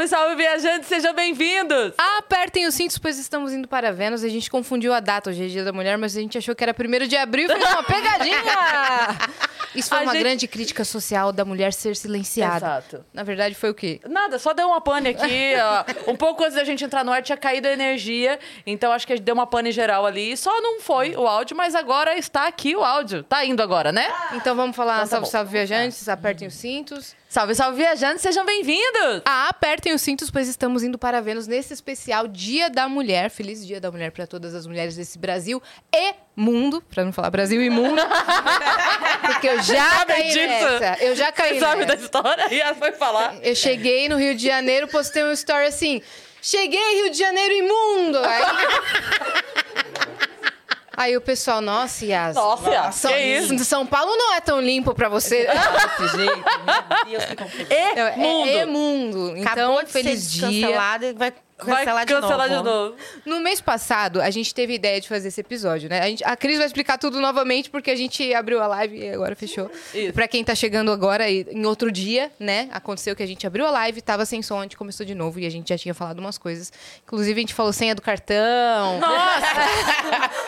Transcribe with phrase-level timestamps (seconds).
[0.00, 1.92] Salve, salve, viajantes, sejam bem-vindos!
[2.18, 4.22] Apertem os cintos, pois estamos indo para Vênus.
[4.22, 6.62] A gente confundiu a data, hoje é dia da mulher, mas a gente achou que
[6.62, 8.40] era 1 de abril e fez uma pegadinha!
[9.74, 12.56] Isso foi A uma gente- grande crítica social da mulher ser silenciada.
[12.66, 13.04] Exato.
[13.12, 14.00] Na verdade, foi o quê?
[14.08, 15.52] Nada, só deu uma pane aqui.
[15.56, 16.10] ó.
[16.10, 19.18] Um pouco antes da gente entrar no ar tinha caído a energia, então acho que
[19.18, 20.36] deu uma pane geral ali.
[20.36, 23.22] Só não foi o áudio, mas agora está aqui o áudio.
[23.22, 24.08] Tá indo agora, né?
[24.34, 25.30] Então vamos falar Então tá salve, bom.
[25.30, 27.14] salve, viajantes, apertem os cintos.
[27.28, 29.22] Salve, salve, viajantes, sejam bem-vindos!
[29.24, 33.30] Ah, apertem os cintos, pois estamos indo para Vênus nesse especial Dia da Mulher.
[33.30, 35.62] Feliz Dia da Mulher para todas as mulheres desse Brasil
[35.94, 38.00] e mundo, para não falar Brasil e mundo.
[39.26, 40.38] Porque eu já caí disso?
[40.38, 40.96] nessa.
[41.04, 42.04] Eu já caí Você sabe da nessa.
[42.04, 42.46] história?
[42.54, 43.36] E ela foi falar.
[43.42, 46.00] Eu cheguei no Rio de Janeiro, postei uma story assim:
[46.42, 48.18] Cheguei, Rio de Janeiro imundo!
[48.24, 48.42] Aí,
[50.96, 52.34] Aí o pessoal, nossa, Yas.
[52.36, 53.58] Nossa, Yas, São, que isso?
[53.64, 55.46] São Paulo não é tão limpo pra você.
[55.46, 57.66] Desse jeito, meu Deus, que confusão.
[57.70, 58.48] E É, mundo.
[58.48, 59.32] é, é mundo.
[59.36, 60.68] Então, Acabou de feliz ser dia.
[60.70, 60.74] e
[61.64, 62.70] vai Vai cancelar, cancelar de, de novo.
[62.90, 62.96] novo.
[63.24, 66.00] No mês passado, a gente teve ideia de fazer esse episódio, né?
[66.00, 69.10] A, gente- a Cris vai explicar tudo novamente, porque a gente abriu a live e
[69.10, 69.70] agora fechou.
[69.94, 70.12] Isso.
[70.12, 72.68] Pra quem tá chegando agora, e em outro dia, né?
[72.72, 75.38] Aconteceu que a gente abriu a live, tava sem som, a gente começou de novo
[75.40, 76.72] e a gente já tinha falado umas coisas.
[77.04, 78.98] Inclusive, a gente falou senha do cartão.
[79.00, 79.50] Nossa!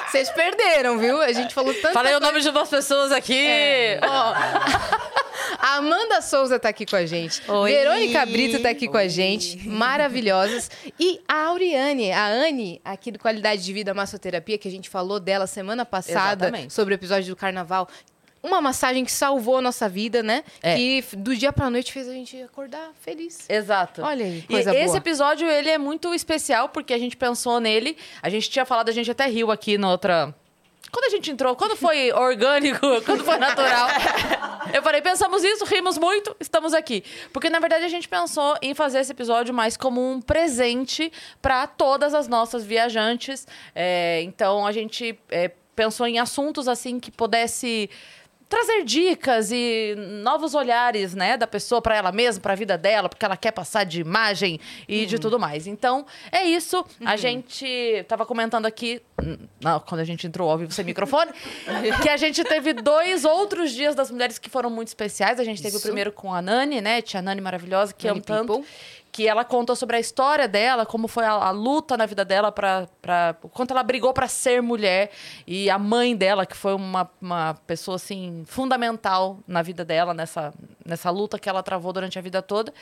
[0.10, 1.20] Vocês perderam, viu?
[1.22, 1.92] A gente falou tanto.
[1.94, 3.46] Falei o nome de duas pessoas aqui.
[3.46, 4.00] É.
[5.58, 7.42] A Amanda Souza tá aqui com a gente.
[7.50, 7.70] Oi.
[7.72, 9.08] Verônica Brito tá aqui com a Oi.
[9.08, 9.68] gente.
[9.68, 10.70] Maravilhosas.
[10.98, 15.20] E a Auriane, a Anne, aqui do Qualidade de Vida Massoterapia, que a gente falou
[15.20, 16.72] dela semana passada Exatamente.
[16.72, 17.88] sobre o episódio do carnaval.
[18.42, 20.42] Uma massagem que salvou a nossa vida, né?
[20.60, 20.74] É.
[20.74, 23.48] Que do dia pra noite fez a gente acordar feliz.
[23.48, 24.02] Exato.
[24.02, 24.96] Olha aí, E coisa esse boa.
[24.98, 27.96] episódio, ele é muito especial, porque a gente pensou nele.
[28.20, 30.34] A gente tinha falado, a gente até riu aqui na outra...
[30.92, 33.88] Quando a gente entrou, quando foi orgânico, quando foi natural.
[34.74, 37.02] Eu falei, pensamos isso, rimos muito, estamos aqui.
[37.32, 41.10] Porque, na verdade, a gente pensou em fazer esse episódio mais como um presente
[41.40, 43.46] para todas as nossas viajantes.
[43.74, 47.88] É, então, a gente é, pensou em assuntos, assim, que pudesse
[48.52, 53.08] trazer dicas e novos olhares, né, da pessoa para ela mesma, para a vida dela,
[53.08, 55.66] porque ela quer passar de imagem e de tudo mais.
[55.66, 56.84] Então, é isso.
[57.02, 59.00] A gente tava comentando aqui,
[59.58, 61.30] não, quando a gente entrou ao vivo sem microfone,
[62.02, 65.40] que a gente teve dois outros dias das mulheres que foram muito especiais.
[65.40, 65.86] A gente teve o Isso.
[65.86, 68.52] primeiro com a Nani, né, tia Nani maravilhosa, que Nani amo tanto.
[68.58, 68.68] People.
[69.12, 72.50] Que ela contou sobre a história dela, como foi a, a luta na vida dela
[72.50, 72.88] para
[73.52, 75.10] quanto ela brigou para ser mulher
[75.46, 80.54] e a mãe dela, que foi uma, uma pessoa assim fundamental na vida dela nessa,
[80.84, 82.72] nessa luta que ela travou durante a vida toda.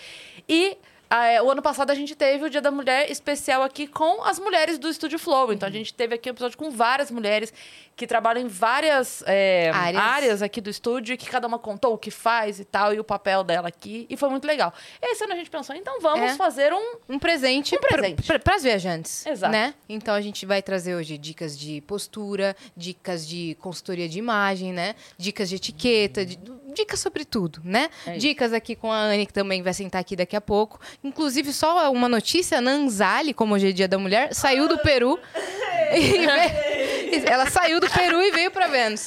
[0.49, 0.79] E
[1.11, 4.23] ah, é, o ano passado a gente teve o Dia da Mulher especial aqui com
[4.25, 5.53] as mulheres do Estúdio Flow.
[5.53, 7.53] Então a gente teve aqui um episódio com várias mulheres
[7.97, 10.03] que trabalham em várias é, Áreas.
[10.03, 13.01] áreas aqui do estúdio, e que cada uma contou o que faz e tal, e
[13.01, 14.07] o papel dela aqui.
[14.09, 14.73] E foi muito legal.
[15.03, 16.35] Esse ano a gente pensou, então vamos É.
[16.37, 18.23] fazer um Um presente, Um presente.
[18.39, 19.27] para as viajantes.
[19.27, 19.53] Exato.
[19.53, 19.75] Né?
[19.89, 24.95] Então a gente vai trazer hoje dicas de postura, dicas de consultoria de imagem, né?
[25.19, 26.39] Dicas de etiqueta, de-
[26.71, 27.91] dicas sobre tudo, né?
[28.07, 30.81] É dicas aqui com a Anne, que também vai sentar aqui daqui a pouco.
[31.05, 35.19] Inclusive, só uma notícia: a Nanzali, como hoje é dia da mulher, saiu do Peru.
[35.93, 39.05] e veio- ela saiu do Peru e veio para Vênus.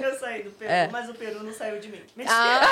[0.00, 0.88] Eu saí do Peru, É.
[0.90, 2.00] mas o Peru não saiu de mim.
[2.16, 2.36] Mentira.
[2.36, 2.66] Ah,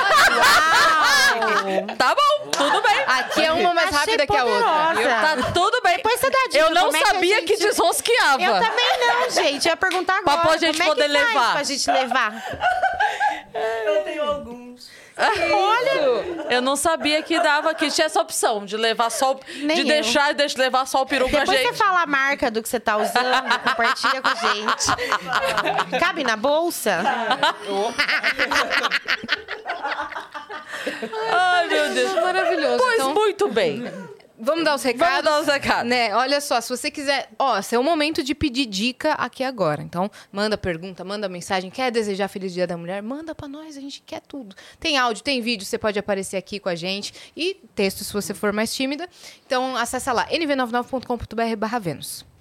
[1.96, 3.04] Tá bom, tudo bem.
[3.06, 4.88] aqui é uma mais Achei rápida que a outra.
[4.88, 4.94] poderosa.
[4.94, 5.08] viu?
[5.44, 5.96] Tá tudo bem.
[5.96, 8.42] Depois você dá dica, Eu não como é que sabia que, gente- desrosqueava.
[8.42, 9.66] Eu também não, gente.
[9.66, 10.48] Eu ia perguntar Pra agora.
[10.48, 11.52] pôr a gente como é poder que faz levar.
[11.52, 12.32] pra gente levar?
[13.86, 14.90] Eu tenho alguns.
[15.16, 16.50] Olha!
[16.50, 19.32] Eu não sabia que dava, que tinha essa opção de levar só.
[19.34, 19.86] o- Nem de eu.
[19.86, 21.68] deixar de levar só o peru pra Depois gente.
[21.68, 23.14] você fala a marca do que você tá usando,
[23.62, 25.98] compartilha com a gente.
[26.00, 27.00] Cabe na bolsa?
[31.32, 32.14] Ai, meu Deus.
[32.14, 32.78] Maravilhoso.
[32.78, 33.84] Pois então, muito bem.
[34.38, 35.08] Vamos dar os recados?
[35.08, 35.88] Vamos dar os recados.
[35.88, 36.14] Né?
[36.14, 37.30] Olha só, se você quiser...
[37.38, 39.82] Ó, esse é o momento de pedir dica aqui agora.
[39.82, 41.70] Então, manda pergunta, manda mensagem.
[41.70, 43.02] Quer desejar Feliz Dia da Mulher?
[43.02, 44.56] Manda pra nós, a gente quer tudo.
[44.80, 47.14] Tem áudio, tem vídeo, você pode aparecer aqui com a gente.
[47.36, 49.08] E texto, se você for mais tímida.
[49.46, 52.33] Então, acessa lá, nv99.com.br barra Vênus.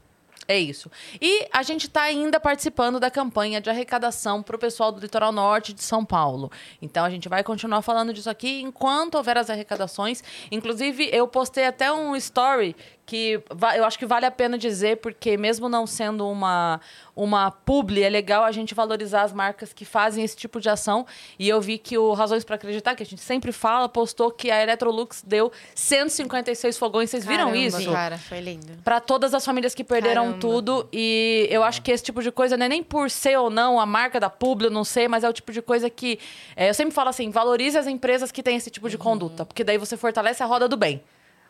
[0.48, 0.92] É isso.
[1.22, 5.32] E a gente está ainda participando da campanha de arrecadação para o pessoal do litoral
[5.32, 6.52] norte de São Paulo.
[6.82, 10.24] Então a gente vai continuar falando disso aqui enquanto houver as arrecadações.
[10.52, 12.76] Inclusive, eu postei até um story
[13.06, 13.42] que
[13.76, 16.80] eu acho que vale a pena dizer, porque mesmo não sendo uma,
[17.16, 21.06] uma publi, é legal a gente valorizar as marcas que fazem esse tipo de ação.
[21.38, 24.50] E eu vi que o Razões para Acreditar, que a gente sempre fala, postou que
[24.50, 27.10] a Electrolux deu 156 fogões.
[27.10, 27.92] Vocês viram Caramba, isso?
[27.92, 28.18] cara.
[28.18, 28.78] Foi lindo.
[28.84, 30.40] Pra todas as famílias que perderam Caramba.
[30.40, 30.88] tudo.
[30.92, 33.80] E eu acho que esse tipo de coisa não é nem por ser ou não
[33.80, 36.20] a marca da Publi, eu não sei, mas é o tipo de coisa que.
[36.56, 39.64] é, eu sempre falo assim: valorize as empresas que têm esse tipo de conduta, porque
[39.64, 41.02] daí você fortalece a roda do bem.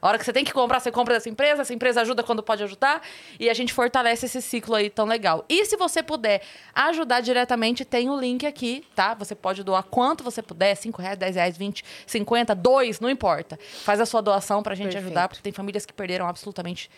[0.03, 2.43] A hora que você tem que comprar, você compra dessa empresa, essa empresa ajuda quando
[2.43, 3.01] pode ajudar,
[3.39, 5.45] e a gente fortalece esse ciclo aí tão legal.
[5.47, 6.41] E se você puder
[6.75, 9.13] ajudar diretamente, tem o link aqui, tá?
[9.13, 13.57] Você pode doar quanto você puder, 5 reais, 10 reais, 20, 50, 2, não importa.
[13.85, 15.05] Faz a sua doação pra gente Perfeito.
[15.05, 16.91] ajudar, porque tem famílias que perderam absolutamente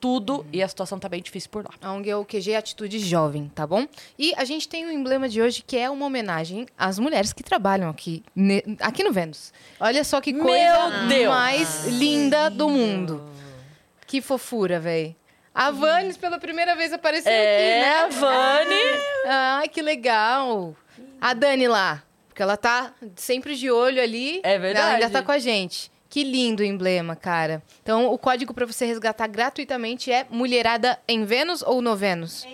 [0.00, 1.70] tudo e a situação tá bem difícil por lá.
[1.82, 3.86] A ONG é o QG Atitude Jovem, tá bom?
[4.18, 7.42] E a gente tem o emblema de hoje que é uma homenagem às mulheres que
[7.42, 9.52] trabalham aqui, ne- aqui no Vênus.
[9.78, 11.28] Olha só que coisa Meu Deus!
[11.28, 13.22] mais linda do mundo.
[14.06, 15.14] Que fofura, véi.
[15.54, 18.20] A Vanes pela primeira vez apareceu É, aqui, né?
[18.20, 19.00] Vani.
[19.26, 20.74] Ai, que legal.
[21.20, 24.40] A Dani lá, porque ela tá sempre de olho ali.
[24.42, 24.86] É verdade.
[24.86, 25.89] Ela ainda tá com a gente.
[26.10, 27.62] Que lindo o emblema, cara.
[27.82, 32.44] Então, o código pra você resgatar gratuitamente é Mulherada em Vênus ou no Vênus?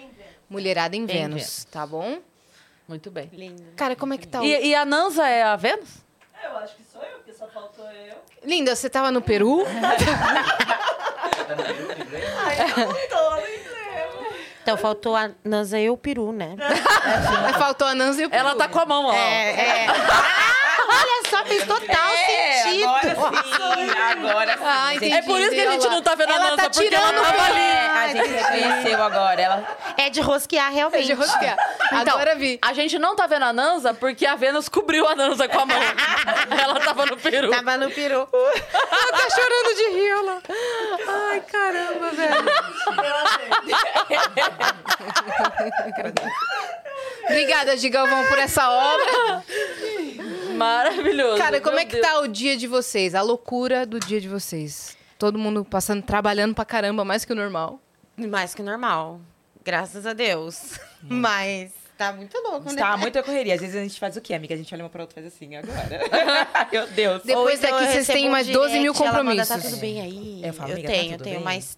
[0.49, 1.65] Mulherada em Vênus, Vênus.
[1.65, 2.19] tá bom?
[2.87, 3.29] Muito bem.
[3.33, 3.65] Lindo.
[3.75, 4.45] Cara, como é que tá o...
[4.45, 6.05] E, e a Nanza é a Vênus?
[6.41, 8.15] É, Eu acho que sou eu, porque só faltou eu.
[8.45, 9.65] Linda, você tava no Peru?
[11.47, 13.37] No emblema.
[14.63, 16.57] Então faltou a Nanza e o peru, né?
[17.57, 18.41] Faltou a Nanza e o Peru.
[18.41, 19.13] Ela tá com a mão, ó.
[19.15, 19.87] É, é.
[20.89, 22.87] Olha só, fez total sentido.
[22.97, 24.65] Agora sim, agora sim.
[24.65, 25.13] Ah, entendi.
[25.13, 27.07] É por isso que a gente não tá vendo a Ela Nanza, tá porque ela
[27.07, 27.61] tirando tava o ali.
[27.61, 29.41] A gente reconheceu agora.
[29.41, 29.77] Ela...
[29.97, 31.07] É de rosquear, É realmente.
[31.07, 31.57] de rosquear.
[31.91, 32.59] Agora vi.
[32.63, 35.67] A gente não tá vendo a Nanza porque a Vênus cobriu a Nanza com a
[35.67, 35.79] mão.
[36.63, 37.51] ela tava no Peru.
[37.51, 38.29] Tava no peru.
[38.33, 40.39] Ela tá chorando de rir, lá.
[41.31, 42.45] Ai, caramba, velho.
[47.25, 49.45] Obrigada, Gigalvão, por essa obra.
[50.77, 51.39] Maravilhoso.
[51.39, 52.07] Cara, como Meu é que Deus.
[52.07, 53.15] tá o dia de vocês?
[53.15, 54.97] A loucura do dia de vocês?
[55.19, 57.81] Todo mundo passando, trabalhando pra caramba, mais que o normal.
[58.17, 59.21] Mais que normal.
[59.65, 60.79] Graças a Deus.
[61.03, 62.81] Mas tá muito louco, né?
[62.81, 63.55] Tá muita correria.
[63.55, 64.55] Às vezes a gente faz o quê, amiga?
[64.55, 66.01] A gente olha uma pra outra e faz assim, agora.
[66.71, 67.23] Meu Deus.
[67.25, 69.49] Depois então daqui eu vocês têm um mais 12 mil ela manda, compromissos.
[69.49, 70.41] tá tudo bem aí?
[70.45, 71.45] Eu falo, amiga, tá tenho, eu tudo tenho bem?
[71.45, 71.77] mais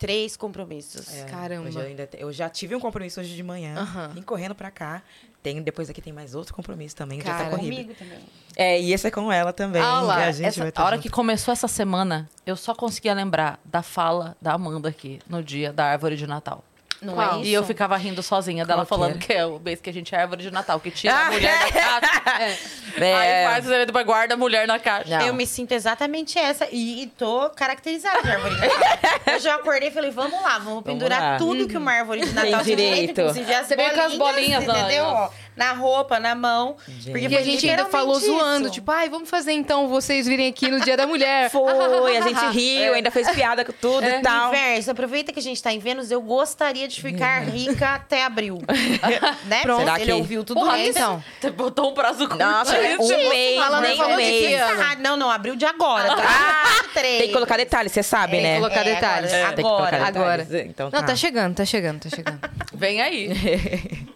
[0.00, 1.14] três compromissos.
[1.14, 1.68] É, Caramba.
[1.68, 4.08] hoje eu, ainda eu já tive um compromisso hoje de manhã, Aham.
[4.14, 5.02] vim correndo pra cá.
[5.42, 7.74] Tem, depois aqui tem mais outro compromisso também, já Cara, tá corrido.
[7.76, 8.18] Comigo também.
[8.56, 9.80] É, e esse é com ela também.
[9.80, 11.02] Ah lá, que a gente essa- vai a tá hora junto.
[11.04, 15.72] que começou essa semana, eu só conseguia lembrar da fala da Amanda aqui no dia
[15.72, 16.64] da árvore de Natal.
[17.02, 17.36] Não Qual?
[17.36, 17.48] é isso?
[17.48, 19.18] E eu ficava rindo sozinha dela Qual que falando era?
[19.18, 21.58] que é o mês que a gente é árvore de Natal, que tira a mulher
[21.58, 21.70] da
[22.00, 22.58] caixa.
[23.00, 23.14] É.
[23.14, 25.18] Aí faz o evento pra guarda a mulher na caixa.
[25.18, 25.26] Não.
[25.26, 26.66] Eu me sinto exatamente essa.
[26.72, 29.00] E, e tô caracterizada de árvore de Natal.
[29.34, 31.38] Eu já acordei e falei, vamos lá, vamos pendurar lá.
[31.38, 33.20] tudo que uma árvore de Natal Tem direito.
[33.20, 35.04] inclusive as Você veio com as bolinhas, entendeu?
[35.04, 36.76] Ó, Na roupa, na mão.
[36.88, 37.10] Gente.
[37.10, 38.74] Porque E a gente ainda falou literalmente zoando, isso.
[38.74, 41.50] tipo, ai, vamos fazer então vocês virem aqui no Dia da Mulher.
[41.52, 44.48] Foi, a gente riu, ainda fez piada com tudo e tal.
[44.50, 48.58] Universo, aproveita que a gente tá em Vênus, eu gostaria de ficar rica até abril.
[49.44, 49.60] né?
[49.62, 49.80] Pronto.
[49.80, 50.90] Será Ele que- ouviu tudo Porra, isso.
[50.98, 51.22] então.
[51.40, 52.38] Você botou um prazo curto.
[52.42, 54.60] Nossa, aí, um mês, nem um mês.
[54.62, 56.16] Ah, não, não, abril de agora.
[56.16, 56.84] Tá?
[56.94, 57.18] três.
[57.18, 58.54] Tem que colocar detalhes, você sabe, Tem que né?
[58.56, 59.32] colocar É, detalhes.
[59.32, 59.48] agora.
[59.54, 60.06] Tem que colocar Agora.
[60.12, 60.46] detalhes.
[60.48, 60.64] Agora.
[60.66, 62.40] Então, Não, tá chegando, tá chegando, tá chegando.
[62.72, 64.08] Vem aí.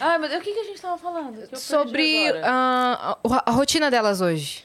[0.00, 1.56] Ai, Deus, o que, que a gente tava falando?
[1.58, 2.42] Sobre agora.
[2.46, 4.64] ah, a, a rotina delas hoje.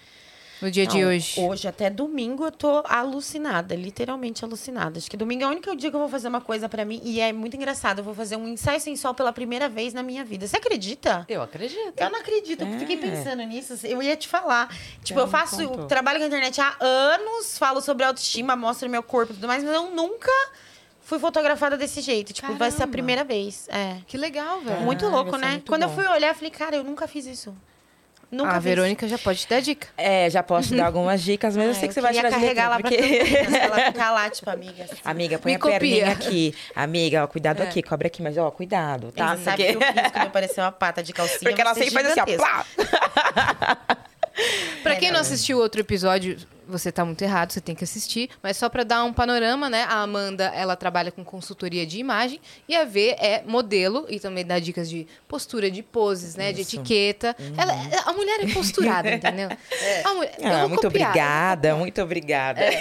[0.61, 1.39] No dia de Não, hoje.
[1.39, 4.97] Hoje, até domingo, eu tô alucinada, literalmente alucinada.
[4.99, 6.99] Acho que domingo é o único dia que eu vou fazer uma coisa pra mim
[7.01, 7.99] e é muito engraçado.
[7.99, 10.45] Eu vou fazer um ensaio sensual pela primeira vez na minha vida.
[10.45, 11.25] Você acredita?
[11.29, 11.93] Eu acredito.
[11.97, 12.99] Eu não acredito, eu fiquei É.
[12.99, 13.73] pensando nisso.
[13.85, 14.67] Eu ia te falar.
[15.01, 19.01] Tipo, É, eu faço, trabalho com a internet há anos, falo sobre autoestima, mostro meu
[19.01, 20.29] corpo e tudo mais, mas eu nunca
[21.09, 22.31] fui fotografada desse jeito.
[22.31, 22.91] Tipo, vai ser a Caramba.
[22.93, 23.67] primeira vez.
[23.69, 23.97] É.
[24.07, 24.81] Que legal, velho.
[24.81, 25.51] Muito Ah, louco, ser né?
[25.51, 25.95] muito Quando eu bom.
[25.95, 27.55] fui olhar, eu falei, cara, eu nunca fiz isso.
[28.31, 28.63] Nunca a fiz.
[28.65, 29.87] Verônica já pode te dar dica.
[29.97, 32.35] É, já posso te dar algumas dicas, mas eu sei que você vai tirar de
[32.35, 32.95] carregar lá porque...
[32.95, 34.83] Pra ela ficar lá, tipo, amiga.
[34.83, 34.95] assim.
[35.03, 36.27] Amiga, põe Me a perninha copia.
[36.27, 36.55] aqui.
[36.75, 37.65] Amiga, ó, cuidado É.
[37.67, 39.33] aqui, cobre aqui, mas ó, cuidado, tá?
[39.33, 41.39] Ele sabe que eu fiz quando apareceu uma pata de calcinha.
[41.41, 42.65] Porque ela sempre faz assim, ó, plá!
[44.83, 46.37] Pra quem não assistiu o outro episódio,
[46.69, 48.29] você tá muito errado, você tem que assistir.
[48.41, 49.83] Mas só pra dar um panorama, né?
[49.89, 52.39] A Amanda, ela trabalha com consultoria de imagem.
[52.67, 56.53] E a V é modelo e também dá dicas de postura, de poses, né?
[56.53, 56.75] De Isso.
[56.75, 57.35] etiqueta.
[57.57, 57.73] Ela,
[58.05, 59.49] a mulher é posturada, entendeu?
[60.05, 61.09] A mulher, Ah, muito copiar.
[61.09, 62.61] obrigada, muito obrigada.
[62.61, 62.79] É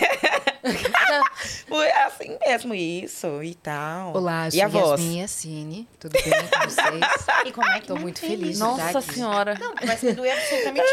[2.07, 4.15] assim mesmo, isso e tal.
[4.17, 5.01] Olá, eu e sou a voz?
[5.01, 5.89] Yasmin Yassine.
[5.99, 7.29] Tudo bem com vocês?
[7.47, 9.15] E como é que Tô muito feliz de Nossa aqui.
[9.15, 9.57] senhora.
[9.59, 10.87] Não, mas me doeu absolutamente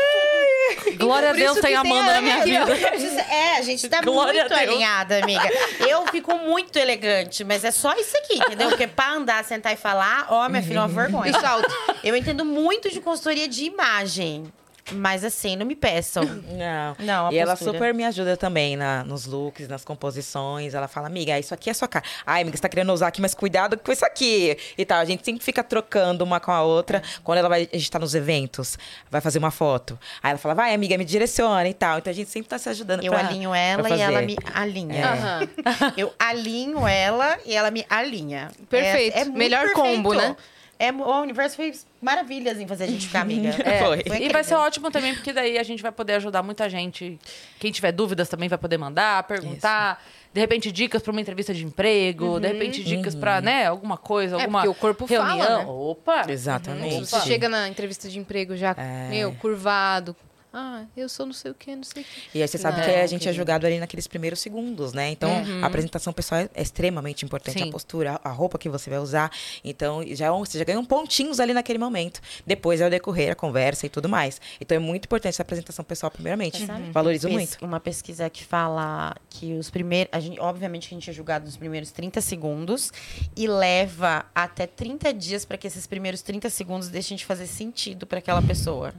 [0.83, 0.97] tudo.
[0.97, 2.65] Glória a Deus tem tem Amanda a na minha vida.
[3.29, 5.49] É, a gente tá Glória muito alinhada, amiga.
[5.79, 8.69] Eu fico muito elegante, mas é só isso aqui, entendeu?
[8.69, 11.31] Porque pra andar, sentar e falar, ó, minha filha, é uma vergonha.
[11.31, 11.67] E salto.
[12.03, 14.51] Eu entendo muito de consultoria de imagem.
[14.91, 16.23] Mas assim, não me peçam.
[16.55, 16.95] Não.
[16.99, 17.73] Não, e ela postura.
[17.73, 20.73] super me ajuda também na, nos looks, nas composições.
[20.73, 22.05] Ela fala, amiga, isso aqui é sua cara.
[22.25, 24.57] Ai, amiga, você tá querendo usar aqui, mas cuidado com isso aqui.
[24.77, 24.99] E tal.
[24.99, 27.01] A gente sempre fica trocando uma com a outra.
[27.23, 28.77] Quando ela vai, a gente tá nos eventos,
[29.09, 29.97] vai fazer uma foto.
[30.21, 31.97] Aí ela fala, vai, amiga, me direciona e tal.
[31.97, 34.37] Então a gente sempre tá se ajudando Eu pra, alinho ela pra e ela me
[34.53, 35.11] alinha.
[35.11, 35.93] Aham.
[35.97, 38.51] Eu alinho ela e ela me alinha.
[38.69, 39.17] Perfeito.
[39.17, 39.81] É, é Melhor perfeito.
[39.81, 40.35] combo, né?
[40.77, 43.49] É, o universo fez maravilhas em fazer a gente ficar amiga.
[43.65, 43.79] É.
[43.79, 44.03] Foi.
[44.21, 47.17] E vai ser ótimo também, porque daí a gente vai poder ajudar muita gente.
[47.59, 50.03] Quem tiver dúvidas também vai poder mandar, perguntar.
[50.33, 52.41] De repente, dicas para uma entrevista de emprego.
[52.41, 55.59] De repente, dicas para, né, alguma coisa, É, alguma porque o corpo fala, reunião.
[55.59, 55.65] né?
[55.65, 56.25] Opa!
[56.27, 57.05] Exatamente.
[57.05, 59.07] Se você chega na entrevista de emprego já, É.
[59.09, 60.13] meu, curvado.
[60.57, 62.37] Ah, eu sou não sei o que, não sei o que.
[62.37, 65.09] E aí você sabe Não, que a gente é julgado ali naqueles primeiros segundos, né?
[65.11, 65.29] Então,
[65.61, 67.59] a apresentação pessoal é, extremamente importante.
[67.59, 67.67] Sim.
[67.67, 69.29] A postura, a roupa que você vai usar.
[69.65, 72.21] Então, já, é você já ganha um pontinhos ali naquele momento.
[72.47, 74.39] Depois é o decorrer, a conversa e tudo mais.
[74.61, 76.65] Então, é muito importante essa apresentação pessoal, primeiramente.
[76.65, 76.89] Sabe?
[76.89, 77.57] Valorizo Pes- muito.
[77.65, 80.09] Uma pesquisa que fala que os primeiros.
[80.13, 82.93] A gente, obviamente que a gente é julgado nos primeiros 30 segundos
[83.35, 88.07] e leva até 30 dias para que esses primeiros 30 segundos deixem de fazer sentido
[88.07, 88.93] para aquela pessoa.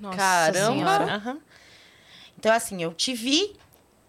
[0.00, 0.96] Nossa Caramba!
[1.14, 1.38] Aham.
[2.38, 3.52] Então, assim, eu te vi,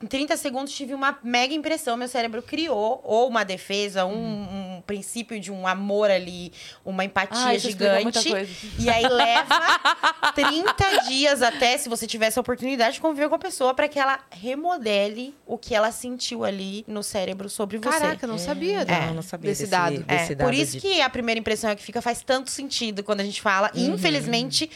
[0.01, 1.98] em 30 segundos tive uma mega impressão.
[1.98, 6.51] Meu cérebro criou ou uma defesa, um, um princípio de um amor ali,
[6.86, 8.29] uma empatia Ah, gigante.
[8.29, 8.51] coisa.
[8.79, 9.60] E aí leva
[10.33, 10.74] 30
[11.07, 14.19] dias até, se você tivesse a oportunidade de conviver com a pessoa, para que ela
[14.31, 18.00] remodele o que ela sentiu ali no cérebro sobre você.
[18.00, 20.05] Caraca, não sabia Não, da- não sabia desse desse- dado.
[20.07, 22.50] É, desse por dado isso de- que a primeira impressão é que fica faz tanto
[22.50, 23.69] sentido quando a gente fala.
[23.75, 24.69] E, infelizmente,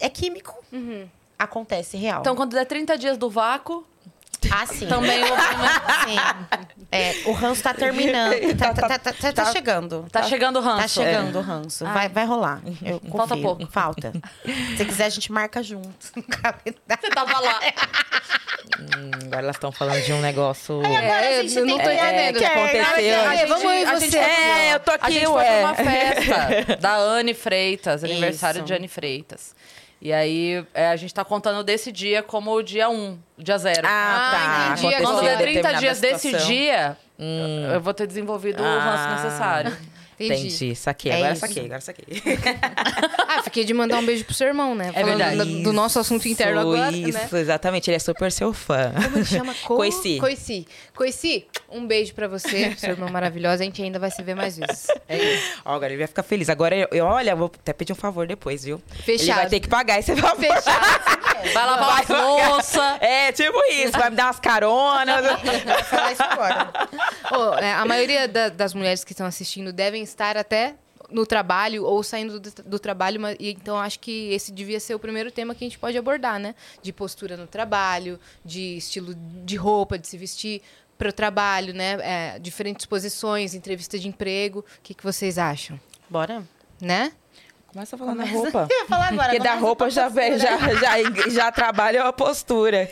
[0.00, 0.54] é químico.
[1.38, 2.20] Acontece real.
[2.20, 3.86] Então, quando der 30 dias do vácuo,
[4.50, 4.86] ah, sim.
[4.86, 5.26] também o
[6.06, 6.16] Sim.
[6.92, 8.34] É, o ranço tá terminando.
[8.58, 10.06] Tá, tá, tá, tá- tá chegando.
[10.10, 10.80] tá chegando o ranço.
[10.82, 11.84] Tá chegando o ranço.
[11.86, 12.60] Vai, vai rolar.
[12.82, 13.42] Eu Falta confio.
[13.42, 13.66] pouco.
[13.72, 14.12] Falta.
[14.76, 15.88] Se quiser, a gente marca junto.
[16.00, 17.60] Você tava lá.
[18.78, 20.82] Hum, agora elas estão falando de um negócio.
[20.84, 22.38] É, a gente eu não tem tô entendendo.
[22.38, 23.20] que aconteceu.
[23.20, 24.00] A gente- Vamos aí, a você.
[24.06, 25.44] gente- É, eu tô A aqui, gente foi ué.
[25.60, 28.66] pra uma festa da Anne Freitas, aniversário Isso.
[28.66, 29.54] de Anne Freitas.
[30.02, 33.82] E aí, é, a gente tá contando desse dia como o dia 1, dia 0.
[33.84, 34.82] Ah, Ah, tá.
[35.02, 36.48] Quando der 30 determinada dias desse situação.
[36.48, 36.96] dia,
[37.74, 39.14] eu vou ter desenvolvido o ranço Ah.
[39.22, 39.76] necessário.
[40.24, 40.46] Entendi.
[40.48, 41.10] Entendi, saquei.
[41.12, 41.40] É agora isso.
[41.40, 42.04] saquei, agora saquei.
[43.32, 44.88] Ah, fiquei de mandar um beijo pro seu irmão, né?
[44.88, 45.36] É Falando verdade.
[45.36, 47.40] da- do nosso assunto interno agora, Isso, né?
[47.40, 47.88] exatamente.
[47.88, 48.92] Ele é super seu fã.
[48.92, 49.54] Como ele chama?
[49.64, 49.76] Co...
[49.76, 50.18] Coici.
[50.18, 50.66] Coici.
[50.94, 53.54] Coici, um beijo pra você, seu irmão maravilhoso.
[53.62, 54.88] A gente ainda vai se ver mais vezes.
[55.08, 55.60] É isso.
[55.64, 56.48] Ó, agora ele vai ficar feliz.
[56.48, 58.82] Agora, eu, eu- olha, vou até pedir um favor depois, viu?
[58.92, 59.36] Ele Fechado.
[59.36, 60.36] vai ter que pagar esse favor.
[60.44, 61.20] Fechado.
[61.54, 63.00] Vai lavar as louças.
[63.00, 63.92] É, tipo isso.
[63.92, 65.22] Vai me dar umas caronas.
[65.64, 66.70] Vai falar isso agora.
[67.62, 70.74] É, a maioria da- das mulheres que estão assistindo devem estar até
[71.10, 74.94] no trabalho ou saindo do, do trabalho, mas, e então acho que esse devia ser
[74.94, 76.54] o primeiro tema que a gente pode abordar, né?
[76.82, 79.14] De postura no trabalho, de estilo
[79.44, 80.62] de roupa, de se vestir
[80.96, 81.98] para o trabalho, né?
[82.02, 84.60] É, diferentes posições, entrevista de emprego.
[84.60, 85.80] O que, que vocês acham?
[86.08, 86.44] Bora?
[86.80, 87.10] Né?
[87.72, 88.66] Começa a falar na roupa.
[88.70, 89.24] Eu ia falar agora.
[89.30, 90.58] Porque da começa roupa já, vem- postura.
[90.76, 92.88] já, já, já trabalha a postura.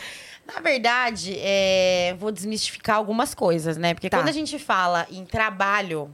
[0.46, 3.92] Na verdade, é, vou desmistificar algumas coisas, né?
[3.94, 4.18] Porque Tá.
[4.18, 6.10] quando a gente fala em trabalho,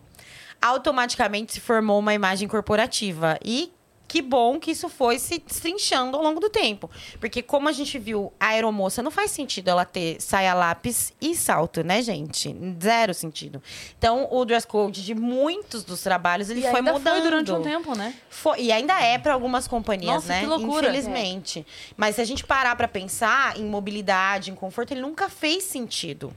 [0.64, 3.38] automaticamente se formou uma imagem corporativa.
[3.44, 3.70] E
[4.06, 6.88] que bom que isso foi se destrinchando ao longo do tempo.
[7.18, 11.34] Porque como a gente viu a aeromoça, não faz sentido ela ter saia lápis e
[11.34, 12.54] salto, né, gente?
[12.80, 13.60] Zero sentido.
[13.98, 17.02] Então, o dress code de muitos dos trabalhos, ele E foi mudando.
[17.14, 18.14] foi durante um tempo, né?
[18.30, 20.40] Foi- e ainda é para algumas companhias, Nossa, né?
[20.40, 20.86] que loucura.
[20.88, 21.66] Infelizmente.
[21.96, 26.32] Mas se a gente parar para pensar em mobilidade, em conforto, ele nunca fez sentido.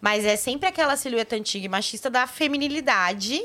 [0.00, 3.42] Mas é sempre aquela silhueta antiga e machista da feminilidade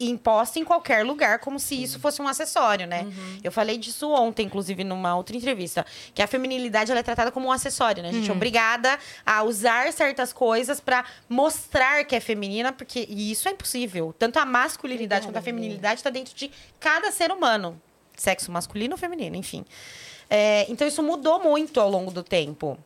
[0.00, 3.06] imposta em qualquer lugar, como se isso fosse um acessório, né?
[3.44, 5.84] Eu falei disso ontem, inclusive, numa outra entrevista.
[6.14, 8.08] Que a feminilidade ela é tratada como um acessório, né?
[8.08, 13.30] A gente é obrigada a usar certas coisas para mostrar que é feminina, porque e
[13.30, 14.14] isso é impossível.
[14.18, 17.80] Tanto a masculinidade quanto a feminilidade está dentro de cada ser humano.
[18.16, 19.64] Sexo masculino ou feminino, enfim.
[20.28, 22.78] É, então, isso mudou muito ao longo do tempo.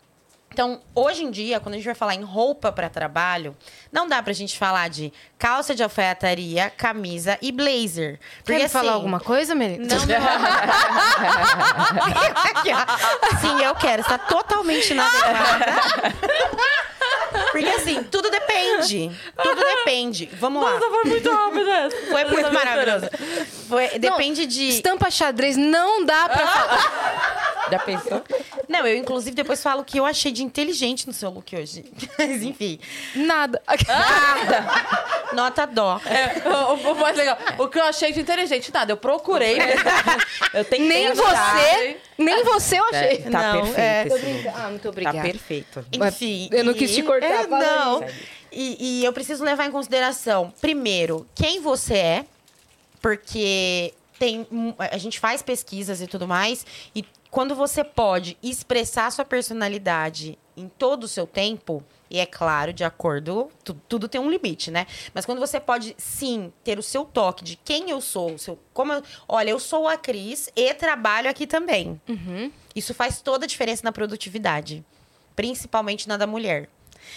[0.54, 3.56] Então, hoje em dia, quando a gente vai falar em roupa para trabalho,
[3.90, 8.20] não dá pra gente falar de calça de alfaiataria, camisa e blazer.
[8.44, 9.96] Porque Quer falar assim, alguma coisa, Melita?
[9.96, 10.04] Não,
[12.44, 13.37] Aqui, ó.
[13.40, 14.02] Sim, eu quero.
[14.02, 15.66] Está totalmente inadequada.
[17.50, 19.11] Porque assim, tudo depende.
[19.42, 20.30] Tudo depende.
[20.38, 20.78] Vamos lá.
[20.78, 21.96] foi muito rápido essa.
[22.12, 23.06] Foi muito maravilhoso.
[23.68, 24.68] Foi- depende de.
[24.68, 27.63] Estampa xadrez não dá pra falar.
[27.71, 28.23] Já pensou?
[28.68, 31.85] Não, eu inclusive depois falo que eu achei de inteligente no seu look hoje.
[32.18, 32.78] Mas enfim.
[33.14, 33.61] Nada.
[35.33, 36.00] Nota dó.
[36.06, 37.37] É, o, o mais legal.
[37.59, 38.92] O que eu achei de inteligente, nada.
[38.92, 39.59] Eu procurei.
[40.52, 43.18] Eu tenho Nem você, nem você eu achei.
[43.18, 44.06] Tá Não, perfeito é.
[44.38, 44.49] esse.
[44.49, 45.21] Ah, muito Tá obrigada.
[45.23, 45.87] perfeito.
[45.92, 46.49] Enfim.
[46.52, 48.04] eu não quis te cortar, É, não.
[48.52, 52.25] E, e eu preciso levar em consideração, primeiro, quem você é,
[53.02, 54.47] porque tem
[54.78, 57.04] a gente faz pesquisas e tudo mais, e
[57.35, 62.85] quando você pode expressar sua personalidade em todo o seu tempo, e é claro, de
[62.85, 64.87] acordo, tu- tudo tem um limite, né?
[65.12, 68.57] Mas quando você pode, sim, ter o seu toque de quem eu sou, o seu,
[68.73, 72.00] como eu, olha, eu sou a Cris e trabalho aqui também.
[72.75, 74.85] Isso faz toda a diferença na produtividade,
[75.35, 76.69] principalmente na da mulher.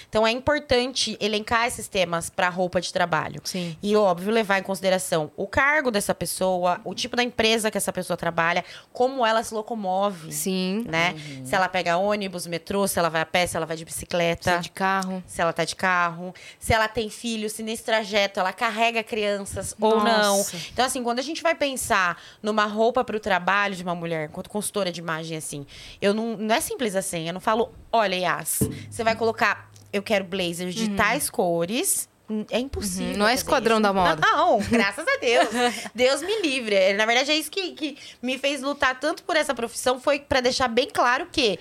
[0.09, 3.41] Então é importante elencar esses temas para roupa de trabalho.
[3.43, 3.77] Sim.
[3.81, 7.93] E, óbvio, levar em consideração o cargo dessa pessoa, o tipo da empresa que essa
[7.93, 10.31] pessoa trabalha, como ela se locomove.
[10.31, 10.85] Sim.
[10.87, 11.15] Né?
[11.43, 14.51] Se ela pega ônibus, metrô, se ela vai a pé, se ela vai de bicicleta.
[14.51, 14.57] Tá.
[14.57, 15.23] de carro.
[15.27, 19.75] Se ela tá de carro, se ela tem filho, se nesse trajeto ela carrega crianças
[19.79, 20.37] ou não.
[20.37, 20.57] Nossa.
[20.71, 24.29] Então, assim, quando a gente vai pensar numa roupa para o trabalho de uma mulher,
[24.29, 25.65] enquanto consultora de imagem, assim,
[26.01, 27.27] eu não, não é simples assim.
[27.27, 32.07] Eu não falo, olha, Yas, você vai colocar, eu quero blazers de tais cores.
[32.51, 33.13] É impossível.
[33.13, 33.17] Uhum.
[33.17, 33.83] Não é esquadrão isso.
[33.83, 34.21] da moda.
[34.21, 35.47] Não, graças a Deus.
[35.95, 36.75] Deus me livre.
[36.75, 40.19] É, Na verdade, é isso que, que me fez lutar tanto por essa profissão, foi
[40.19, 41.57] para deixar bem claro que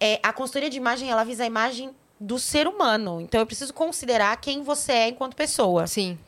[0.00, 3.20] é, a consultoria de imagem, ela visa a imagem do ser humano.
[3.20, 5.86] Então, eu preciso considerar quem você é enquanto pessoa.
[5.86, 6.18] Sim.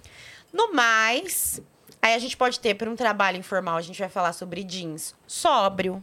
[0.53, 1.61] No mais,
[2.01, 5.15] aí a gente pode ter, para um trabalho informal, a gente vai falar sobre jeans
[5.27, 6.03] sóbrio.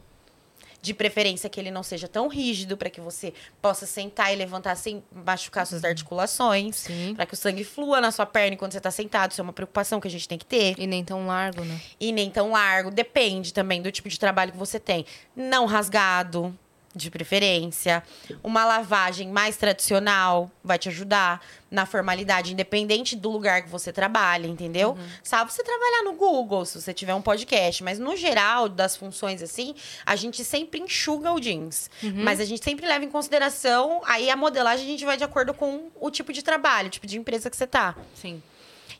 [0.81, 4.75] De preferência que ele não seja tão rígido, para que você possa sentar e levantar
[4.75, 6.77] sem machucar suas articulações.
[6.77, 7.13] Sim.
[7.15, 9.31] Para que o sangue flua na sua perna enquanto você tá sentado.
[9.31, 10.75] Isso é uma preocupação que a gente tem que ter.
[10.77, 11.79] E nem tão largo, né?
[11.99, 12.91] E nem tão largo.
[12.91, 15.05] Depende também do tipo de trabalho que você tem.
[15.35, 16.57] Não rasgado,
[16.95, 18.03] de preferência.
[18.43, 24.47] Uma lavagem mais tradicional vai te ajudar na formalidade, independente do lugar que você trabalha,
[24.47, 24.97] entendeu?
[25.23, 27.83] Salvo você trabalhar no Google, se você tiver um podcast.
[27.83, 31.89] Mas, no geral, das funções assim, a gente sempre enxuga o jeans.
[32.23, 35.53] Mas a gente sempre leva em consideração, aí a modelagem a gente vai de acordo
[35.53, 37.95] com o tipo de trabalho, o tipo de empresa que você tá.
[38.15, 38.41] Sim.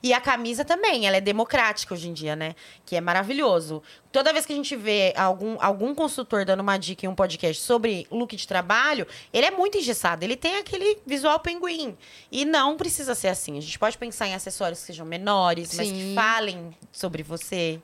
[0.01, 2.55] E a camisa também, ela é democrática hoje em dia, né?
[2.85, 3.83] Que é maravilhoso.
[4.13, 7.61] Toda vez que a gente vê algum, algum consultor dando uma dica em um podcast
[7.61, 10.23] sobre look de trabalho, ele é muito engessado.
[10.23, 11.97] Ele tem aquele visual pinguim.
[12.31, 13.57] E não precisa ser assim.
[13.57, 16.15] A gente pode pensar em acessórios que sejam menores, mas que Sim.
[16.15, 17.81] falem sobre você.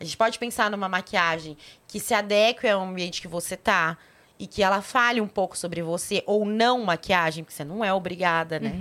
[0.00, 3.98] A gente pode pensar numa maquiagem que se adeque ao ambiente que você tá.
[4.42, 7.94] E que ela fale um pouco sobre você, ou não maquiagem, porque você não é
[7.94, 8.72] obrigada, né?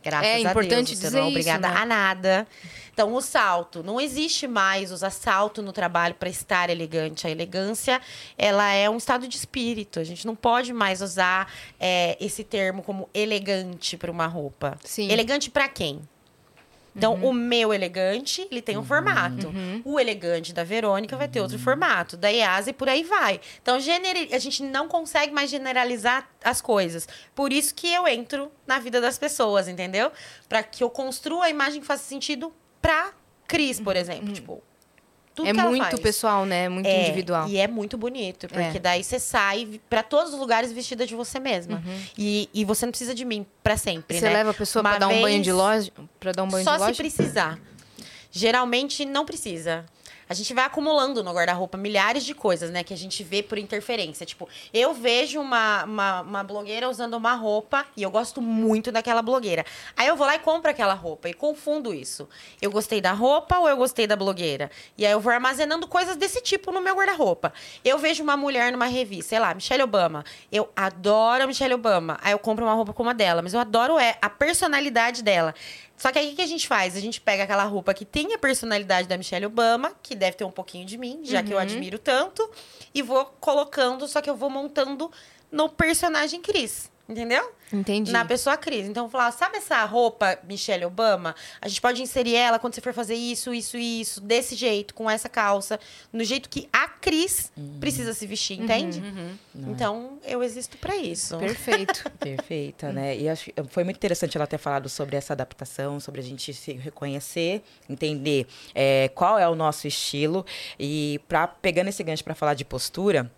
[0.00, 1.76] Graças É a Deus, importante você dizer não é isso, obrigada né?
[1.76, 2.46] a nada.
[2.94, 3.82] Então, o salto.
[3.82, 7.26] Não existe mais usar salto no trabalho para estar elegante.
[7.26, 8.00] A elegância,
[8.36, 9.98] ela é um estado de espírito.
[9.98, 14.78] A gente não pode mais usar é, esse termo como elegante para uma roupa.
[14.84, 15.10] Sim.
[15.10, 16.00] Elegante para quem?
[16.96, 19.52] Então, o meu elegante, ele tem um formato.
[19.84, 22.16] O elegante da Verônica vai ter outro formato.
[22.16, 23.40] Da Yasa e por aí vai.
[23.62, 27.06] Então, a gente não consegue mais generalizar as coisas.
[27.34, 30.10] Por isso que eu entro na vida das pessoas, entendeu?
[30.48, 33.12] Para que eu construa a imagem que faça sentido pra
[33.46, 34.32] Cris, por exemplo.
[34.32, 34.62] Tipo,
[35.38, 36.00] tudo é que ela muito faz.
[36.00, 36.64] pessoal, né?
[36.64, 37.48] É muito É, individual.
[37.48, 38.80] E é muito bonito, porque É.
[38.80, 41.80] daí você sai pra todos os lugares vestida de você mesma.
[42.16, 44.20] E, e você não precisa de mim pra sempre, Uhum.
[44.20, 44.34] Você né?
[44.34, 45.92] leva a pessoa Uma pra dar um banho de loja?
[46.18, 46.94] Pra dar um banho Só de loja?
[46.94, 47.58] se precisar.
[48.30, 49.84] Geralmente não precisa.
[50.28, 52.84] A gente vai acumulando no guarda-roupa milhares de coisas, né?
[52.84, 54.26] Que a gente vê por interferência.
[54.26, 59.22] Tipo, eu vejo uma, uma, uma blogueira usando uma roupa e eu gosto muito daquela
[59.22, 59.64] blogueira.
[59.96, 62.28] Aí eu vou lá e compro aquela roupa e confundo isso.
[62.60, 64.70] Eu gostei da roupa ou eu gostei da blogueira?
[64.96, 67.52] E aí eu vou armazenando coisas desse tipo no meu guarda-roupa.
[67.84, 70.24] Eu vejo uma mulher numa revista, sei lá, Michelle Obama.
[70.52, 72.18] Eu adoro a Michelle Obama.
[72.20, 75.54] Aí eu compro uma roupa como a dela, mas eu adoro é a personalidade dela.
[75.98, 76.96] Só que aí o que a gente faz?
[76.96, 80.44] A gente pega aquela roupa que tem a personalidade da Michelle Obama, que deve ter
[80.44, 82.48] um pouquinho de mim, já que eu admiro tanto,
[82.94, 85.10] e vou colocando, só que eu vou montando
[85.50, 86.90] no personagem Cris.
[87.08, 87.52] Entendeu?
[87.72, 88.12] Entendi.
[88.12, 88.86] Na pessoa Cris.
[88.86, 91.34] Então, falar, sabe essa roupa Michelle Obama?
[91.60, 94.94] A gente pode inserir ela quando você for fazer isso, isso e isso, desse jeito,
[94.94, 95.80] com essa calça,
[96.12, 99.02] no jeito que a Cris precisa se vestir, entende?
[99.54, 101.38] Então, eu existo pra isso.
[101.38, 102.04] Perfeito.
[102.20, 103.16] Perfeita, né?
[103.16, 106.52] E acho que foi muito interessante ela ter falado sobre essa adaptação, sobre a gente
[106.52, 110.44] se reconhecer, entender é, qual é o nosso estilo.
[110.78, 113.30] E pra, pegando esse gancho para falar de postura.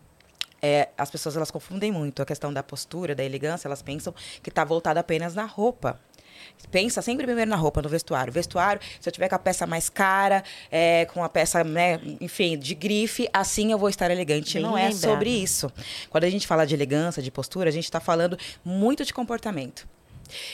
[0.62, 4.48] É, as pessoas elas confundem muito a questão da postura, da elegância, elas pensam que
[4.48, 5.98] está voltada apenas na roupa.
[6.70, 8.32] Pensa sempre primeiro na roupa, no vestuário.
[8.32, 12.58] Vestuário, se eu tiver com a peça mais cara, é, com a peça, né, enfim,
[12.58, 14.54] de grife, assim eu vou estar elegante.
[14.54, 15.00] Bem Não é lembrado.
[15.00, 15.70] sobre isso.
[16.08, 19.86] Quando a gente fala de elegância, de postura, a gente está falando muito de comportamento.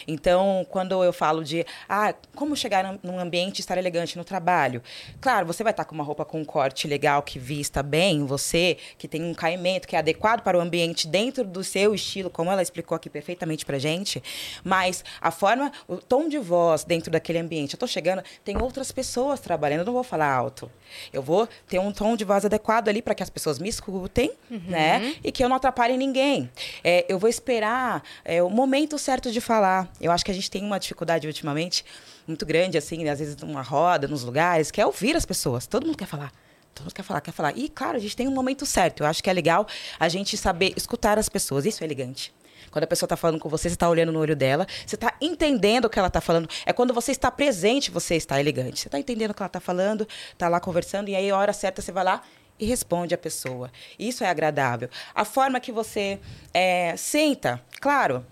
[0.06, 4.82] Então, quando eu falo de, ah, como chegar num- ambiente e estar elegante no trabalho?
[5.20, 8.76] Claro, você vai estar com uma roupa com um corte legal que vista bem você,
[8.98, 12.50] que tem um caimento que é adequado para o ambiente dentro do seu estilo, como
[12.50, 14.22] ela explicou aqui perfeitamente pra gente.
[14.62, 17.74] Mas a forma, o tom de voz dentro daquele ambiente.
[17.74, 20.70] Eu tô chegando, tem outras pessoas trabalhando, eu não vou falar alto.
[21.12, 24.30] Eu vou ter um tom de voz adequado ali para que as pessoas me escutem,
[24.50, 25.14] né?
[25.24, 26.50] E que eu não atrapalhe ninguém.
[26.84, 29.65] É, eu vou esperar é, o momento certo de falar.
[30.00, 31.84] Eu acho que a gente tem uma dificuldade ultimamente
[32.26, 35.66] muito grande, assim, às vezes numa roda, nos lugares, que é ouvir as pessoas.
[35.66, 36.32] Todo mundo quer falar.
[36.74, 37.56] Todo mundo quer falar, quer falar.
[37.56, 39.02] E, claro, a gente tem um momento certo.
[39.02, 39.66] Eu acho que é legal
[39.98, 41.64] a gente saber escutar as pessoas.
[41.64, 42.34] Isso é elegante.
[42.70, 45.14] Quando a pessoa está falando com você, você está olhando no olho dela, você está
[45.20, 46.48] entendendo o que ela está falando.
[46.66, 48.80] É quando você está presente, você está elegante.
[48.80, 51.52] Você está entendendo o que ela está falando, está lá conversando, e aí, a hora
[51.52, 52.22] certa, você vai lá
[52.58, 53.70] e responde a pessoa.
[53.98, 54.90] Isso é agradável.
[55.14, 56.18] A forma que você
[56.52, 58.24] é, senta, claro,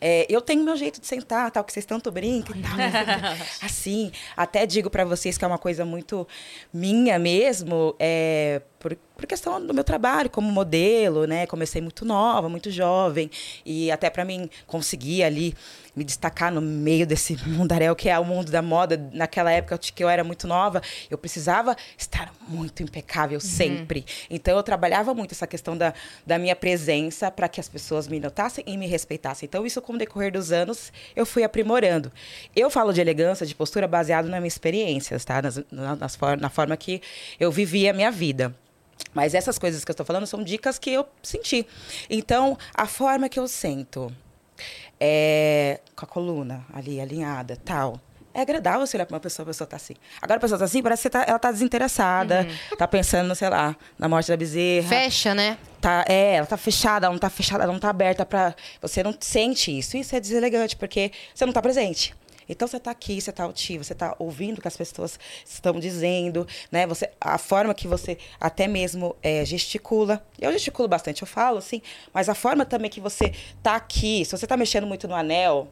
[0.00, 2.76] é, eu tenho meu jeito de sentar, tal, que vocês tanto brincam e tal.
[2.76, 6.26] mas, assim, até digo pra vocês que é uma coisa muito
[6.72, 11.46] minha mesmo, é, por, por questão do meu trabalho como modelo, né?
[11.46, 13.30] Comecei muito nova, muito jovem,
[13.64, 15.54] e até pra mim conseguir ali
[15.96, 18.96] me destacar no meio desse mundaréu que é o mundo da moda.
[19.12, 24.04] Naquela época que eu era muito nova, eu precisava estar muito impecável sempre.
[24.30, 25.92] Então eu trabalhava muito essa questão da,
[26.24, 29.46] da minha presença para que as pessoas me notassem e me respeitassem.
[29.46, 32.12] Então isso com o decorrer dos anos eu fui aprimorando.
[32.54, 35.42] Eu falo de elegância, de postura baseado nas minhas experiências, tá?
[35.42, 37.02] Nas, na, nas for- na forma que
[37.40, 38.54] eu vivi a minha vida.
[39.14, 41.66] Mas essas coisas que eu estou falando são dicas que eu senti.
[42.10, 44.12] Então, a forma que eu sento,
[45.00, 48.00] é, com a coluna ali alinhada, tal.
[48.34, 49.94] É agradável você olhar para uma pessoa, a pessoa tá assim.
[50.22, 53.74] Agora a pessoa tá assim, parece que tá- ela tá desinteressada, tá pensando, sei lá,
[53.98, 54.88] na morte da bezerra.
[54.88, 55.58] Fecha, né?
[55.80, 59.02] Tá, é, ela tá fechada, ela não tá fechada, ela não tá aberta para Você
[59.02, 59.96] não sente isso.
[59.96, 62.14] Isso é deselegante, porque você não tá presente.
[62.48, 65.78] Então você tá aqui, você tá altivo, você tá ouvindo o que as pessoas estão
[65.78, 66.86] dizendo, né?
[66.86, 70.24] Você, a forma que você até mesmo é, gesticula.
[70.40, 71.82] Eu gesticulo bastante, eu falo assim,
[72.12, 73.32] mas a forma também que você
[73.62, 75.68] tá aqui, se você tá mexendo muito no anel,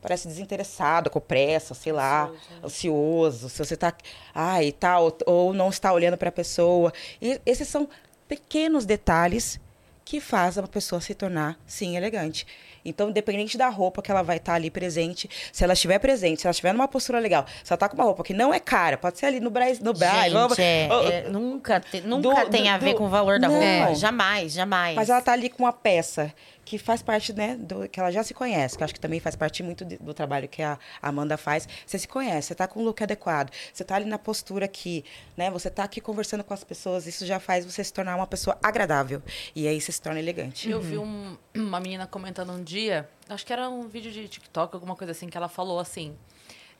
[0.00, 2.30] parece desinteressado, com pressa, sei lá,
[2.64, 3.92] ansioso, se você tá,
[4.34, 6.92] ai, tal, ou não está olhando para a pessoa.
[7.20, 7.88] E esses são
[8.28, 9.60] pequenos detalhes
[10.06, 12.46] que fazem a pessoa se tornar, sim, elegante.
[12.84, 16.46] Então, independente da roupa que ela vai estar ali presente, se ela estiver presente, se
[16.46, 18.96] ela estiver numa postura legal, se ela tá com uma roupa que não é cara,
[18.96, 22.50] pode ser ali no Braz, no Braz, Gente, é, ou- é, nunca, te- nunca do-
[22.50, 23.54] tem a do- ver com o valor da Não.
[23.56, 23.96] roupa.
[23.96, 24.94] Jamais, jamais.
[24.94, 26.32] mas ela tá ali com uma peça
[26.66, 29.20] que faz parte, né, do que ela já se conhece, que eu acho que também
[29.20, 31.66] faz parte muito de- do trabalho que a Amanda faz.
[31.86, 35.04] Você se conhece, você tá com o look adequado, você tá ali na postura aqui,
[35.36, 35.48] né?
[35.50, 38.58] Você tá aqui conversando com as pessoas, isso já faz você se tornar uma pessoa
[38.60, 39.22] agradável.
[39.54, 40.68] E aí você se torna elegante.
[40.68, 44.74] Eu vi um- uma menina comentando um dia, acho que era um vídeo de TikTok,
[44.74, 46.16] alguma coisa assim, que ela falou assim.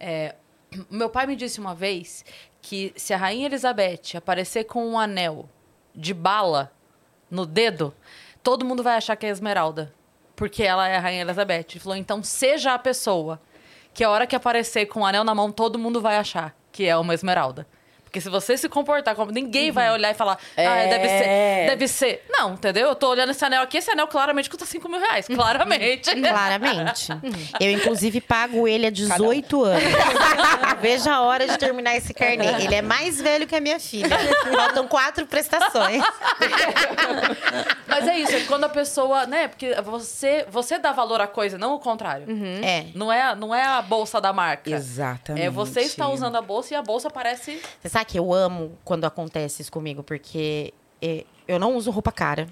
[0.01, 0.35] é,
[0.91, 2.25] meu pai me disse uma vez
[2.61, 5.49] que se a Rainha Elizabeth aparecer com um anel
[5.95, 6.73] de bala
[7.31, 7.95] no dedo,
[8.47, 9.93] todo mundo vai achar que é Esmeralda.
[10.37, 11.67] Porque ela é a Rainha Elizabeth.
[11.71, 13.41] Ele falou, então seja a pessoa
[13.93, 16.85] que a hora que aparecer com o anel na mão, todo mundo vai achar que
[16.87, 17.67] é uma Esmeralda.
[18.17, 19.31] Porque se você se comportar como.
[19.31, 20.89] Ninguém vai olhar e falar, ah, É.
[20.89, 21.67] deve ser.
[21.67, 22.25] Deve ser.
[22.31, 22.89] Não, entendeu?
[22.89, 25.27] Eu tô olhando esse anel aqui, esse anel claramente custa 5 mil reais.
[25.27, 26.09] Claramente.
[26.19, 27.09] Claramente.
[27.61, 29.83] Eu, inclusive, pago ele há 18 anos.
[30.81, 32.65] Veja a hora de terminar esse carnê.
[32.65, 34.17] Ele é mais velho que a minha filha.
[34.55, 36.03] Faltam quatro prestações.
[37.87, 39.49] Mas é isso, é quando a pessoa, né?
[39.49, 42.27] Porque você, você dá valor à coisa, não o contrário.
[42.63, 42.87] É.
[42.95, 44.71] Não, é, não é a bolsa da marca.
[44.71, 45.47] Exatamente.
[45.47, 47.61] É você está usando a bolsa e a bolsa parece.
[47.81, 52.13] Você sabe que eu amo quando acontece isso comigo, porque é, eu não uso roupa
[52.13, 52.47] cara.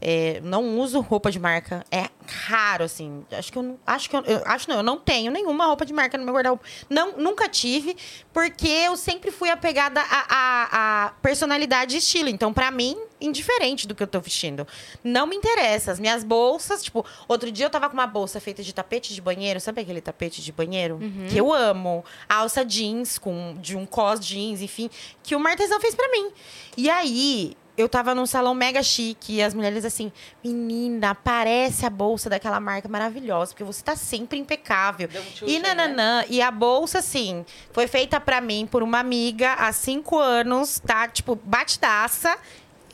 [0.00, 1.84] É, não uso roupa de marca.
[1.90, 2.08] É
[2.46, 3.24] raro, assim.
[3.32, 3.78] Acho que eu não.
[3.86, 6.32] Acho que eu, eu- acho não, eu não tenho nenhuma roupa de marca no meu
[6.34, 6.64] guarda-roupa.
[6.88, 7.96] Não, nunca tive,
[8.32, 12.28] porque eu sempre fui apegada a, a, a personalidade e estilo.
[12.28, 14.66] Então, pra mim, indiferente do que eu tô vestindo.
[15.04, 15.92] Não me interessa.
[15.92, 19.20] As minhas bolsas, tipo, outro dia eu tava com uma bolsa feita de tapete de
[19.20, 19.60] banheiro.
[19.60, 20.98] Sabe aquele tapete de banheiro?
[21.28, 22.02] Que eu amo.
[22.28, 24.88] Alça jeans, com, de um cos jeans, enfim.
[25.22, 26.30] Que o artesão fez pra mim.
[26.76, 30.12] E aí, eu tava num salão mega chique e as mulheres assim,
[30.44, 35.08] menina, parece a bolsa daquela marca maravilhosa, porque você tá sempre impecável.
[35.08, 36.24] Um e tchutchu, nananã.
[36.28, 41.08] E a bolsa, assim, foi feita pra mim por uma amiga há cinco anos, tá?
[41.08, 42.36] Tipo, batidaça.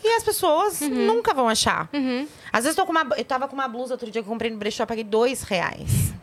[0.05, 1.89] E as pessoas nunca vão achar.
[2.53, 4.33] Às vezes eu, tô com uma, eu tava com uma blusa outro dia que eu
[4.33, 6.15] comprei no brechó, eu paguei dois reais.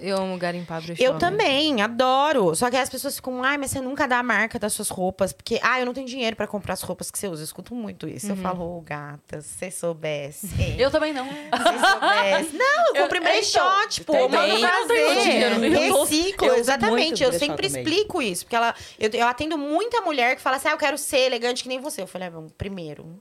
[0.00, 1.02] Eu amo garimpar brechó.
[1.02, 2.54] Eu também, adoro.
[2.54, 5.32] Só que as pessoas ficam, ai, mas você nunca dá a marca das suas roupas.
[5.32, 7.42] Porque, ah, eu não tenho dinheiro pra comprar as roupas que você usa.
[7.42, 8.30] Eu escuto muito isso.
[8.30, 10.46] Eu falo, ô, gata, se você soubesse.
[10.48, 11.26] Se Eu também não.
[11.26, 12.54] você soubesse.
[12.64, 14.50] Não, eu Eu- comprei é, brechó, então, tipo, eu eu também.
[14.54, 17.22] Eu não tenho dinheiro, eu Reciclo, eu exatamente.
[17.22, 17.82] Eu sempre também.
[17.82, 18.44] explico isso.
[18.44, 21.62] Porque ela, eu, eu atendo muita mulher que fala assim, ah, eu quero ser elegante
[21.62, 22.02] que nem você.
[22.02, 23.20] Eu falei, ah, vamos, primeiro...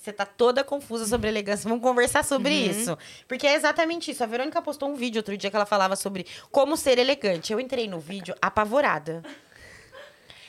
[0.00, 1.68] Você tá toda confusa sobre elegância.
[1.68, 2.70] Vamos conversar sobre Uhum.
[2.70, 2.98] isso.
[3.28, 4.24] Porque é exatamente isso.
[4.24, 7.52] A Verônica postou um vídeo outro dia que ela falava sobre como ser elegante.
[7.52, 9.22] Eu entrei no vídeo apavorada.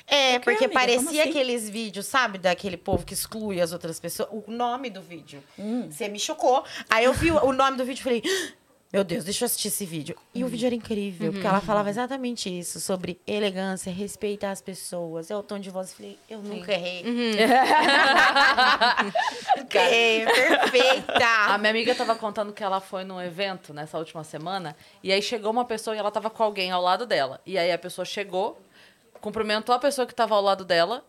[0.07, 1.29] É, porque amiga, parecia assim?
[1.29, 2.37] aqueles vídeos, sabe?
[2.37, 4.29] Daquele povo que exclui as outras pessoas.
[4.31, 5.43] O nome do vídeo.
[5.59, 5.89] Hum.
[5.91, 6.63] Você me chocou.
[6.89, 8.23] Aí eu vi o o nome do vídeo e falei...
[8.93, 10.15] "Ah, Meu Deus, deixa eu assistir esse vídeo.
[10.35, 15.31] E o vídeo era incrível, porque ela falava exatamente isso, sobre elegância, respeitar as pessoas.
[15.31, 15.91] É o tom de voz.
[15.91, 17.03] Eu falei, eu nunca errei.
[19.73, 21.25] Errei, perfeita.
[21.47, 24.75] A minha amiga tava contando que ela foi num evento nessa última semana.
[25.03, 27.39] E aí chegou uma pessoa e ela tava com alguém ao lado dela.
[27.45, 28.61] E aí a pessoa chegou,
[29.19, 31.03] cumprimentou a pessoa que tava ao lado dela,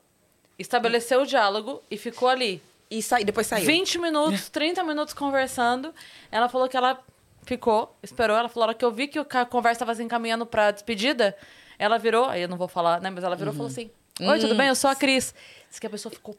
[0.59, 2.63] estabeleceu o diálogo e ficou ali.
[2.91, 3.65] E sai, depois saiu.
[3.67, 5.95] 20 minutos, 30 minutos conversando.
[6.31, 6.99] Ela falou que ela
[7.43, 8.37] ficou, esperou.
[8.37, 11.37] Ela falou, a hora que eu vi que a conversa estava se encaminhando pra despedida,
[11.79, 13.11] ela virou, aí eu não vou falar, né?
[13.11, 14.69] Mas ela virou e falou assim: Oi, tudo bem?
[14.69, 15.35] Eu sou a Cris.
[15.69, 16.37] Diz que a pessoa ficou.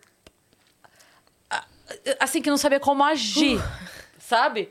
[2.20, 3.60] Assim, que não sabia como agir,
[4.18, 4.70] sabe?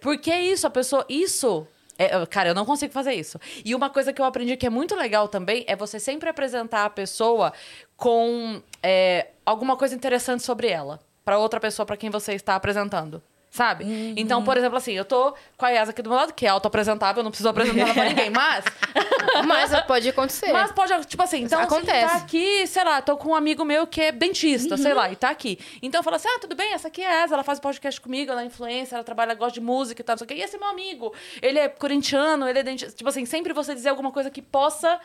[0.00, 1.04] Porque é isso, a pessoa.
[1.08, 1.66] Isso.
[1.98, 3.40] é, cara, eu não consigo fazer isso.
[3.64, 6.84] E uma coisa que eu aprendi que é muito legal também é você sempre apresentar
[6.84, 7.52] a pessoa
[7.96, 11.00] com é, alguma coisa interessante sobre ela.
[11.24, 13.22] Pra outra pessoa pra quem você está apresentando.
[13.50, 14.14] Sabe?
[14.16, 16.50] Então, por exemplo, assim, eu tô com a Yasa aqui do meu lado, que é
[16.50, 18.64] auto-apresentável, eu não preciso apresentar ela pra ninguém, mas.
[19.46, 20.52] Mas pode acontecer.
[20.52, 21.90] Mas pode, tipo assim, então Acontece.
[21.90, 22.18] Acontece.
[22.18, 25.16] tá aqui, sei lá, tô com um amigo meu que é dentista, sei lá, e
[25.16, 25.58] tá aqui.
[25.82, 28.00] Então eu falo assim: ah, tudo bem, essa aqui é a Asa, ela faz podcast
[28.00, 30.34] comigo, ela é influencer, ela trabalha, gosta de música e tal, não sei o quê.
[30.34, 32.96] E esse é meu amigo, ele é corintiano, ele é dentista.
[32.96, 34.98] Tipo assim, sempre você dizer alguma coisa que possa.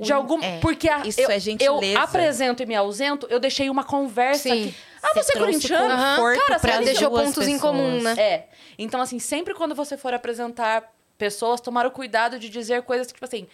[0.00, 0.42] De algum.
[0.42, 0.58] é.
[0.60, 1.86] Porque a, Isso eu, é gentileza.
[1.86, 4.50] eu apresento e me ausento, eu deixei uma conversa Sim.
[4.68, 4.74] aqui.
[5.02, 5.88] Ah, Você você é corintiano?
[5.88, 7.60] Cara, pra você deixou pontos em pessoas.
[7.60, 8.14] comum, né?
[8.18, 8.48] é.
[8.78, 13.14] Então, assim, sempre quando você for apresentar pessoas, tomar o cuidado de dizer coisas que,
[13.14, 13.46] tipo assim,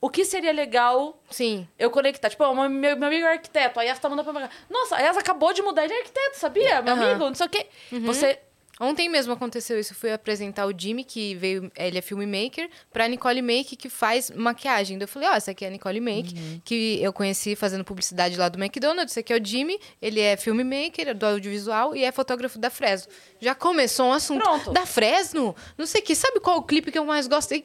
[0.00, 1.68] o que seria legal Sim.
[1.78, 2.28] eu conectar?
[2.30, 4.48] Tipo, meu, meu amigo é arquiteto, a Yas tá mandando pra mim.
[4.68, 6.82] Nossa, a Yas acabou de mudar, ele é arquiteto, sabia?
[6.82, 7.04] Meu Aham.
[7.10, 7.66] amigo, não sei o quê.
[8.04, 8.38] Você.
[8.82, 9.94] Ontem mesmo aconteceu isso.
[9.94, 14.98] Fui apresentar o Jimmy, que veio, ele é filmmaker, pra Nicole Make, que faz maquiagem.
[14.98, 18.36] Daí eu falei, ó, essa aqui é a Nicole Make, que eu conheci fazendo publicidade
[18.36, 19.12] lá do McDonald's.
[19.12, 22.70] Esse aqui é o Jimmy, ele é filmmaker, é do audiovisual e é fotógrafo da
[22.70, 23.12] Fresno.
[23.40, 24.42] Já começou um assunto.
[24.42, 24.72] Pronto.
[24.72, 25.54] Da Fresno?
[25.78, 26.14] Não sei o que.
[26.14, 27.54] Sabe qual o clipe que eu mais gosto?
[27.54, 27.64] E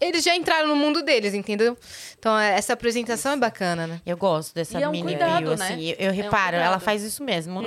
[0.00, 1.76] Eles já entraram no mundo deles, entendeu?
[2.18, 4.00] Então, essa apresentação é bacana, né?
[4.06, 5.64] Eu gosto dessa E é um mini cuidado, review, né?
[5.64, 5.88] assim.
[5.90, 7.62] Eu, eu É um reparo, ela faz isso mesmo.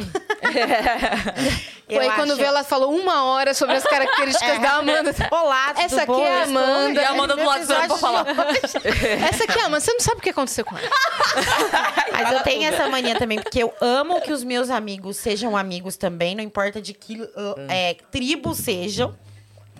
[1.87, 5.13] Foi aí quando acho- vê, ela falou uma hora sobre as características da Amanda.
[5.31, 6.25] Olá, tudo Essa aqui bom?
[6.25, 7.01] é a Amanda.
[7.01, 8.25] E a Amanda do lado pra falar.
[9.29, 9.79] Essa aqui é a Amanda.
[9.81, 10.89] Você não sabe o que aconteceu com ela.
[12.11, 15.95] Mas eu tenho essa mania também, porque eu amo que os meus amigos sejam amigos
[15.95, 17.27] também, não importa de que uh,
[17.69, 19.15] é, tribo sejam,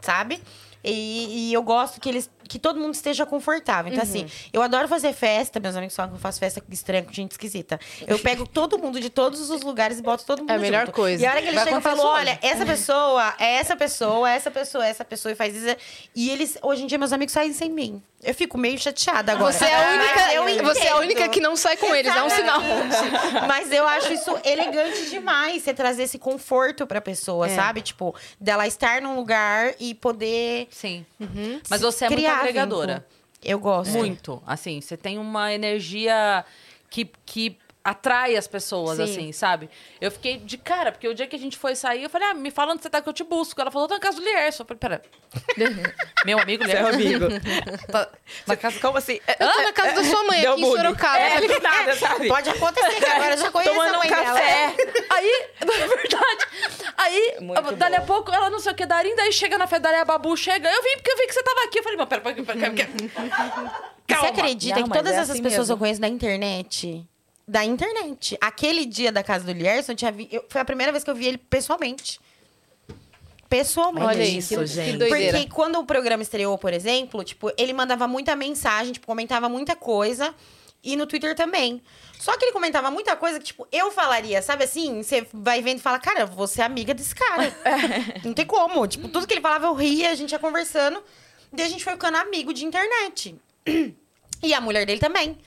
[0.02, 0.42] sabe?
[0.84, 3.92] E, e eu gosto que eles que todo mundo esteja confortável.
[3.92, 5.60] Então, assim, eu adoro fazer festa.
[5.60, 7.80] Meus amigos falam que eu faço festa estranha com gente esquisita.
[8.08, 10.88] Eu pego todo mundo de todos os lugares e boto todo mundo É a melhor
[10.88, 10.96] junto.
[10.96, 11.24] coisa.
[11.24, 14.30] E a hora que eles Vai chegam, eu falo, olha, essa pessoa, é essa pessoa,
[14.30, 15.76] é essa pessoa, é essa pessoa, e faz isso.
[16.16, 18.02] E eles, hoje em dia, meus amigos saem sem mim.
[18.22, 19.54] Eu fico meio chateada agora.
[19.54, 19.76] Você é
[20.38, 22.14] a única, você é a única que não sai com eles.
[22.14, 22.60] É um sinal.
[23.48, 27.56] Mas eu acho isso elegante demais, você trazer esse conforto pra pessoa, É.
[27.56, 27.82] sabe?
[27.82, 31.06] Tipo, dela estar num lugar e poder Sim.
[31.70, 33.06] Mas você é muito criar agregadora.
[33.43, 33.91] Eu gosto.
[33.91, 34.41] Muito.
[34.45, 36.43] Assim, você tem uma energia
[36.89, 39.04] que, que atrai as pessoas, Sim.
[39.04, 39.70] assim, sabe?
[40.02, 42.34] Eu fiquei de cara, porque o dia que a gente foi sair, eu falei, ah,
[42.34, 43.60] me fala onde você tá que eu te busco.
[43.60, 44.63] Ela falou, tô na casa do Lierson.
[44.63, 45.02] Eu falei, pera.
[46.26, 47.26] Meu amigo Seu Lierson?
[47.26, 47.26] amigo.
[47.92, 48.10] Tá-
[48.46, 49.20] Na casa, como assim?
[49.39, 50.78] Ah, na casa da sua mãe, Deu aqui em bug.
[50.78, 51.18] Sorocaba.
[51.20, 52.28] É, do nada, sabe?
[52.28, 54.24] Pode acontecer, que agora eu já conheço Tomando a um mãe dela.
[54.26, 54.76] café.
[55.10, 56.48] Aí, na verdade,
[56.98, 58.06] aí, Muito dali a bom.
[58.06, 60.84] pouco, ela não sei o que, Darim, daí chega na daí a Babu chega, eu
[60.84, 61.80] vim porque eu vi que você tava aqui.
[61.80, 62.89] Eu falei, mas pera, pera, pera, pera, pera.
[64.08, 64.30] Você Calma.
[64.30, 65.74] acredita Não, que todas é essas assim pessoas mesmo.
[65.74, 67.06] eu conheço da internet?
[67.50, 68.38] Da internet.
[68.40, 70.30] Aquele dia da casa do Lierson, eu tinha vi...
[70.32, 72.20] eu- foi a primeira vez que eu vi ele pessoalmente.
[73.50, 74.06] Pessoalmente.
[74.06, 74.98] Olha isso, que, gente.
[75.00, 75.08] Que.
[75.10, 79.76] Porque quando o programa estreou, por exemplo, tipo, ele mandava muita mensagem, tipo, comentava muita
[79.76, 80.34] coisa.
[80.84, 81.82] E no Twitter também.
[82.20, 85.02] Só que ele comentava muita coisa que, tipo, eu falaria, sabe assim?
[85.04, 87.52] Você vai vendo e fala, cara, você é amiga desse cara.
[88.24, 88.88] Não tem como.
[88.88, 91.04] Tipo, tudo que ele falava eu ria, a gente ia conversando.
[91.52, 93.36] Daí a gente foi ficando amigo de internet.
[94.42, 95.38] E a mulher dele também.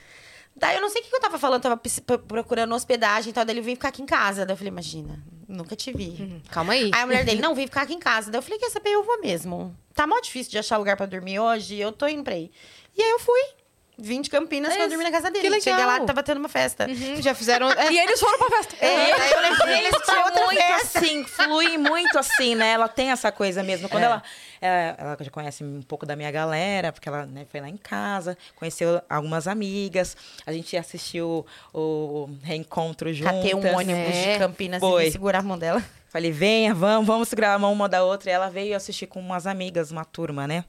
[0.55, 1.81] Daí eu não sei o que eu tava falando, tava
[2.27, 3.43] procurando hospedagem e tal.
[3.43, 4.45] Daí ele veio ficar aqui em casa.
[4.45, 6.41] Daí eu falei, imagina, nunca te vi.
[6.49, 6.91] Calma aí.
[6.93, 8.29] Aí a mulher dele, não, vem ficar aqui em casa.
[8.31, 9.75] Daí eu falei, quer saber, eu vou mesmo.
[9.93, 12.51] tá mó difícil de achar lugar pra dormir hoje, eu tô indo pra aí.
[12.95, 13.62] E aí eu fui.
[13.97, 15.47] Vim de Campinas pra dormir na casa dele.
[15.49, 15.99] Que Cheguei legal.
[15.99, 16.87] lá, tava tendo uma festa.
[16.87, 17.69] Uhum, já fizeram.
[17.71, 18.75] é, E eles foram pra festa.
[18.83, 20.99] É, aí eu levei eles pra Gente, outra muito festa.
[20.99, 22.71] assim, flui muito assim, né?
[22.71, 23.87] Ela tem essa coisa mesmo.
[23.87, 24.05] Quando É.
[24.07, 24.23] ela,
[24.61, 27.77] é, ela já conhece um pouco da minha galera, porque ela né, foi lá em
[27.77, 30.17] casa, conheceu algumas amigas.
[30.45, 33.35] A gente assistiu o reencontro juntas.
[33.35, 34.33] Catei um ônibus É.
[34.33, 35.05] de Campinas e Foi.
[35.05, 35.83] vim segurar a mão dela.
[36.09, 38.29] Falei, venha, vamos, vamos segurar a mão uma da outra.
[38.29, 40.63] E ela veio assistir com umas amigas, uma turma, né?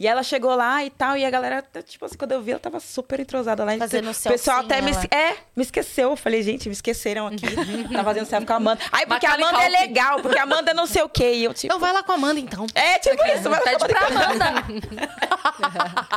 [0.00, 2.58] E ela chegou lá e tal, e a galera, tipo assim, quando eu vi, ela
[2.58, 3.76] tava super entrosada lá.
[3.76, 6.08] Fazendo o pessoal até me, esque- é, me esqueceu.
[6.12, 7.44] Eu falei, gente, me esqueceram aqui.
[7.92, 8.80] tá fazendo selfie com a Amanda.
[8.90, 11.34] Aí, porque a Amanda é legal, porque a Amanda não sei o quê.
[11.34, 12.66] E eu, tipo, Então vai lá com a Amanda, então.
[12.74, 13.50] é, tipo isso.
[13.50, 14.44] Mas Pede pra Amanda.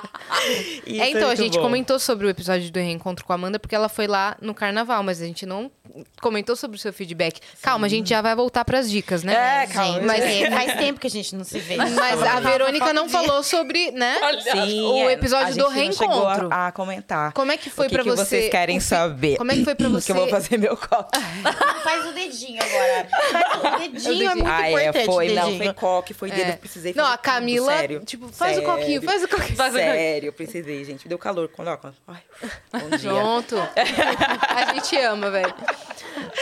[0.85, 1.63] Isso É, então, a muito gente bom.
[1.63, 5.03] comentou sobre o episódio do reencontro com a Amanda porque ela foi lá no carnaval,
[5.03, 5.69] mas a gente não
[6.21, 7.39] comentou sobre o seu feedback.
[7.61, 9.63] Calma, a gente já vai voltar pras dicas, né?
[9.63, 9.99] É, calma.
[10.01, 11.75] Mas- é, faz tempo que a gente não se vê.
[11.77, 14.15] Mas a Verônica não falou sobre, né?
[14.51, 16.49] Sim, o é, episódio a do gente não chegou reencontro.
[16.51, 17.31] A, a comentar.
[17.33, 18.25] Como é que foi que que você?
[18.25, 19.37] vocês querem saber?
[19.37, 21.09] Como é que foi pra Porque eu vou você- fazer meu copo.
[21.83, 23.07] Faz o dedinho agora.
[23.61, 24.97] Faz o dedinho, é muito ah, importante.
[24.97, 25.33] é, foi.
[25.33, 26.49] Não, foi coque, foi dedo.
[26.49, 26.53] É.
[26.53, 27.99] Eu precisei Não, fazer a Camila, tudo, sério.
[28.05, 29.03] tipo, faz o coquinho, Sério.
[29.09, 29.55] faz o coquinho.
[29.57, 29.93] Faz o coquinho.
[29.93, 31.07] Sério, eu precisei, gente.
[31.07, 31.47] Deu calor.
[31.49, 32.21] Quando, ó, quando- ai,
[32.71, 33.09] bom dia.
[33.11, 33.55] Pronto.
[33.57, 35.53] a gente ama, velho.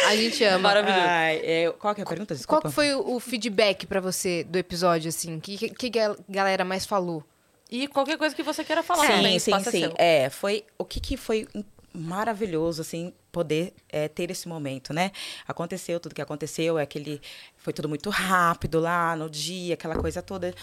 [0.07, 0.59] A gente ama.
[0.59, 1.05] Maravilhoso.
[1.07, 2.33] Ai, é, qual que é a pergunta?
[2.33, 2.69] Qual Desculpa.
[2.69, 5.37] que foi o feedback pra você do episódio, assim?
[5.37, 7.23] O que, que, que a galera mais falou?
[7.69, 9.71] E qualquer coisa que você queira falar Sim, também, sim, é sim.
[9.71, 9.93] seu.
[9.97, 11.47] É, foi o que, que foi
[11.93, 15.11] maravilhoso, assim, poder é, ter esse momento, né?
[15.47, 17.21] Aconteceu tudo que aconteceu, é aquele.
[17.57, 20.53] Foi tudo muito rápido lá no dia, aquela coisa toda.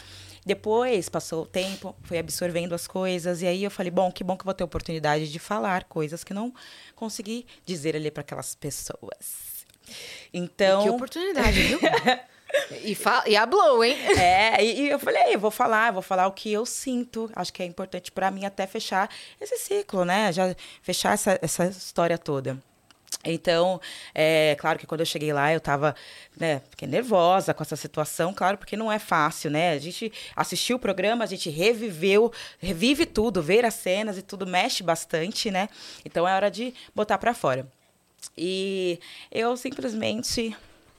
[0.45, 4.37] Depois passou o tempo, fui absorvendo as coisas, e aí eu falei, bom, que bom
[4.37, 6.55] que eu vou ter oportunidade de falar coisas que não
[6.95, 9.67] consegui dizer ali para aquelas pessoas.
[10.33, 10.83] Então.
[10.83, 11.79] Que oportunidade, viu?
[12.83, 13.97] e, e hablou, hein?
[14.19, 17.31] É, e, e eu falei, eu vou falar, vou falar o que eu sinto.
[17.35, 20.33] Acho que é importante pra mim até fechar esse ciclo, né?
[20.33, 22.59] Já fechar essa, essa história toda.
[23.25, 23.81] Então,
[24.15, 25.95] é claro que quando eu cheguei lá, eu tava,
[26.37, 29.73] né, fiquei nervosa com essa situação, claro, porque não é fácil, né?
[29.73, 34.47] A gente assistiu o programa, a gente reviveu, revive tudo, ver as cenas e tudo
[34.47, 35.69] mexe bastante, né?
[36.05, 37.67] Então é hora de botar pra fora.
[38.37, 39.01] E
[39.33, 40.57] eu simplesmente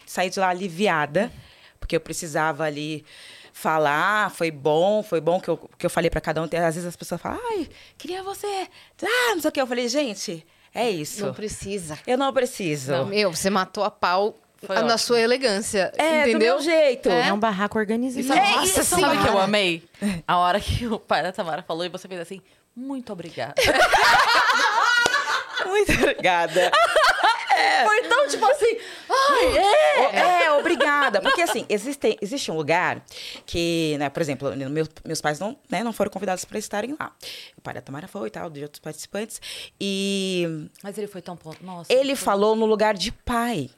[0.10, 1.32] saí de lá aliviada,
[1.80, 3.06] porque eu precisava ali
[3.54, 6.46] falar, foi bom, foi bom que eu, que eu falei pra cada um.
[6.46, 8.48] Às vezes as pessoas falam, ai, queria você,
[9.04, 9.62] ah, não sei o que.
[9.62, 10.44] Eu falei, gente,
[10.74, 11.28] é isso.
[11.28, 12.00] Não precisa.
[12.08, 12.92] Eu não preciso.
[12.92, 14.98] Não, meu, você matou a pau Foi na ótimo.
[14.98, 15.94] sua elegância.
[15.96, 16.56] é, do entendeu?
[16.56, 17.08] meu jeito.
[17.08, 18.26] É um barraco organizado.
[18.28, 19.84] Sabe, É Nossa, isso, sabe o que eu amei?
[20.28, 22.42] A hora que o pai da Tamara falou e você fez assim,
[22.76, 23.54] muito obrigada.
[25.66, 26.72] Muito obrigada.
[27.86, 28.78] Foi tão tipo assim,
[29.10, 30.16] ai, é.
[30.16, 31.22] É, é, obrigada.
[31.22, 33.04] Porque, assim, existe, existe um lugar
[33.46, 37.12] que, né, por exemplo, meu- meus pais não, né, não foram convidados para estarem lá.
[37.58, 39.42] O pai da Tamara foi e tal, de outros participantes.
[39.80, 41.64] E Mas ele foi tão ponto.
[41.64, 41.92] Nossa.
[41.92, 43.70] ele foi- falou no lugar de pai.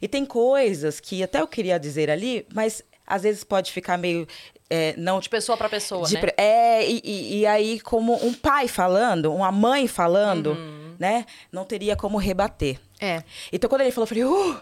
[0.00, 4.26] E tem coisas que até eu queria dizer ali, mas às vezes pode ficar meio.
[4.74, 6.28] é, não De pessoa pra pessoa, de né?
[6.36, 10.94] É, e, e- e aí, como um pai falando, uma mãe falando, Uhum.
[10.98, 11.26] né?
[11.50, 12.78] Não teria como rebater.
[13.02, 13.22] É.
[13.52, 14.60] Então, quando ele falou, eu falei, uh!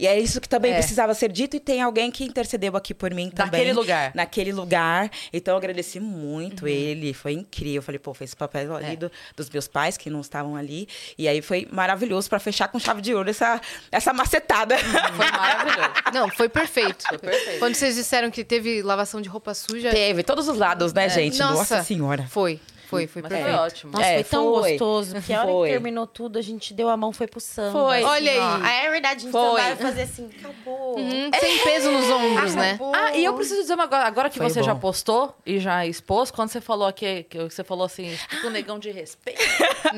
[0.00, 0.76] E é isso que também É.
[0.76, 3.50] precisava ser dito, e tem alguém que intercedeu aqui por mim também.
[3.62, 4.12] Naquele lugar.
[4.14, 5.10] Naquele lugar.
[5.32, 6.68] Então, eu agradeci muito Uhum.
[6.68, 7.78] ele, foi incrível.
[7.78, 8.96] Eu falei, pô, fez esse papel ali É.
[8.96, 10.86] do- dos meus pais, que não estavam ali.
[11.18, 13.60] E aí foi maravilhoso pra fechar com chave de ouro essa,
[13.90, 14.76] essa macetada.
[15.16, 15.90] Foi maravilhoso.
[16.14, 17.04] Não, foi perfeito.
[17.08, 17.58] Foi perfeito.
[17.58, 19.90] Quando vocês disseram que teve lavação de roupa suja.
[19.90, 21.40] Teve todos os lados, né, gente?
[21.40, 21.44] É.
[21.44, 21.58] Nossa.
[21.76, 22.24] Nossa senhora.
[22.28, 23.54] Foi, foi, foi Mas perfeito.
[23.56, 23.92] foi ótimo.
[23.92, 24.70] Nossa, É, foi tão foi.
[24.70, 25.14] gostoso.
[25.14, 25.68] Porque a hora Foi.
[25.68, 27.72] que terminou tudo, a gente deu a mão, foi pro samba.
[27.72, 28.02] Foi.
[28.02, 28.38] Olha aí.
[28.38, 28.58] ó.
[28.62, 29.60] Aí é verdade, a gente Foi.
[29.60, 30.98] e fazer assim, acabou.
[30.98, 32.70] Uhum, Sem peso nos ombros, né?
[32.72, 32.92] Acabou.
[32.94, 34.66] Ah, e eu preciso dizer uma agora, agora que Foi você bom.
[34.66, 38.78] já postou e já expôs, quando você falou aqui, que você falou assim, o negão
[38.78, 39.40] de respeito.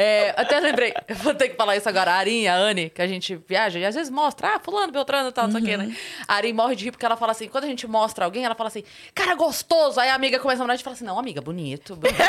[0.00, 2.12] É, até lembrei, eu vou ter que falar isso agora.
[2.12, 4.92] A Arin e a Anne, que a gente viaja, e às vezes mostra, ah, fulano,
[4.92, 5.96] Beltrano e tal, não sei o quê, né?
[6.28, 8.54] A Arin morre de rir porque ela fala assim, quando a gente mostra alguém, ela
[8.54, 9.98] fala assim, cara, gostoso.
[9.98, 11.96] Aí a amiga começa a namorar e fala assim, não, amiga, bonito.
[11.96, 12.16] bonito.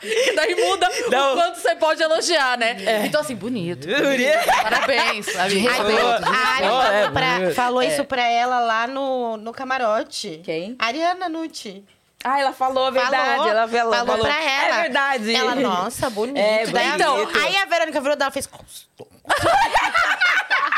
[0.00, 1.32] Que daí muda Não.
[1.32, 2.76] o quanto você pode elogiar, né?
[3.06, 3.86] Então, assim, bonito.
[3.86, 4.62] Bonito.
[4.62, 5.26] Parabéns.
[5.26, 6.26] Respeito.
[6.26, 7.54] A Ari é, falou, pra- bonito.
[7.54, 10.40] falou isso pra ela lá no, no camarote.
[10.44, 10.76] Quem?
[10.78, 11.82] Ariana Nucci.
[12.24, 13.36] Ah, ela falou a verdade.
[13.36, 14.78] Falou, ela falou, falou pra ela.
[14.78, 15.34] É verdade.
[15.34, 16.38] Ela, nossa, bonito.
[16.38, 17.38] É, Daí bonito.
[17.38, 18.48] aí a Verônica virou dela e fez...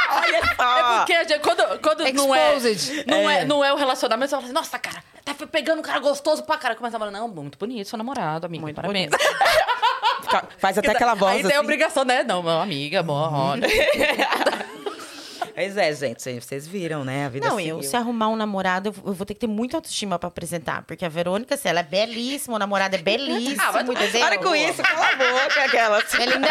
[0.09, 0.79] Olha só.
[0.79, 2.55] É porque gente- quando, quando não, é,
[3.07, 3.41] não, é.
[3.41, 3.45] É.
[3.45, 6.57] não é o relacionamento, você fala assim, nossa, cara, tá pegando um cara gostoso pra
[6.57, 6.75] cara.
[6.75, 9.11] Começa a falar, não, muito bonito, seu namorado, amigo, parabéns.
[10.23, 11.65] Fica- Faz até aquela voz Aí tem a assim.
[11.65, 12.23] obrigação, né?
[12.25, 13.69] Não, meu amiga, amor, olha.
[15.57, 17.25] Pois é, gente, vocês viram, né?
[17.25, 17.77] A vida Não, seguiu.
[17.79, 20.83] eu, se arrumar um namorado, eu vou ter que ter muita autoestima pra apresentar.
[20.83, 24.21] Porque a Verônica, se ela é belíssima, o namorado é belíssimo, Ah, entendeu?
[24.21, 26.05] Para com isso, cala a boca, aquela.
[26.19, 26.49] Melinda,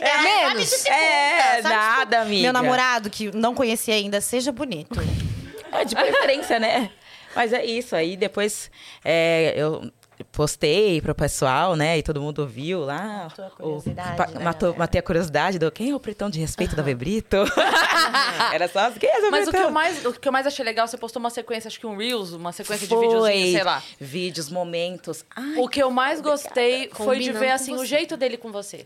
[0.00, 0.84] é, menos.
[0.90, 2.42] É, nada, amiga.
[2.42, 4.98] Meu namorado, que não conhecia ainda, seja bonito.
[5.72, 6.90] É de preferência, né?
[7.36, 7.94] Mas é isso.
[7.94, 8.68] Aí depois
[9.04, 9.88] é, eu
[10.24, 11.98] postei pro pessoal, né?
[11.98, 13.24] E todo mundo viu lá.
[13.24, 14.78] Matou a o- curiosidade, pa- né, matou- galera?
[14.78, 17.36] matei a curiosidade do quem é o pretão de respeito da Vebrito.
[18.52, 20.46] Era só as quem é essa Mas o que, eu mais, o que eu mais
[20.46, 23.06] achei legal, você postou uma sequência, acho que um Reels, uma sequência de Foi.
[23.06, 23.82] videozinhos, sei lá.
[23.98, 25.24] Vídeos, momentos.
[25.34, 28.84] Ai, O que eu mais gostei foi de ver, assim, o jeito dele com você.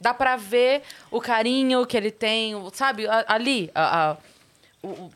[0.00, 3.06] Dá pra ver o carinho que ele tem, o- sabe?
[3.26, 4.16] Ali, a, a-
[4.82, 5.10] o- o-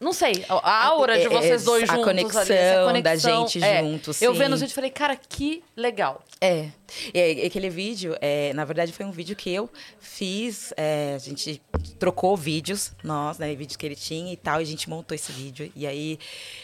[0.00, 2.84] não sei, a, a aura de É, vocês dois a juntos conexão ali, essa da
[2.86, 3.46] conexão.
[3.48, 3.80] gente é.
[3.80, 6.24] junto, Eu vendo os vídeos, falei, cara, que legal.
[6.40, 6.70] É.
[7.12, 9.68] E aí, aquele vídeo, é, na verdade, foi um vídeo que eu
[10.00, 10.72] fiz.
[10.76, 11.60] é, a gente
[11.98, 13.54] trocou vídeos, nós, né?
[13.54, 15.70] Vídeos que ele tinha e tal, e a gente montou esse vídeo.
[15.76, 16.18] E aí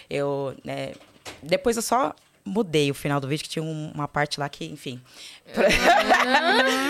[0.08, 0.54] eu.
[0.64, 0.92] né,
[1.42, 2.14] depois eu só
[2.44, 5.00] mudei o final do vídeo, que tinha um- uma parte lá que, enfim.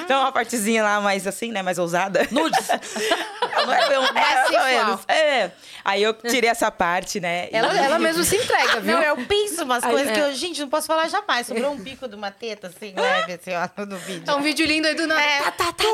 [0.03, 1.63] Então, uma partezinha lá mais assim, né?
[1.63, 2.27] Mais ousada.
[2.31, 2.69] Nudes!
[2.69, 5.01] Não é, é, mais ou menos.
[5.09, 5.51] É.
[5.85, 7.49] Aí eu tirei essa parte, né?
[7.51, 8.97] e- Ela, ela mesmo se entrega, viu?
[8.97, 10.13] Não, eu penso umas Ai, coisas é.
[10.15, 11.47] que eu, gente, não posso falar jamais.
[11.47, 14.25] Sobrou um bico de uma teta, assim, leve, assim, ó, no vídeo.
[14.27, 15.21] É um vídeo lindo aí do nada.
[15.23, 15.43] É.
[15.43, 15.85] Tá, tá, tá.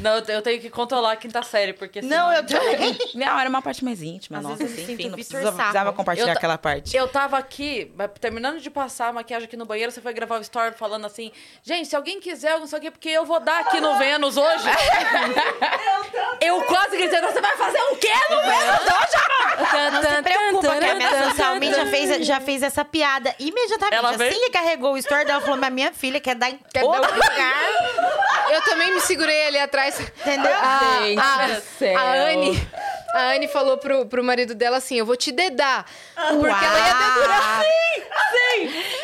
[0.00, 2.28] Não, eu- tenho que controlar a quinta série, porque senão...
[2.28, 2.98] Não, eu também.
[3.14, 6.38] Não, era uma parte mais íntima, Às nossa, assim, enfim, não precisava, precisava compartilhar ta-
[6.38, 6.96] aquela parte.
[6.96, 10.40] Eu tava aqui, terminando de passar a maquiagem aqui no banheiro, você foi gravar o
[10.40, 11.30] story falando assim,
[11.62, 14.36] gente, se alguém quiser, não sei o quê, porque eu vou dar aqui no Vênus
[14.36, 14.64] hoje.
[16.40, 19.90] eu quase gritei, você vai fazer o quê no Vênus hoje?
[19.92, 23.94] Não se preocupa, que a minha social media fez, já fez essa piada imediatamente.
[23.94, 24.30] Ela veio?
[24.30, 27.00] assim que carregou o story dela, falou, mas minha filha quer dar em Quer outro
[27.02, 28.50] dar- lugar.
[28.50, 29.98] Eu também me segurei ali atrás.
[30.00, 30.52] Entendeu?
[30.54, 31.98] A, Gente a- céu.
[31.98, 32.68] a Anne,
[33.14, 35.84] a Anne falou pro, pro marido dela assim: Eu vou te dedar.
[36.14, 37.62] Porque ela ia dedurar.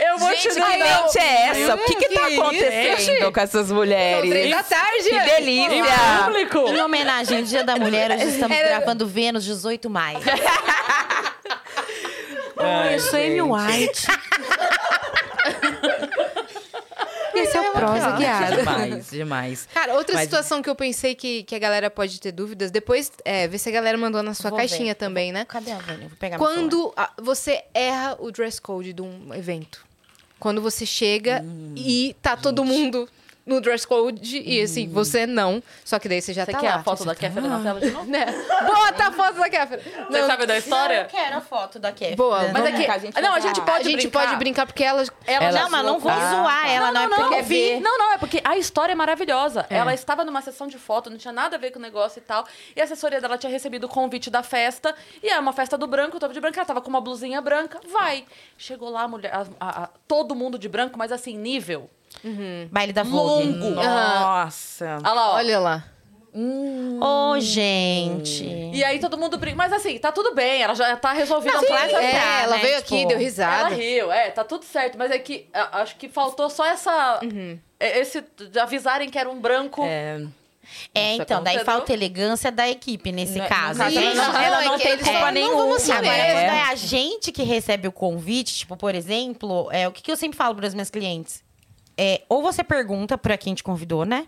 [0.01, 0.69] Eu vou Gente, te que dar.
[0.71, 1.75] mente é essa?
[1.75, 2.43] O que que tá Que isso?
[2.43, 4.31] acontecendo com essas São mulheres?
[4.31, 5.09] três da tarde.
[5.09, 5.31] Que Anne.
[5.31, 5.85] delícia!
[6.25, 6.59] Público.
[6.69, 10.19] Em homenagem ao Dia da Mulher, hoje estamos Era- gravando Vênus 18 maio.
[12.59, 14.07] Ai, eu sou Amy White.
[17.39, 18.57] Esse é o prosa guiada.
[18.57, 19.69] Demais, demais.
[19.73, 23.11] Cara, outra Mas- situação que eu pensei que, que a galera pode ter dúvidas, depois,
[23.25, 24.95] é, vê se a galera mandou na sua Vou caixinha ver.
[24.95, 25.45] também, né?
[25.45, 26.09] Cadê a Vânia?
[26.09, 26.39] Vou pegar.
[26.39, 29.85] Quando a- você erra o dress code de um evento.
[30.39, 33.09] Quando você chega Hum, e tá todo mundo
[33.47, 35.63] no dress code e assim, você não.
[35.85, 36.75] Só que daí você já Você tá quer lá.
[36.77, 38.05] a foto da Kéfera na tela de novo?
[38.11, 38.27] Né?
[38.67, 39.81] Bota a foto da Kéfera.
[40.11, 40.97] Você Não, sabe da história?
[40.97, 42.17] Não, eu quero a foto da Kéfera.
[42.17, 42.77] Boa, Mas Vamos é que...
[42.79, 44.27] brincar, a gente não, a gente pode a gente brincar.
[44.27, 45.05] pode brincar porque ela.
[45.27, 46.69] Ela Ela- Não, mas não vou zoar tá.
[46.69, 47.81] ela, não, é porque eu quer quer ver.
[47.81, 49.65] Não, não, é porque a história é maravilhosa.
[49.71, 52.23] Ela estava numa sessão de foto, não tinha nada a ver com o negócio e
[52.23, 52.45] tal.
[52.75, 54.95] E a assessoria dela tinha recebido o convite da festa.
[55.23, 56.57] E é uma festa do branco, todo de branco.
[56.59, 57.81] Ela tava com uma blusinha branca.
[57.93, 58.25] Vai.
[58.59, 61.89] Chegou lá a mulher, a- a- a- todo mundo de branco, mas assim, nível.
[62.71, 63.47] Baile da Vogue.
[63.53, 63.71] Longo.
[63.75, 64.99] Nossa.
[65.05, 65.35] Olha lá, ó.
[65.37, 65.85] Olha lá.
[67.01, 68.45] Ô, gente.
[68.45, 69.57] E aí todo mundo brinca.
[69.57, 71.53] Mas assim, tá tudo bem, ela já tá resolvida.
[71.55, 72.63] Não, Ela claro que tá- É, tá, ela né?
[72.63, 73.75] veio Tipo, aqui, deu Ela risada.
[73.75, 74.99] riu, é, tá tudo certo.
[74.99, 77.21] Mas é que acho que faltou só essa.
[77.81, 78.23] é, Esse.
[78.51, 79.83] De avisarem que era um branco.
[79.85, 80.21] É,
[80.93, 83.81] É, Isso então, daí falta elegância da equipe nesse No- caso.
[83.85, 83.99] Isso.
[84.01, 86.33] ela não- ela não é tem culpa falam, nenhuma, Não vamos assim Agora, mesmo.
[86.33, 90.11] quando é a gente que recebe o convite, tipo, por exemplo, é, o que, que
[90.11, 91.46] eu sempre falo para as minhas clientes?
[91.99, 94.27] É, ou você pergunta para quem te convidou, né?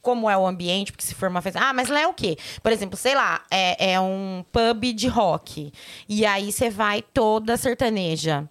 [0.00, 1.60] Como é o ambiente, porque se for uma festa.
[1.62, 2.36] Ah, mas lá é o quê?
[2.62, 5.72] Por exemplo, sei lá, é, é um pub de rock.
[6.08, 8.48] E aí você vai toda sertaneja.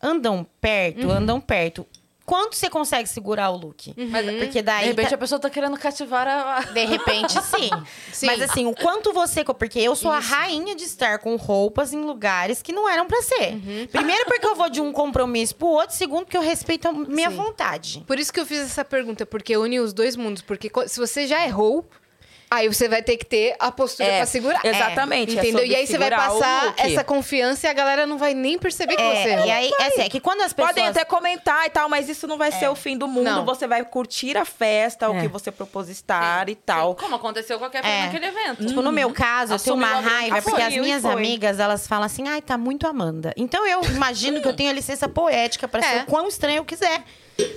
[0.00, 1.12] Andam perto, Uhum.
[1.12, 1.86] andam perto.
[2.32, 3.92] Quanto você consegue segurar o look?
[4.08, 4.84] Mas, Porque daí.
[4.84, 6.60] de repente tá- a pessoa tá querendo cativar a.
[6.60, 7.68] de repente, sim.
[8.10, 8.24] Sim.
[8.26, 9.44] Mas assim, o quanto você.
[9.44, 13.20] Porque eu sou a rainha de estar com roupas em lugares que não eram pra
[13.20, 13.52] ser.
[13.52, 13.86] Uhum.
[13.92, 15.94] Primeiro, porque eu vou de um compromisso pro outro.
[15.94, 17.36] Segundo, porque eu respeito a minha Sim.
[17.36, 18.02] vontade.
[18.06, 20.40] Por isso que eu fiz essa pergunta, porque une os dois mundos.
[20.40, 21.86] Porque se você já errou,
[22.54, 24.60] aí você vai ter que ter a postura É, pra segurar.
[24.64, 25.52] exatamente, é Entendeu?
[25.60, 28.96] sobre e aí você vai passar essa confiança e a galera não vai nem perceber
[28.96, 30.72] que você É, e aí, é assim, é que quando as pessoas.
[30.74, 33.24] Podem até comentar e tal, mas isso não vai ser o fim do mundo.
[33.24, 33.44] Não.
[33.44, 35.22] Você vai curtir a festa, o É.
[35.22, 36.94] que você propôs estar e tal.
[36.94, 38.02] Como aconteceu com a Kéfera É.
[38.06, 38.66] naquele evento.
[38.66, 41.12] Tipo, no meu caso, eu tenho Assumiu uma raiva, Ah, porque foi, as minhas foi.
[41.12, 43.32] amigas, elas falam assim, ai, tá muito Amanda.
[43.36, 45.82] Então eu imagino que eu tenho a licença poética pra É.
[45.82, 47.02] ser o quão estranho eu quiser.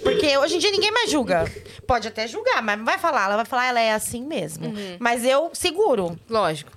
[0.03, 1.51] Porque hoje em dia ninguém mais julga.
[1.87, 3.25] Pode até julgar, mas não vai falar.
[3.25, 4.73] Ela vai falar, ela é assim mesmo.
[4.99, 6.17] Mas eu seguro.
[6.29, 6.71] Lógico.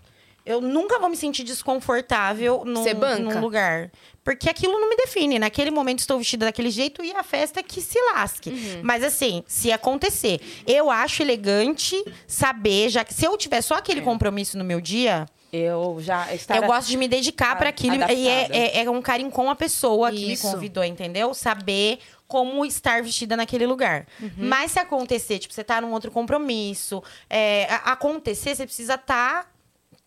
[0.44, 3.22] eu nunca vou me sentir desconfortável num, Você banca?
[3.34, 3.90] num lugar.
[4.24, 5.38] Porque aquilo não me define.
[5.38, 8.51] Naquele momento estou vestida daquele jeito e a festa é que se lasque.
[8.51, 8.80] Uhum.
[8.82, 11.96] Mas assim, se acontecer, eu acho elegante
[12.26, 13.78] saber, já que se eu tiver só É.
[13.78, 16.61] aquele compromisso no meu dia, Eu já estava.
[16.62, 17.94] eu gosto de me dedicar para aquilo.
[17.96, 18.57] E é, adaptada.
[18.59, 20.51] é, é um carinho com a pessoa que me Isso.
[20.51, 21.32] convidou, entendeu?
[21.32, 21.99] Saber
[22.29, 24.07] como estar vestida naquele lugar.
[24.20, 24.31] Uhum.
[24.37, 29.51] Mas se acontecer, tipo, você tá num outro compromisso, é, acontecer, você precisa estar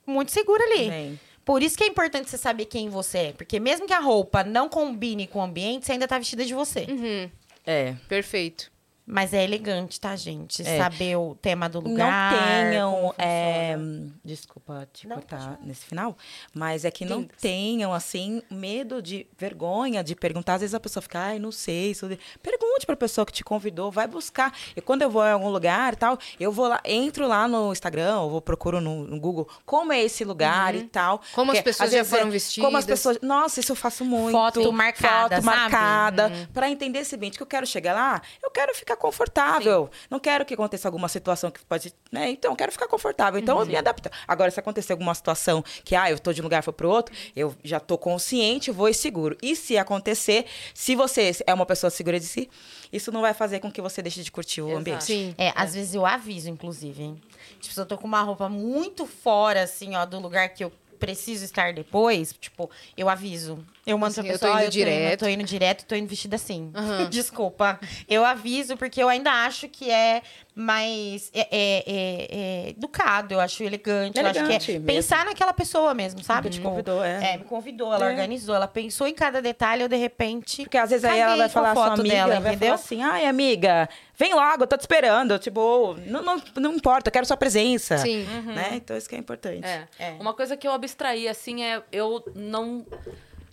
[0.05, 0.89] muito segura ali.
[0.89, 1.19] Bem.
[1.43, 3.33] Por isso que é importante você saber quem você é.
[3.33, 6.53] Porque mesmo que a roupa não combine com o ambiente, você ainda tá vestida de
[6.53, 6.85] você.
[6.87, 7.29] Uhum,
[7.65, 7.95] É.
[8.07, 8.71] perfeito.
[9.05, 10.61] Mas é elegante, tá, gente?
[10.61, 10.77] É.
[10.77, 12.31] Saber o tema do lugar.
[12.31, 13.13] não tenham.
[13.17, 13.75] é,
[14.23, 16.15] desculpa te Não, cortar nesse final,
[16.53, 20.53] mas é que não tenham, assim, medo de vergonha de perguntar.
[20.55, 21.91] Às vezes a pessoa fica, ai, não sei.
[21.91, 22.07] isso-
[22.41, 24.53] Pergunte pra pessoa que te convidou, vai buscar.
[24.75, 27.71] E quando eu vou em algum lugar e tal, eu vou lá, entro lá no
[27.71, 31.15] Instagram, ou vou procuro no, no Google como é esse lugar e tal.
[31.15, 31.21] Uhum.
[31.33, 32.65] Como as pessoas já foram é- vestidas.
[32.65, 33.17] Como as pessoas.
[33.21, 34.31] Nossa, isso eu faço muito.
[34.31, 35.57] Foto marcada, Foto sabe?
[35.59, 36.27] marcada.
[36.27, 36.45] Uhum.
[36.53, 39.89] Pra entender esse ambiente que eu quero chegar lá, eu quero ficar confortável.
[40.09, 41.93] Não quero que aconteça alguma situação que pode.
[42.11, 42.29] Né?
[42.29, 43.39] Então, eu quero ficar confortável.
[43.39, 44.09] Então, eu me adapto.
[44.27, 47.13] Agora, se acontecer alguma situação que, ah, eu tô de um lugar, vou pro outro,
[47.35, 49.35] eu já tô consciente, vou e seguro.
[49.41, 52.49] E se acontecer, se você é uma pessoa segura de si,
[52.93, 54.79] isso não vai fazer com que você deixe de curtir o Exato.
[54.79, 55.03] ambiente.
[55.05, 55.35] Sim.
[55.37, 57.01] É, às vezes eu aviso, inclusive.
[57.01, 57.21] hein?
[57.59, 60.71] Tipo, se eu tô com uma roupa muito fora, assim, ó, do lugar que eu
[60.99, 63.57] preciso estar depois, tipo, eu aviso.
[63.85, 66.07] Eu mando pra Assim, eu pessoa, tô "Ó, indo direto." tô indo direto, tô indo
[66.07, 66.71] vestida assim.
[66.75, 67.09] Aham.
[67.09, 67.79] Desculpa.
[68.07, 70.21] Eu aviso, porque eu ainda acho que é
[70.53, 72.27] mais é, é- é-
[72.67, 74.19] é educado, eu acho elegante.
[74.19, 74.85] eu acho que Elegante é mesmo.
[74.87, 76.43] pensar naquela pessoa mesmo, sabe?
[76.49, 77.33] Porque te convidou, é.
[77.33, 78.09] É, me convidou, ela É.
[78.11, 80.63] organizou, ela pensou em cada detalhe, eu de repente.
[80.63, 82.59] Porque às vezes aí ela vai com a falar, sua foto amiga, dela, vai entendeu?
[82.77, 85.39] falar assim, ai, amiga, vem logo, eu tô te esperando.
[85.39, 87.97] Tipo, não, não, não importa, eu quero sua presença.
[87.97, 88.25] Sim.
[88.45, 88.73] Né?
[88.73, 89.65] Então, isso que é importante.
[89.65, 89.87] É.
[89.97, 90.11] É.
[90.19, 92.85] Uma coisa que eu abstraí, assim, é eu não.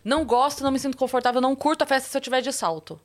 [0.08, 2.98] Não gosto, não me sinto confortável, não curto a festa se eu tiver de salto.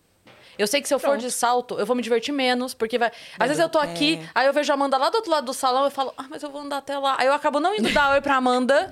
[0.57, 3.11] Eu sei que se eu for de salto, eu vou me divertir menos, porque vai.
[3.37, 4.29] Às vezes eu tô aqui, É.
[4.35, 6.41] aí eu vejo a Amanda lá do outro lado do salão e falo, ah, mas
[6.43, 7.15] eu vou andar até lá.
[7.19, 8.89] Aí eu acabo não indo dar oi pra Amanda,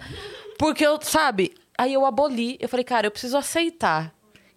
[0.58, 1.54] porque eu, sabe?
[1.78, 4.12] Aí eu aboli, eu falei, cara, eu preciso aceitar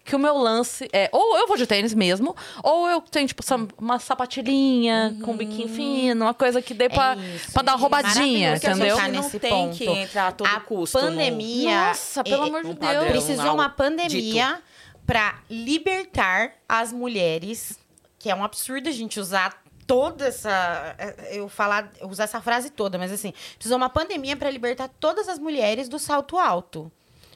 [0.05, 3.41] que o meu lance é ou eu vou de tênis mesmo, ou eu tenho, tipo,
[3.77, 7.71] uma sapatilhinha com um biquinho fino, uma coisa que dê pra, É isso, pra dar
[7.73, 8.95] uma é roubadinha, que a gente entendeu?
[8.97, 9.75] tá não nesse tem ponto.
[9.77, 11.87] que entrar a todo a custo no- pandemia.
[11.87, 12.93] Nossa, pelo é, amor de um Deus.
[12.93, 13.11] padrão.
[13.11, 14.61] Precisou uma pandemia
[15.05, 17.77] para libertar as mulheres,
[18.19, 20.95] que é um absurdo a gente usar toda essa
[21.31, 25.37] eu falar usar essa frase toda, mas assim, precisou uma pandemia para libertar todas as
[25.37, 26.91] mulheres do salto alto.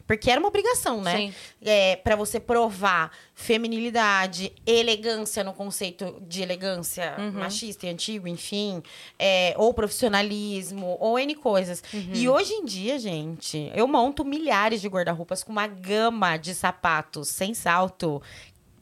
[0.09, 1.15] Porque era uma obrigação, né?
[1.15, 1.33] Sim.
[1.61, 8.81] É, para você provar feminilidade, elegância no conceito de elegância machista e antigo, enfim,
[9.19, 11.83] é, ou profissionalismo, ou N coisas.
[12.11, 17.27] E hoje em dia, gente, eu monto milhares de guarda-roupas com uma gama de sapatos
[17.27, 18.19] sem salto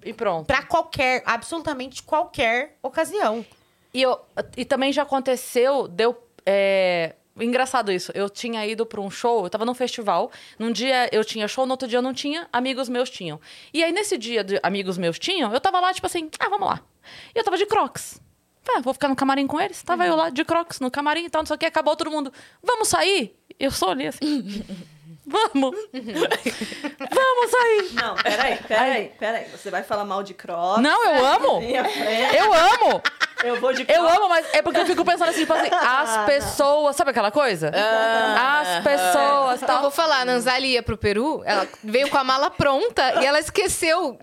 [0.01, 0.47] E pronto.
[0.47, 3.45] para qualquer, absolutamente qualquer ocasião.
[3.93, 4.17] E, eu,
[4.55, 6.17] e também já aconteceu, deu.
[6.45, 8.11] É, engraçado isso.
[8.15, 10.31] Eu tinha ido pra um show, eu tava num festival.
[10.57, 13.39] Num dia eu tinha show, no outro dia eu não tinha, amigos meus tinham.
[13.73, 16.67] E aí, nesse dia de amigos meus tinham, eu tava lá, tipo assim, ah, vamos
[16.67, 16.81] lá.
[17.33, 18.19] E eu tava de crocs.
[18.69, 19.81] Ah, vou ficar no camarim com eles.
[19.81, 21.65] Tava eu lá de crocs no camarim e tal, não sei o que.
[21.65, 22.31] Acabou todo mundo.
[22.61, 23.35] Vamos sair?
[23.59, 24.19] Eu só olhei assim.
[25.27, 25.75] Vamos!
[25.91, 27.93] Vamos sair!
[27.93, 29.49] Não, peraí, peraí, peraí.
[29.49, 30.81] Você vai falar mal de Crocs?
[30.81, 31.59] Não, eu amo!
[32.33, 33.01] Eu amo!
[33.43, 36.25] Eu vou de Eu amo, mas é porque eu fico pensando assim, tipo assim, as
[36.25, 36.95] pessoas.
[36.95, 37.71] Sabe aquela coisa?
[37.73, 39.81] As pessoas Eu tal.
[39.81, 43.39] vou falar, a Nanzali ia pro Peru, ela veio com a mala pronta e ela
[43.39, 44.17] esqueceu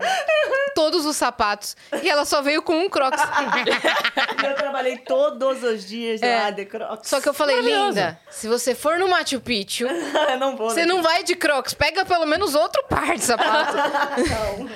[0.75, 1.75] todos os sapatos.
[2.03, 3.21] E ela só veio com um crocs.
[4.45, 6.35] Eu trabalhei todos os dias É.
[6.43, 7.09] lá de Crocs.
[7.09, 9.85] Só que eu falei, linda, se você for no Machu Picchu,
[10.29, 10.69] eu não vou.
[10.69, 13.75] você não vai de crocs, pega pelo menos outro par de sapato.
[13.75, 14.69] Não.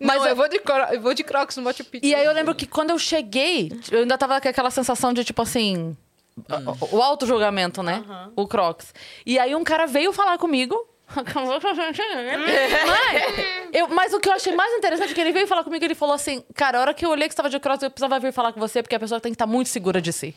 [0.00, 2.04] Mas Não, eu, vou de cro- eu vou de crocs no Machu Picchu.
[2.06, 5.24] E aí eu lembro que quando eu cheguei, eu ainda tava com aquela sensação de,
[5.24, 5.96] tipo assim.
[6.90, 8.02] O, o auto-julgamento, né?
[8.34, 8.92] O Crocs.
[9.24, 10.74] E aí um cara veio falar comigo.
[11.14, 11.24] mas,
[13.72, 15.94] eu, mas o que eu achei mais interessante é que ele veio falar comigo ele
[15.94, 18.18] falou assim: Cara, a hora que eu olhei que você tava de Crocs, eu precisava
[18.18, 20.34] vir falar com você, porque a pessoa tem que estar muito segura de si.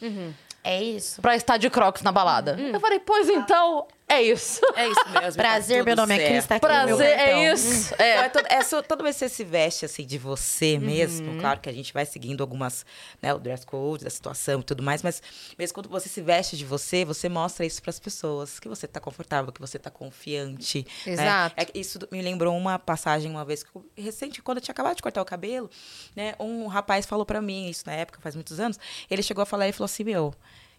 [0.63, 1.21] É isso.
[1.21, 2.57] Pra estar de Crocs na balada.
[2.59, 4.61] Eu falei, pois então, é isso.
[4.75, 5.41] É isso mesmo.
[5.41, 6.31] Prazer, tá meu nome é certo.
[6.31, 7.93] Cris, tá aqui Prazer, é isso.
[7.93, 8.11] Então, É.
[8.25, 11.67] é todo, é toda vez que você se veste assim de você mesmo, claro que
[11.69, 12.85] a gente vai seguindo algumas,
[13.21, 15.21] né, o dress code, da situação e tudo mais, mas
[15.57, 18.87] mesmo quando você se veste de você, você mostra isso para as pessoas, que você
[18.87, 20.85] tá confortável, que você tá confiante.
[21.05, 21.13] né?
[21.13, 21.55] Exato.
[21.57, 24.95] É que isso me lembrou uma passagem uma vez eu- recente, quando eu tinha acabado
[24.95, 25.69] de cortar o cabelo,
[26.15, 28.79] né, um rapaz falou para mim, isso na época, faz muitos anos,
[29.09, 30.33] ele chegou a falar e falou assim, meu,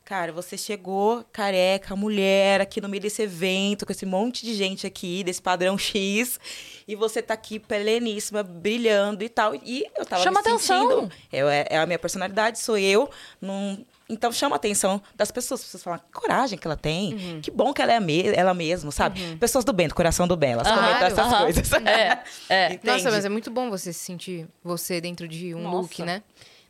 [0.09, 4.87] Cara, você chegou careca, mulher, aqui no meio desse evento, com esse monte de gente
[4.87, 6.41] aqui, desse padrão X,
[6.89, 9.55] e você tá aqui pleníssima, brilhando e tal.
[9.55, 10.89] E eu tava Chama me atenção.
[10.89, 11.13] sentindo.
[11.31, 13.11] Eu, é, é a minha personalidade, sou eu.
[13.39, 15.61] Não, então chama a atenção das pessoas.
[15.61, 17.13] As pessoas falam, que coragem que ela tem.
[17.13, 17.41] Uhum.
[17.43, 19.37] Que bom que ela é me ela mesma, sabe?
[19.37, 21.43] Pessoas do bem, do coração do bem, elas comentam essas aham.
[21.43, 21.71] coisas.
[21.85, 22.81] É, é.
[22.83, 25.77] Nossa, mas é muito bom você se sentir você dentro de um Nossa.
[25.77, 26.23] look, né?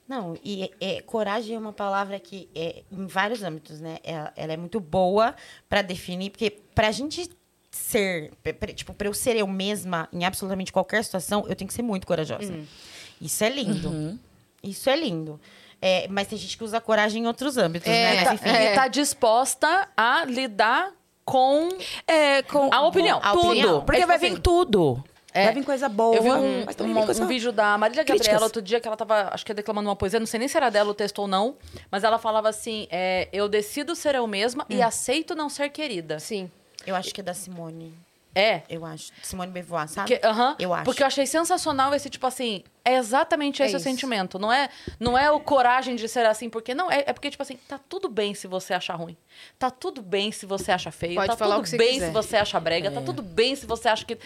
[0.09, 3.99] Não, e é, coragem é uma palavra que é em vários âmbitos, né?
[4.03, 5.35] Ela, ela é muito boa
[5.69, 7.29] pra definir, porque pra gente
[7.71, 11.75] ser, pra- tipo, pra eu ser eu mesma em absolutamente qualquer situação, eu tenho que
[11.75, 12.55] ser muito corajosa.
[13.21, 14.19] Isso é lindo.
[14.63, 15.39] Isso é lindo.
[15.81, 18.25] É, mas tem gente que usa coragem em outros âmbitos, É, né?
[18.25, 20.91] Tá- Mas, enfim, E tá disposta a lidar
[21.25, 21.69] com
[22.07, 23.21] É, com a opinião.
[23.23, 23.47] a tudo.
[23.49, 23.85] opinião.
[23.85, 25.05] Porque É, vai assim, vir tudo.
[25.33, 25.53] É.
[25.53, 26.17] Vir coisa boa.
[26.17, 27.23] Eu vi um, um- coisa...
[27.23, 28.27] um vídeo da Marília Críticas.
[28.27, 30.57] Gabriela outro dia que ela tava, acho que declamando uma poesia, não sei nem se
[30.57, 31.57] era dela o texto ou não,
[31.91, 36.19] mas ela falava assim: é, Eu decido ser eu mesma e aceito não ser querida.
[36.19, 36.51] Sim.
[36.87, 37.93] eu acho que é da Simone.
[38.35, 38.63] É.
[38.71, 39.11] Eu acho.
[39.23, 40.21] Simone Beauvoir, sabe?
[40.23, 40.85] Aham, Eu acho.
[40.85, 42.63] porque eu achei sensacional esse tipo assim.
[42.85, 43.85] É exatamente É esse o isso.
[43.85, 44.39] sentimento.
[44.39, 44.69] Não é,
[45.01, 46.91] não é o coragem de ser assim, porque não.
[46.91, 49.17] É, é porque, tipo assim, tá tudo bem se você achar ruim.
[49.59, 51.17] Tá tudo bem se você acha feio.
[51.17, 52.07] Pode tá falar tudo o que você bem quiser.
[52.07, 52.91] se você acha brega.
[52.91, 54.17] Tá tudo bem se você acha que.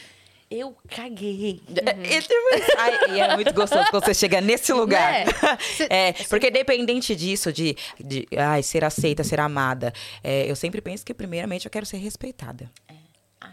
[0.55, 1.63] Eu caguei.
[1.75, 2.21] É, é,
[2.77, 5.25] Ai, e é muito gostoso quando você chega nesse lugar.
[5.25, 5.33] Né?
[5.89, 9.93] É, porque dependente disso, de, de ai, ser aceita, ser amada,
[10.23, 12.71] é, eu sempre penso que, primeiramente, eu quero ser respeitada.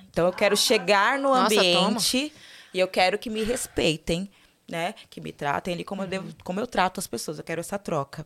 [0.10, 2.34] Então, eu quero chegar no Nossa, ambiente
[2.74, 4.30] e eu quero que me respeitem.
[4.70, 4.94] Né?
[5.10, 6.10] Que me tratem ali como, eu Uhum.
[6.10, 7.38] devo, como eu trato as pessoas.
[7.38, 8.26] Eu quero essa troca.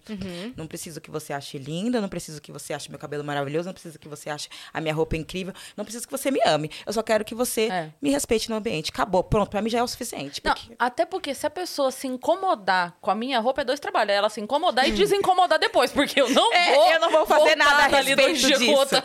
[0.58, 3.74] Não preciso que você ache linda, não preciso que você ache meu cabelo maravilhoso, não
[3.74, 6.70] preciso que você ache a minha roupa incrível, não preciso que você me ame.
[6.86, 7.90] Eu só quero que você É.
[8.02, 8.90] me respeite no ambiente.
[8.90, 9.24] Acabou.
[9.24, 10.42] Pronto, pra mim já é o suficiente.
[10.44, 13.80] Não, porque- até porque se a pessoa se incomodar com a minha roupa, é dois
[13.80, 14.12] trabalhos.
[14.14, 16.92] É ela se incomodar e desincomodar depois, porque eu não É, vou.
[16.92, 18.72] eu não vou fazer nada a respeito disso.
[18.72, 19.04] outra.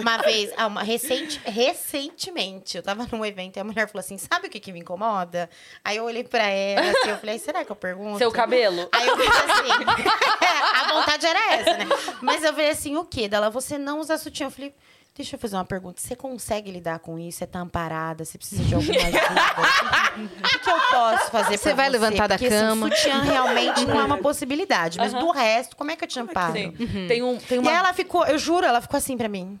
[0.00, 4.18] Uma vez, ah, uma, recente, recentemente, eu tava num evento e a mulher falou assim:
[4.18, 5.48] sabe o que, que me incomoda?
[5.84, 8.18] Aí eu olhei pra ela assim, eu falei, será que eu pergunto?
[8.18, 8.88] Seu cabelo?
[8.90, 9.84] Aí eu falei assim,
[10.80, 11.84] a vontade era essa, né?
[12.22, 13.28] Mas eu falei assim, o quê?
[13.28, 14.46] Dela, você não usa sutiã.
[14.46, 14.74] Eu falei,
[15.14, 16.00] deixa eu fazer uma pergunta.
[16.00, 17.38] Você consegue lidar com isso?
[17.38, 18.24] Você tá amparada?
[18.24, 19.18] Você precisa de alguma ajuda?
[20.16, 22.86] o que, eu posso fazer Você pra vai levantar da Porque assim, cama.
[22.86, 24.98] o sutiã realmente não é uma possibilidade.
[24.98, 26.54] Mas do resto, como é que eu te amparo?
[26.54, 26.72] Sim.
[27.06, 27.70] Tem, um, tem E uma.
[27.70, 29.60] aí ela ficou, eu juro, ela ficou assim pra mim,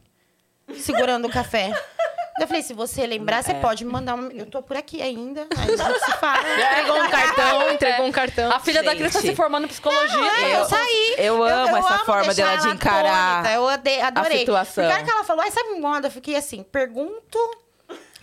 [0.78, 1.70] segurando o café.
[2.40, 4.32] Eu falei, se você lembrar, você pode me mandar uma...
[4.32, 6.42] Eu tô por aqui ainda, aí a gente se fala.
[6.52, 8.52] Entregou um cartão, entregou um cartão.
[8.52, 9.30] A filha da Cris tá Gente.
[9.30, 10.32] se formando em psicologia.
[10.40, 11.14] É, eu saí.
[11.18, 14.38] eu amo essa forma deixar dela de encarar atônita, Eu adorei.
[14.38, 14.82] situação.
[14.84, 16.06] Porque a hora que ela falou, ai, sabe me moda?
[16.06, 17.38] Eu fiquei assim, pergunto.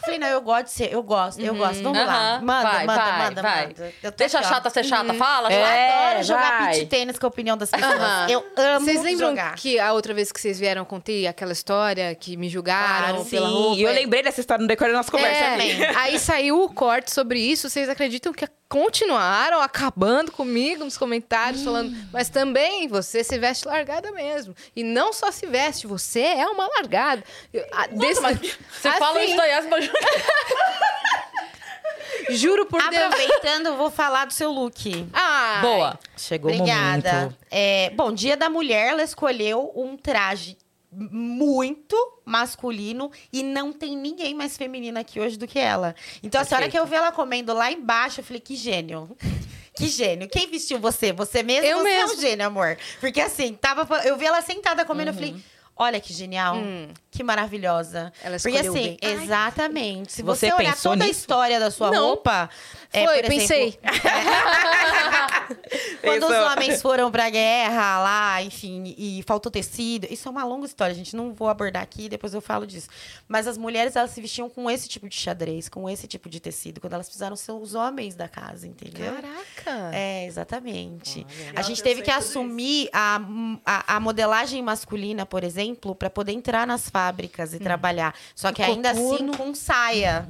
[0.02, 1.84] Falei, não, eu gosto de ser, eu gosto, eu gosto.
[1.84, 2.36] Vamos lá.
[2.36, 2.42] Aham.
[2.44, 3.68] Manda, vai, manda, vai, manda, vai.
[3.68, 3.94] manda.
[4.02, 4.54] Eu tô Deixa a aqui, ó.
[4.54, 5.52] chata ser chata, fala.
[5.52, 5.74] Eu chata.
[5.76, 6.74] É, adoro jogar vai.
[6.76, 7.94] beat tênis com a opinião das pessoas.
[7.94, 8.28] Aham.
[8.30, 9.56] Eu amo Vocês lembram jogar.
[9.56, 13.26] que a outra vez que vocês vieram, eu contei aquela história que me julgaram Claro,
[13.26, 13.80] pela Sim, roupa?
[13.80, 15.44] e eu lembrei dessa história no decorrer da nossa conversa.
[15.44, 15.84] É, aqui.
[15.98, 17.70] aí saiu o corte sobre isso.
[17.70, 24.12] Vocês acreditam que continuaram acabando comigo nos comentários, falando, mas também você se veste largada
[24.12, 24.56] mesmo.
[24.76, 27.24] E não só se veste, você é uma largada.
[27.52, 29.89] Eu, a- desse- Você fala Assim, isso da Yasma Júnior.
[32.30, 33.06] Juro por Deus.
[33.06, 35.08] Aproveitando, eu vou falar do seu look.
[35.12, 36.00] Ai, Boa.
[36.16, 37.14] Chegou o Obrigada.
[37.14, 37.36] momento.
[37.50, 40.58] É, bom, Dia da Mulher, ela escolheu um traje
[40.92, 45.96] muito masculino e não tem ninguém mais feminino aqui hoje do que ela.
[46.24, 49.16] Então, a hora que eu vi ela comendo lá embaixo, eu falei, que gênio.
[49.76, 50.28] Que gênio.
[50.28, 51.14] Quem vestiu você?
[51.14, 51.66] Você mesmo?
[51.66, 52.18] Eu você é mesmo.
[52.18, 52.78] um gênio, amor.
[53.00, 55.38] Porque assim, tava, eu vi ela sentada comendo, eu falei,
[55.80, 56.58] olha que genial.
[56.58, 56.90] Hum.
[57.12, 58.14] Que maravilhosa.
[58.24, 58.98] Ela Porque assim, bem.
[59.02, 60.12] exatamente.
[60.12, 61.20] Se Você você, olhar pensou toda a nisso?
[61.22, 62.06] história da sua Não.
[62.10, 62.50] roupa...
[62.94, 63.80] é, Foi, por exemplo, pensei.
[66.02, 70.66] quando os homens foram pra guerra lá, enfim, e faltou tecido, isso é uma longa
[70.66, 71.16] história, gente.
[71.16, 72.88] Não vou abordar aqui, depois eu falo disso.
[73.28, 76.40] Mas as mulheres, elas se vestiam com esse tipo de xadrez, com esse tipo de
[76.40, 79.14] tecido, quando elas precisaram ser os homens da casa, entendeu?
[79.14, 79.96] Caraca.
[79.96, 81.26] É, exatamente.
[81.50, 81.60] Olha.
[81.60, 83.20] A gente teve que assumir a,
[83.66, 88.14] a, a modelagem masculina, por exemplo, para poder entrar nas fábricas e trabalhar.
[88.36, 89.38] Só que ainda assim Coturno.
[89.38, 90.28] com saia.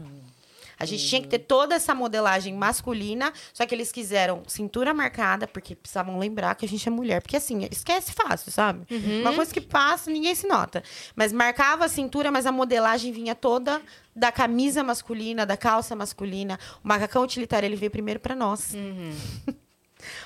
[0.80, 5.46] A gente tinha que ter toda essa modelagem masculina, só que eles quiseram cintura marcada,
[5.46, 7.22] porque precisavam lembrar que a gente é mulher.
[7.22, 8.88] Porque assim, esquece fácil, sabe?
[9.22, 10.82] Uma coisa que passa, ninguém se nota.
[11.16, 13.82] Mas marcava a cintura, mas a modelagem vinha toda
[14.16, 16.58] da camisa masculina, da calça masculina.
[16.82, 18.74] O macacão utilitário, ele veio primeiro para nós.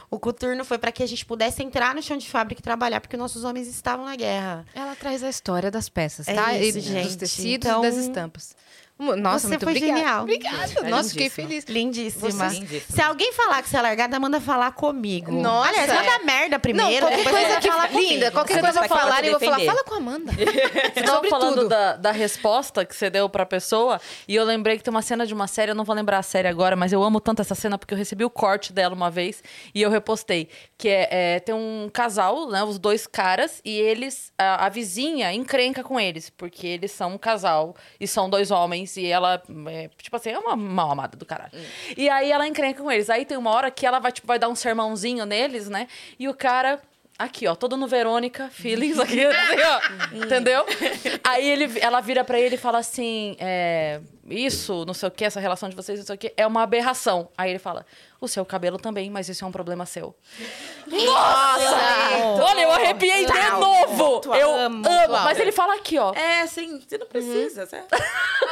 [0.10, 3.02] O coturno foi para que a gente pudesse entrar no chão de fábrica e trabalhar,
[3.02, 4.66] porque nossos homens estavam na guerra.
[4.74, 6.54] Ela traz a história das peças, É tá?
[6.58, 7.04] isso, e gente.
[7.08, 8.56] dos tecidos Então- e das estampas.
[9.00, 10.00] Nossa, Você muito foi obrigada.
[10.00, 10.22] genial.
[10.22, 10.74] Obrigada.
[10.84, 11.66] É Nossa, fiquei feliz.
[11.66, 12.50] Lindíssima.
[12.90, 15.32] Se alguém falar que você é largada, manda falar comigo.
[15.32, 15.94] Nossa, Aliás, é.
[15.96, 17.06] manda merda primeiro.
[17.06, 18.10] não, qualquer coisa que fala comigo.
[18.12, 20.32] linda, qualquer Você coisa pra falarem, eu vou falar, fala com a Amanda.
[20.94, 21.70] Você tava Sobre falando tudo.
[21.70, 25.26] da, da resposta que você deu pra pessoa, e eu lembrei que tem uma cena
[25.26, 27.56] de uma série, eu não vou lembrar a série agora, mas eu amo tanto essa
[27.56, 30.48] cena porque eu recebi o corte dela uma vez e eu repostei.
[30.78, 32.64] Que é, é, tem um casal, né?
[32.64, 34.32] Os dois caras, e eles.
[34.38, 38.93] A, a vizinha encrenca com eles, porque eles são um casal e são dois homens,
[38.98, 41.52] e ela, é, tipo assim, é uma mal amada do caralho.
[41.96, 43.10] E aí ela encrenca com eles.
[43.10, 45.88] Aí tem uma hora que ela vai, tipo, vai dar um sermãozinho neles, né?
[46.20, 46.80] E o cara.
[47.16, 50.66] Aqui, ó, todo no Verônica, feelings aqui, assim, ó, entendeu?
[51.24, 55.26] Aí ele, ela vira pra ele e fala assim: é, Isso, não sei o que,
[55.26, 57.30] essa relação de vocês, não sei o que, é uma aberração.
[57.38, 57.86] Aí ele fala:
[58.22, 60.16] O seu cabelo também, mas isso é um problema seu.
[60.88, 62.42] Nossa!
[62.42, 64.22] Olha, eu arrepiei de novo!
[64.36, 66.14] Eu amo, mas ele fala aqui, ó.
[66.14, 67.66] É, assim, você não precisa.
[67.66, 67.84] Você...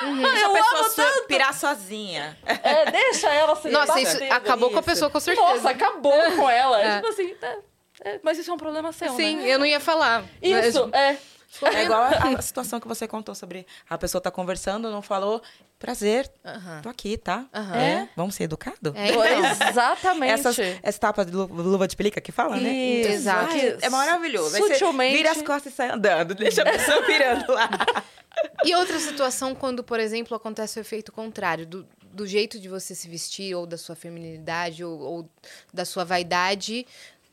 [0.01, 1.27] Eu a pessoa tanto!
[1.27, 2.37] pirar sozinha.
[2.45, 4.89] É, deixa ela se Nossa, isso acabou com a isso.
[4.89, 5.47] pessoa, com certeza.
[5.47, 6.81] Nossa, acabou com ela.
[6.81, 6.95] É.
[6.95, 7.57] Tipo assim, é,
[8.03, 9.47] é, mas isso é um problema seu, Sim, né?
[9.47, 10.25] eu não ia falar.
[10.41, 11.17] Isso, é.
[11.73, 15.41] É igual a, a situação que você contou sobre a pessoa tá conversando, não falou.
[15.77, 16.81] Prazer, Aham.
[16.83, 17.45] tô aqui, tá?
[17.53, 17.75] Aham.
[17.75, 18.93] É, vamos ser educados?
[18.95, 19.23] É, então.
[19.69, 20.31] Exatamente.
[20.31, 22.71] Essas, essa tapa de lu- luva de pelica que fala, né?
[23.01, 23.55] Exato.
[23.81, 24.55] É maravilhoso.
[24.57, 25.17] Sutilmente.
[25.17, 26.35] vira as costas e sai andando.
[26.35, 27.69] Deixa a pessoa virando lá.
[28.63, 32.93] E outra situação quando, por exemplo, acontece o efeito contrário, do, do jeito de você
[32.95, 35.29] se vestir, ou da sua feminilidade, ou, ou
[35.73, 36.85] da sua vaidade,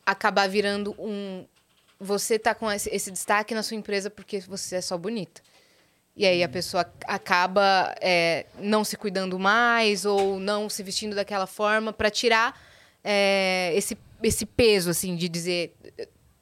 [0.05, 1.45] acabar virando um.
[1.99, 5.41] Você tá com esse, esse destaque na sua empresa porque você é só bonita.
[6.15, 11.47] E aí a pessoa acaba é, não se cuidando mais ou não se vestindo daquela
[11.47, 12.59] forma para tirar
[13.03, 15.73] é, esse, esse peso, assim, de dizer,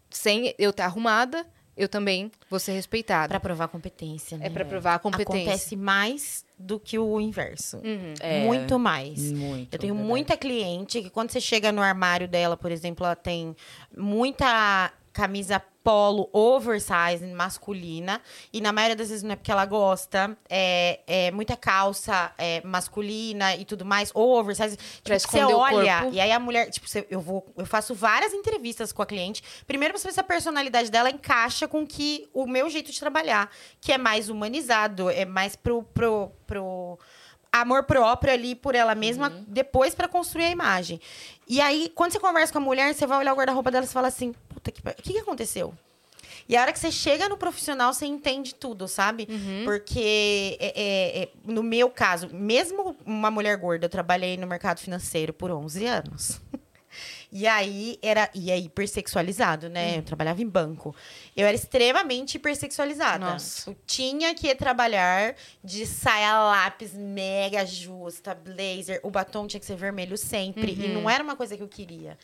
[0.09, 1.45] sem eu estar arrumada,
[1.77, 3.27] eu também vou ser respeitada.
[3.27, 4.47] Pra provar competência, né?
[4.47, 5.43] É pra provar a competência.
[5.43, 7.77] Acontece mais do que o inverso.
[7.77, 8.15] Uhum.
[8.19, 8.43] É.
[8.43, 9.31] Muito mais.
[9.31, 9.75] Muito.
[9.75, 10.09] Eu tenho verdade.
[10.09, 13.55] muita cliente que quando você chega no armário dela, por exemplo, ela tem
[13.95, 18.21] muita camisa polo oversize masculina.
[18.53, 20.37] E na maioria das vezes não é porque ela gosta.
[20.47, 24.77] É, é muita calça é, masculina e tudo mais ou oversize.
[24.77, 26.13] Tipo, você olha corpo.
[26.15, 29.41] e aí a mulher tipo você- eu vou eu faço várias entrevistas com a cliente.
[29.65, 33.49] Primeiro pra saber se a personalidade dela encaixa com que o meu jeito de trabalhar
[33.81, 36.99] que é mais humanizado é mais pro pro, pro
[37.51, 40.99] amor próprio ali por ela mesma, depois pra construir a imagem.
[41.47, 43.87] E aí, quando você conversa com a mulher, você vai olhar o guarda-roupa dela e
[43.87, 44.35] fala assim:
[44.71, 44.99] puta que.
[44.99, 45.73] O que, que aconteceu?
[46.49, 49.27] E a hora que você chega no profissional, você entende tudo, sabe?
[49.65, 54.79] Porque, é- é- é, no meu caso, mesmo uma mulher gorda, eu trabalhei no mercado
[54.79, 56.39] financeiro por 11 anos.
[57.29, 59.97] E aí era e é hipersexualizado, né?
[59.97, 60.95] Eu trabalhava em banco.
[61.35, 63.19] Eu era extremamente hipersexualizada.
[63.33, 63.69] Nossa.
[63.69, 69.01] Eu tinha que trabalhar de saia lápis mega justa, blazer.
[69.03, 70.71] O batom tinha que ser vermelho sempre.
[70.71, 72.17] E não era uma coisa que eu queria.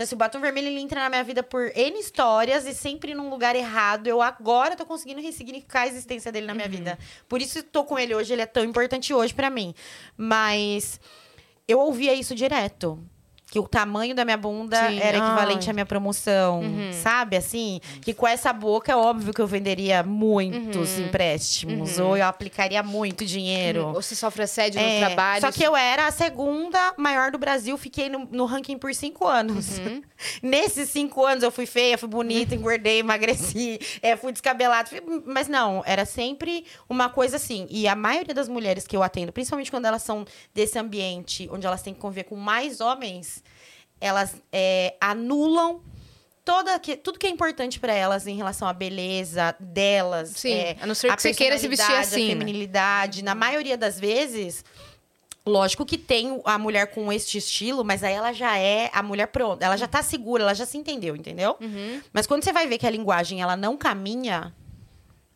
[0.00, 3.12] Então, assim, o batom vermelho ele entra na minha vida por N histórias e sempre
[3.14, 4.06] num lugar errado.
[4.06, 6.98] Eu agora tô conseguindo ressignificar a existência dele na minha vida.
[7.28, 9.74] Por isso tô com ele hoje, ele é tão importante hoje pra mim.
[10.16, 10.98] Mas
[11.68, 12.98] eu ouvia isso direto.
[13.50, 15.00] Que o tamanho da minha bunda Sim.
[15.00, 15.70] era equivalente Ai.
[15.70, 16.62] à minha promoção,
[17.02, 17.36] sabe?
[17.36, 22.82] Assim, que com essa boca é óbvio que eu venderia muitos empréstimos, ou eu aplicaria
[22.82, 23.88] muito dinheiro.
[23.94, 25.40] Ou se sofre assédio É, no trabalho.
[25.40, 29.26] Só que eu era a segunda maior do Brasil, fiquei no, no ranking por cinco
[29.26, 29.80] anos.
[30.42, 34.90] Nesses cinco anos eu fui feia, fui bonita, engordei, emagreci, é, fui descabelada.
[35.26, 37.66] Mas não, era sempre uma coisa assim.
[37.68, 40.24] E a maioria das mulheres que eu atendo, principalmente quando elas são
[40.54, 43.39] desse ambiente onde elas têm que conviver com mais homens,
[44.00, 45.80] elas é, anulam.
[46.44, 50.30] Toda que, tudo que é importante pra elas em relação à beleza delas.
[50.30, 52.40] Sim, é, a não ser que você queira se vestir assim, A né?
[52.40, 53.22] feminilidade.
[53.22, 54.64] Na maioria das vezes,
[55.46, 59.26] Lógico que tem a mulher com este estilo, mas aí ela já é a mulher
[59.26, 59.64] pronta.
[59.64, 61.56] Ela já tá segura, ela já se entendeu, entendeu?
[61.60, 62.00] Uhum.
[62.12, 64.54] Mas quando você vai ver que a linguagem ela não caminha,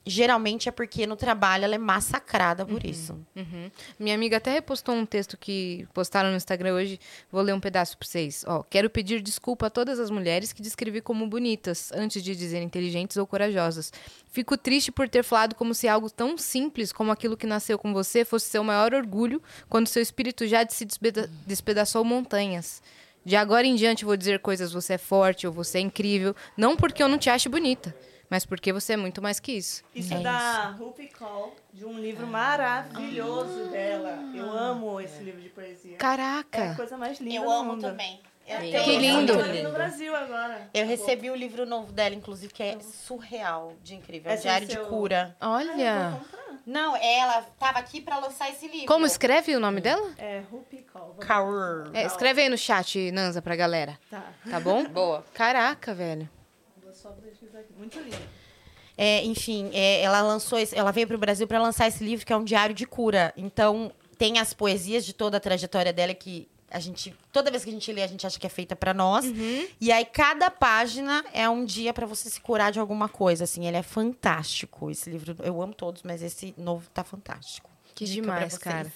[0.06, 3.18] geralmente é porque no trabalho ela é massacrada por isso.
[3.34, 3.70] Uhum.
[3.98, 7.00] Minha amiga até repostou um texto que postaram no Instagram hoje.
[7.32, 8.44] Vou ler um pedaço pra vocês.
[8.46, 12.60] Ó, quero pedir desculpa a todas as mulheres que descrevi como bonitas, antes de dizer
[12.62, 13.92] inteligentes ou corajosas.
[14.30, 17.92] Fico triste por ter falado como se algo tão simples como aquilo que nasceu com
[17.92, 22.82] você fosse seu maior orgulho, quando seu espírito já se despeda- despedaçou montanhas.
[23.24, 26.76] De agora em diante vou dizer coisas você é forte ou você é incrível, não
[26.76, 27.96] porque eu não te ache bonita,
[28.30, 29.82] mas porque você é muito mais que isso.
[29.94, 34.18] Isso É é da Rupi Call, de um livro maravilhoso dela.
[34.34, 35.92] Eu amo esse livro de poesia.
[35.92, 36.74] É a Caraca!
[36.76, 37.80] coisa mais linda Eu do amo mundo.
[37.82, 38.20] também.
[38.46, 39.32] Eu, Que tenho- lindo.
[39.32, 40.68] Eu no Brasil agora.
[40.74, 44.30] Eu recebi o livro novo dela, inclusive, que é surreal de incrível.
[44.30, 45.34] É um é diário de seu- cura.
[45.40, 46.18] Olha!
[46.20, 46.44] Comprar.
[46.66, 48.86] Não, ela tava aqui pra lançar esse livro.
[48.86, 50.12] Como escreve o nome dela?
[50.18, 50.84] É, Rupi
[51.20, 51.90] Kaur.
[51.94, 53.98] É, escreve aí no chat, Nanza, pra galera.
[54.10, 54.22] Tá.
[54.50, 54.84] Tá bom?
[54.88, 55.24] Boa.
[55.32, 56.28] Caraca, velho.
[56.82, 57.14] Vou só.
[57.76, 58.16] Muito lindo.
[58.96, 62.32] É, enfim, é, ela lançou, esse- ela veio pro Brasil pra lançar esse livro que
[62.32, 63.32] é um diário de cura.
[63.36, 67.70] Então, tem as poesias de toda a trajetória dela que a gente, toda vez que
[67.70, 69.24] a gente lê, a gente acha que é feita pra nós.
[69.80, 73.66] E aí cada página é um dia pra você se curar de alguma coisa, assim.
[73.66, 74.90] Ele é fantástico.
[74.90, 77.68] Esse livro, eu amo todos, mas esse novo tá fantástico.
[77.94, 78.92] Que Dica demais, cara.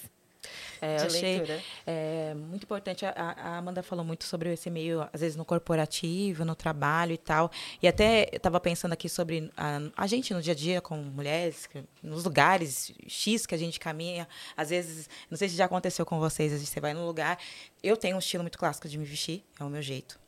[0.89, 1.63] É, de eu achei leitura.
[1.85, 3.05] é, muito importante.
[3.05, 7.17] A, a Amanda falou muito sobre esse meio, às vezes, no corporativo, no trabalho e
[7.17, 7.51] tal.
[7.81, 11.01] E até eu estava pensando aqui sobre a, a gente no dia a dia, como
[11.03, 11.67] mulheres,
[12.01, 14.27] nos lugares X que a gente caminha.
[14.55, 17.37] Às vezes, não sei se já aconteceu com vocês, às vezes você vai num lugar.
[17.83, 20.19] Eu tenho um estilo muito clássico de me vestir, é o meu jeito.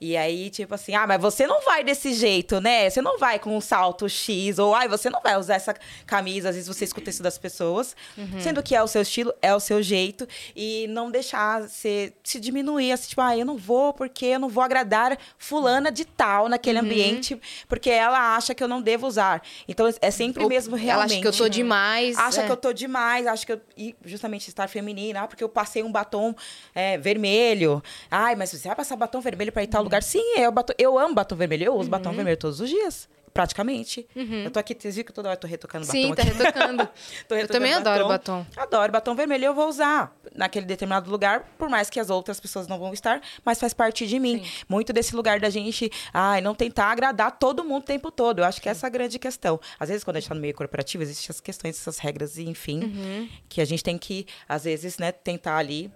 [0.00, 2.88] E aí, tipo assim, ah, mas você não vai desse jeito, né?
[2.88, 5.74] Você não vai com um salto X, ou ai, você não vai usar essa
[6.06, 6.48] camisa.
[6.50, 7.96] Às vezes você escuta isso das pessoas,
[8.40, 12.38] sendo que é o seu estilo, é o seu jeito, e não deixar se, se
[12.40, 16.48] diminuir, assim, tipo, ah, eu não vou porque eu não vou agradar fulana de tal
[16.48, 19.42] naquele ambiente, porque ela acha que eu não devo usar.
[19.68, 21.12] Então é sempre Ou mesmo Ela realmente.
[21.12, 22.18] acha que eu tô demais.
[22.18, 22.46] Acha é.
[22.46, 23.60] que eu tô demais, acha que eu.
[23.76, 26.34] E justamente estar feminina, ah, porque eu passei um batom
[26.74, 27.82] é, vermelho.
[28.10, 29.70] Ai, mas você vai passar batom vermelho pra ir Uhum.
[29.70, 30.02] tal lugar?
[30.02, 31.64] Sim, eu, batom, eu amo batom vermelho.
[31.66, 33.08] Eu uso batom vermelho todos os dias.
[33.32, 34.06] Praticamente.
[34.14, 34.44] Uhum.
[34.44, 36.36] Eu tô aqui, vocês viram que toda hora eu tô retocando Sim, batom tá aqui.
[36.36, 36.86] retocando.
[37.26, 38.46] Tô eu retocando também adoro batom.
[38.54, 42.68] Adoro batom vermelho, eu vou usar naquele determinado lugar, por mais que as outras pessoas
[42.68, 44.44] não vão estar, mas faz parte de mim.
[44.68, 48.40] Muito desse lugar da gente, ai, não tentar agradar todo mundo o tempo todo.
[48.40, 49.58] Eu acho que essa é a grande questão.
[49.80, 52.84] Às vezes, quando a gente tá no meio corporativo, existem essas questões, essas regras, enfim,
[52.84, 53.28] Uhum.
[53.48, 55.90] que a gente tem que, às vezes, né, tentar ali.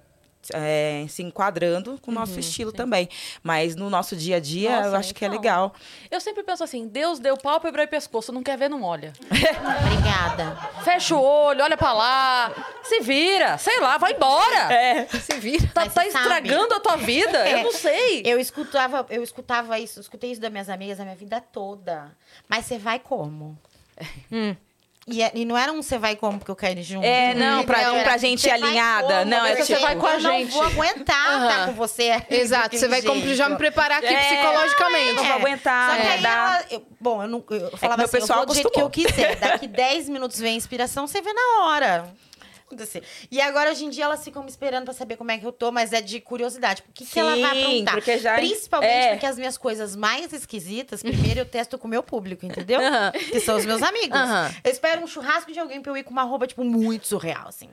[0.54, 3.08] É, se enquadrando com o Uhum, nosso estilo também.
[3.42, 5.74] Mas no nosso dia a dia, Nossa, eu acho que é legal.
[6.10, 9.12] Eu sempre penso assim, Deus deu pálpebra e pescoço, não quer ver, não olha.
[9.84, 10.56] Obrigada.
[10.84, 14.72] Fecha o olho, olha pra lá, se vira, sei lá, vai embora.
[14.72, 15.06] É.
[15.06, 15.66] Se vira.
[15.74, 17.54] Tá, tá estragando a tua vida, É.
[17.60, 18.22] eu não sei.
[18.24, 22.16] Eu escutava, eu escutava isso, eu escutei isso das minhas amigas a minha vida toda.
[22.48, 23.58] Mas você vai como?
[25.08, 27.04] E, é- e não era um você vai como porque eu quero ir junto.
[27.06, 29.18] É, não, pra, Era, um pra gente alinhada.
[29.20, 29.24] como?
[29.30, 29.80] Não, é você tipo...
[29.86, 30.50] vai com a eu não gente.
[30.50, 31.48] vou aguentar Aham.
[31.48, 32.22] estar com você.
[32.28, 34.20] Exato, você vai como já me preparar aqui É.
[34.20, 35.12] psicologicamente.
[35.12, 36.28] não vou aguentar, Só que não aí dá.
[36.30, 38.80] ela, eu- bom, eu, não, eu falava meu assim, eu pessoal vou do jeito que
[38.80, 39.36] eu quiser.
[39.36, 42.08] Daqui 10 minutos vem a inspiração, você vê na hora.
[42.66, 43.04] Acontecer.
[43.30, 45.52] E agora, hoje em dia, elas ficam me esperando pra saber como é que eu
[45.52, 46.82] tô, mas é de curiosidade.
[46.88, 47.94] O que, que ela vai Sim, aprontar?
[47.94, 49.10] porque já- Principalmente é.
[49.12, 52.80] porque as minhas coisas mais esquisitas, primeiro eu testo com o meu público, entendeu?
[53.30, 54.18] Que são os meus amigos.
[54.64, 57.46] Eu espero um churrasco de alguém pra eu ir com uma roupa, tipo, muito surreal,
[57.48, 57.70] assim.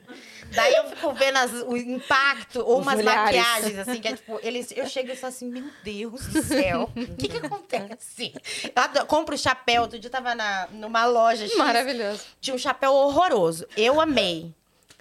[0.54, 4.72] Daí eu fico vendo as- o impacto, ou umas maquiagens, assim, que é tipo, eles,
[4.76, 8.32] eu chego e falo assim, meu Deus do céu, o que que acontece?
[8.64, 12.22] Eu adoro- compro chapéu, outro dia eu tava na, numa loja X, Maravilhoso.
[12.40, 13.66] tinha um chapéu horroroso.
[13.76, 14.54] Eu amei.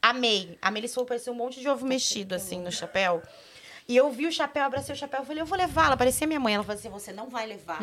[0.03, 0.57] Amei.
[0.61, 3.23] A Melissa falou, parecia um monte de ovo mexido, assim, no chapéu.
[3.87, 5.95] E eu vi o chapéu, abracei o chapéu, eu falei, eu vou levá-la.
[5.95, 6.55] Parecia minha mãe.
[6.55, 7.79] Ela falou assim, você não vai levar.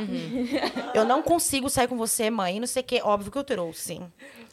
[0.94, 3.00] Eu não consigo sair com você, mãe, não sei o quê.
[3.02, 4.02] Óbvio que eu trouxe.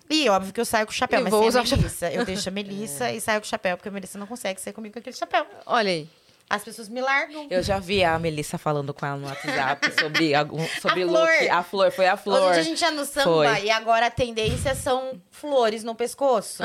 [0.09, 1.77] E óbvio que eu saio com o chapéu, Eu mas vou sem usar a.
[1.77, 2.11] Melissa.
[2.11, 4.71] Eu deixo a Melissa e saio com o chapéu, porque a Melissa não consegue sair
[4.71, 5.45] comigo com aquele chapéu.
[5.65, 6.09] Olha aí.
[6.49, 7.47] As pessoas me largam.
[7.49, 11.17] Eu já vi a Melissa falando com ela no WhatsApp sobre, algum, sobre A look.
[11.17, 11.49] flor.
[11.51, 12.41] A flor, foi a flor.
[12.41, 13.25] Hoje a gente ia no samba
[13.55, 13.65] Foi.
[13.65, 16.63] e agora a tendência são flores no pescoço.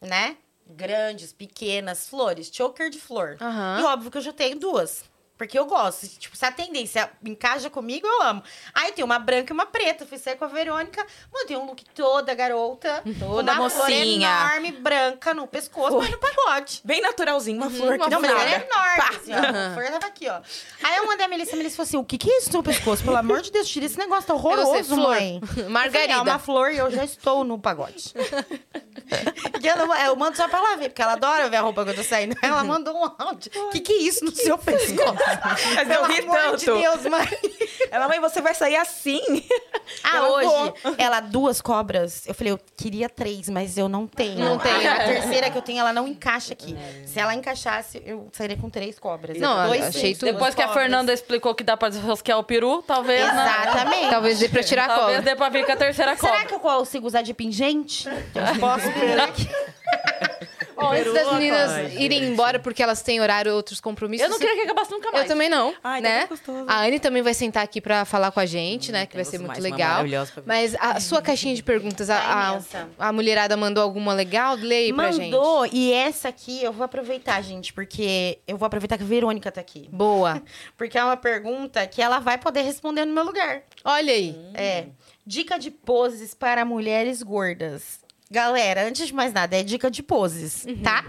[0.00, 0.36] Né?
[0.70, 3.36] Grandes, pequenas, flores, choker de flor.
[3.78, 5.04] E óbvio que eu já tenho duas.
[5.38, 6.06] Porque eu gosto.
[6.18, 8.42] Tipo, se a tendência encaixa comigo, eu amo.
[8.74, 10.04] Aí tem uma branca e uma preta.
[10.04, 11.06] Fui sair com a Verônica.
[11.32, 13.02] Montei um look toda garota.
[13.18, 14.28] Toda uma flor mocinha.
[14.28, 16.80] enorme, branca no pescoço, mas no pagode.
[16.84, 19.38] Bem naturalzinho, uma flor que uma Não, não mas ela é enorme, assim, ó.
[19.38, 20.40] A flor tava aqui, ó.
[20.82, 22.62] Aí eu mandei a Melissa, a Melissa falou assim, o que que é isso no
[22.62, 23.04] pescoço?
[23.04, 25.08] Pelo amor de Deus, tira esse negócio, tá horroroso, É você, flor.
[25.08, 25.40] mãe.
[25.68, 26.12] Margarida.
[26.14, 28.12] É uma flor e eu já estou no pagode.
[29.52, 31.94] Porque eu, mando só pra ela ver, porque ela adora ver a roupa que eu
[31.96, 32.36] tô saindo.
[32.42, 33.50] Ela mandou um áudio.
[33.66, 35.16] O que, que é isso no seu pescoço?
[35.74, 36.78] Mas eu ri amor de tanto.
[36.80, 37.28] Deus, mãe.
[37.90, 39.20] Ela, mãe, você vai sair assim?
[40.04, 40.94] Ah, Eu hoje, vou.
[40.98, 42.26] ela, duas cobras.
[42.26, 44.38] Eu falei, eu queria três, mas eu não tenho.
[44.38, 44.86] Não tem.
[44.86, 46.76] A terceira que eu tenho, ela não encaixa aqui.
[47.06, 49.38] Se ela encaixasse, eu sairia com três cobras.
[49.38, 50.32] Não, Dois achei tudo.
[50.32, 50.68] Depois que a.
[50.68, 53.42] Fernanda explicou que dá pra rosquear o peru, talvez, né?
[53.62, 54.10] Exatamente.
[54.10, 55.22] Talvez dê pra tirar a Talvez cola.
[55.22, 56.46] dê pra vir com a terceira Será cobra.
[56.46, 58.06] que eu consigo usar de pingente?
[58.34, 59.48] Eu posso pegar aqui.
[60.78, 61.94] Ó, antes das meninas rapaz.
[62.00, 64.24] irem embora porque elas têm horário ou outros compromissos.
[64.24, 65.24] Eu não queria que acabasse nunca mais.
[65.24, 66.20] Eu também não, Ai, né?
[66.22, 66.64] tá gostoso.
[66.68, 69.06] A Anne também vai sentar aqui pra falar com a gente, né?
[69.06, 70.04] Que vai ser muito legal.
[70.46, 74.54] Mas a sua caixinha de perguntas, a, Tá a, a mulherada mandou alguma legal?
[74.54, 75.32] Leia aí pra gente.
[75.32, 79.50] Mandou, e essa aqui eu vou aproveitar, gente, porque eu vou aproveitar que a Verônica
[79.50, 79.88] tá aqui.
[79.92, 80.42] Boa.
[80.76, 83.62] Porque é uma pergunta que ela vai poder responder no meu lugar.
[83.84, 84.36] Olha aí.
[84.54, 84.86] É.
[85.26, 88.00] Dica de poses para mulheres gordas.
[88.30, 91.04] Galera, antes de mais nada, é dica de poses, tá?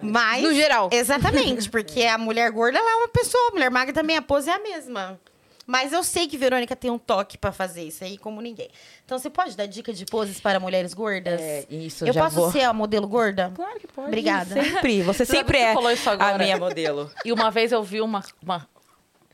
[0.00, 0.42] Mas.
[0.42, 0.88] No geral.
[0.92, 4.48] Exatamente, porque a mulher gorda ela é uma pessoa, a mulher magra também, a pose
[4.50, 5.20] é a mesma.
[5.66, 8.68] Mas eu sei que Verônica tem um toque pra fazer isso aí, como ninguém.
[9.04, 11.40] Então, você pode dar dica de poses para mulheres gordas?
[11.40, 12.52] É, isso, eu já posso vou.
[12.52, 13.50] ser a modelo gorda?
[13.54, 14.08] Claro que pode.
[14.08, 14.62] Obrigada.
[14.62, 15.00] Sempre.
[15.02, 16.36] Você sempre é falou isso a agora?
[16.36, 17.10] minha modelo.
[17.24, 18.68] E uma vez eu vi uma, uma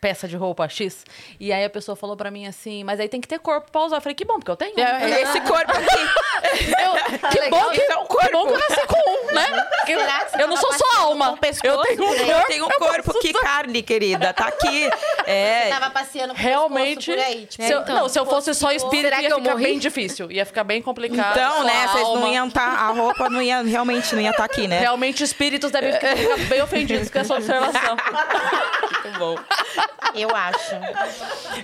[0.00, 1.04] peça de roupa X,
[1.38, 3.82] e aí a pessoa falou pra mim assim, mas aí tem que ter corpo pra
[3.82, 3.96] usar.
[3.96, 4.78] Eu falei, que bom, porque eu tenho.
[4.80, 6.70] É, esse corpo aqui.
[6.82, 9.66] Eu- que bom que, Esse é um que bom que eu nasci com um, né?
[9.86, 11.36] Que- você eu não sou só alma.
[11.36, 12.30] pescoço eu tenho um corpo.
[12.30, 14.32] Eu tenho um corpo, que carne, querida.
[14.32, 14.88] Tá aqui.
[14.88, 15.68] Você É.
[15.70, 18.70] tava passeando com Realmente, por aí, tipo, se eu, então, não, se eu fosse só
[18.72, 19.64] espírito, ia ficar morri?
[19.64, 20.30] bem difícil.
[20.30, 21.36] Ia ficar bem complicado.
[21.36, 21.84] Então, né?
[21.84, 22.62] a Vocês não iam estar.
[22.62, 23.62] a roupa não ia.
[23.62, 24.80] Realmente não ia estar aqui, né?
[24.80, 27.96] Realmente, espíritos devem ficar ficar bem ofendidos com essa observação.
[29.04, 29.36] Muito bom.
[30.14, 30.74] Eu acho.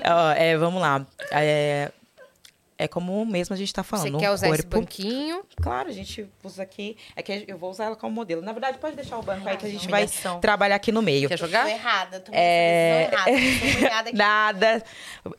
[0.05, 1.05] Ó, é, vamos lá.
[1.33, 1.91] É,
[2.79, 4.13] é como mesmo a gente tá falando.
[4.13, 4.81] Você quer usar esse corpo.
[4.81, 5.43] banquinho?
[5.63, 6.97] Claro, a gente usa aqui.
[7.17, 8.43] É que eu vou usar ela como modelo.
[8.43, 10.33] Na verdade, pode deixar o banco aí que a gente humilhação.
[10.35, 11.29] vai trabalhar aqui no meio.
[11.29, 11.69] Quer Tô jogar?
[11.71, 13.11] errada, tomei É...
[13.11, 13.31] errada.
[13.31, 14.13] Tô aqui.
[14.17, 14.83] Nada.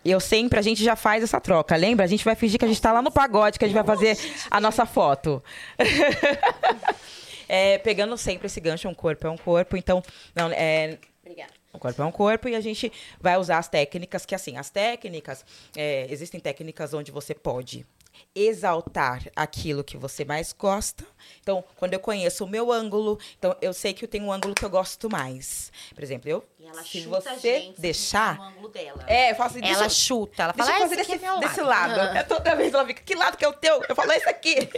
[0.03, 1.75] Eu sempre, a gente já faz essa troca.
[1.75, 2.03] Lembra?
[2.05, 3.85] A gente vai fingir que a gente tá lá no pagode, que a gente vai
[3.85, 4.17] fazer
[4.49, 5.41] a nossa foto.
[7.49, 9.77] É, pegando sempre esse gancho, um corpo é um corpo.
[9.77, 10.03] Então,
[10.35, 11.53] não, é, Obrigada.
[11.77, 14.69] O corpo é um corpo e a gente vai usar as técnicas que, assim, as
[14.69, 17.85] técnicas, é, existem técnicas onde você pode
[18.33, 21.05] exaltar aquilo que você mais gosta.
[21.41, 24.55] Então, quando eu conheço o meu ângulo, então eu sei que eu tenho um ângulo
[24.55, 25.71] que eu gosto mais.
[25.93, 28.37] Por exemplo, eu, ela se chuta você a gente, deixar...
[28.37, 29.03] no ângulo dela.
[29.07, 31.39] É, eu faço deixa Ela eu- chuta, ela Deixa fala, eu ah, fazer desse, é
[31.39, 31.97] desse lado.
[31.97, 32.17] lado.
[32.17, 33.81] É toda vez ela fica, que lado que é o teu?
[33.87, 34.69] Eu falo, esse aqui.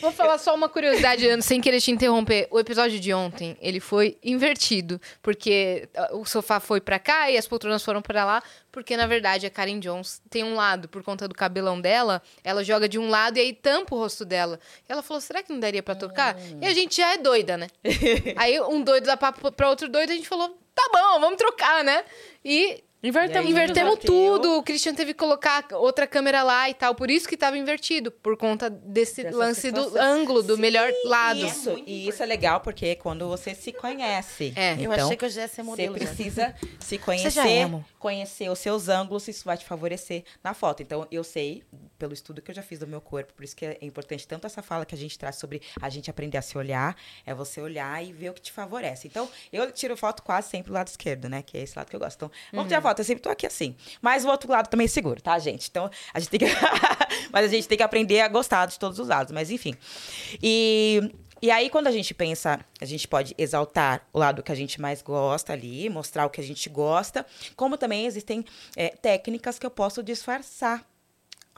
[0.00, 2.48] Vou falar só uma curiosidade, Ana, sem querer te interromper.
[2.50, 7.36] O episódio de ontem, ele foi invertido, porque ah, o sofá foi pra cá e
[7.36, 8.42] as poltronas foram pra lá,
[8.72, 12.64] porque na verdade a Karen Jones tem um lado, por conta do cabelão dela, ela
[12.64, 14.58] joga de um lado e aí tampa o rosto dela.
[14.88, 16.34] E ela falou, será que não daria pra tocar?
[16.62, 17.66] E a gente já é doida, né?
[18.36, 21.84] aí um doido dá papo pra outro doido, a gente falou, tá bom, vamos trocar,
[21.84, 22.04] né?
[22.44, 24.58] E Invertemos, Invertemos tudo.
[24.58, 26.94] O Christian teve que colocar outra câmera lá e tal.
[26.94, 28.10] Por isso que tava invertido.
[28.10, 30.12] Por conta desse Dessa lance do situação.
[30.12, 31.46] ângulo, do melhor lado.
[31.46, 34.52] Isso, e isso é legal porque é quando você se conhece.
[34.54, 34.74] É.
[34.74, 35.98] Eu então, achei que eu já ia ser Você modelo.
[35.98, 36.04] já.
[36.06, 40.82] precisa se conhecer, é, conhecer os seus ângulos, isso vai te favorecer na foto.
[40.82, 41.62] Então, eu sei,
[41.98, 44.46] pelo estudo que eu já fiz do meu corpo, por isso que é importante tanto
[44.46, 46.94] essa fala que a gente traz sobre a gente aprender a se olhar,
[47.24, 49.06] é você olhar e ver o que te favorece.
[49.08, 51.42] Então, eu tiro foto quase sempre do lado esquerdo, né?
[51.42, 52.16] Que é esse lado que eu gosto.
[52.16, 53.76] Então, vamos tirar foto, eu sempre tô aqui assim.
[54.02, 55.68] Mas o outro lado também é seguro, tá, gente?
[55.70, 56.46] Então, a gente tem que.
[57.32, 59.74] Mas a gente tem que aprender a gostar de todos os lados, mas enfim.
[60.42, 61.12] E.
[61.42, 64.78] E aí, quando a gente pensa, a gente pode exaltar o lado que a gente
[64.78, 67.24] mais gosta ali, mostrar o que a gente gosta,
[67.56, 68.44] como também existem
[68.76, 70.84] é, técnicas que eu posso disfarçar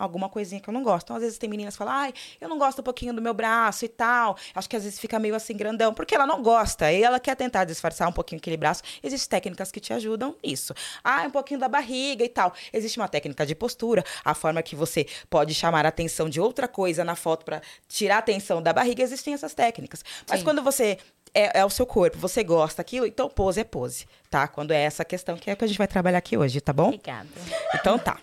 [0.02, 1.06] alguma coisinha que eu não gosto.
[1.06, 3.32] Então, às vezes tem meninas que falam, ai, eu não gosto um pouquinho do meu
[3.32, 4.36] braço e tal.
[4.54, 6.90] Acho que às vezes fica meio assim grandão, porque ela não gosta.
[6.92, 8.82] E ela quer tentar disfarçar um pouquinho aquele braço.
[9.02, 10.74] Existem técnicas que te ajudam nisso.
[11.04, 12.52] Ah, um pouquinho da barriga e tal.
[12.72, 16.66] Existe uma técnica de postura, a forma que você pode chamar a atenção de outra
[16.66, 19.02] coisa na foto para tirar a atenção da barriga.
[19.02, 20.04] Existem essas técnicas.
[20.28, 20.44] Mas Sim.
[20.44, 20.98] quando você
[21.34, 24.46] é, é o seu corpo, você gosta daquilo, então pose é pose, tá?
[24.48, 26.72] Quando é essa questão que é o que a gente vai trabalhar aqui hoje, tá
[26.72, 26.88] bom?
[26.88, 27.28] Obrigada.
[27.74, 28.18] Então tá.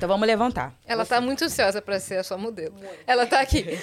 [0.00, 0.72] Então vamos levantar.
[0.86, 2.74] Ela tá muito ansiosa pra ser a sua modelo.
[3.06, 3.78] Ela tá aqui.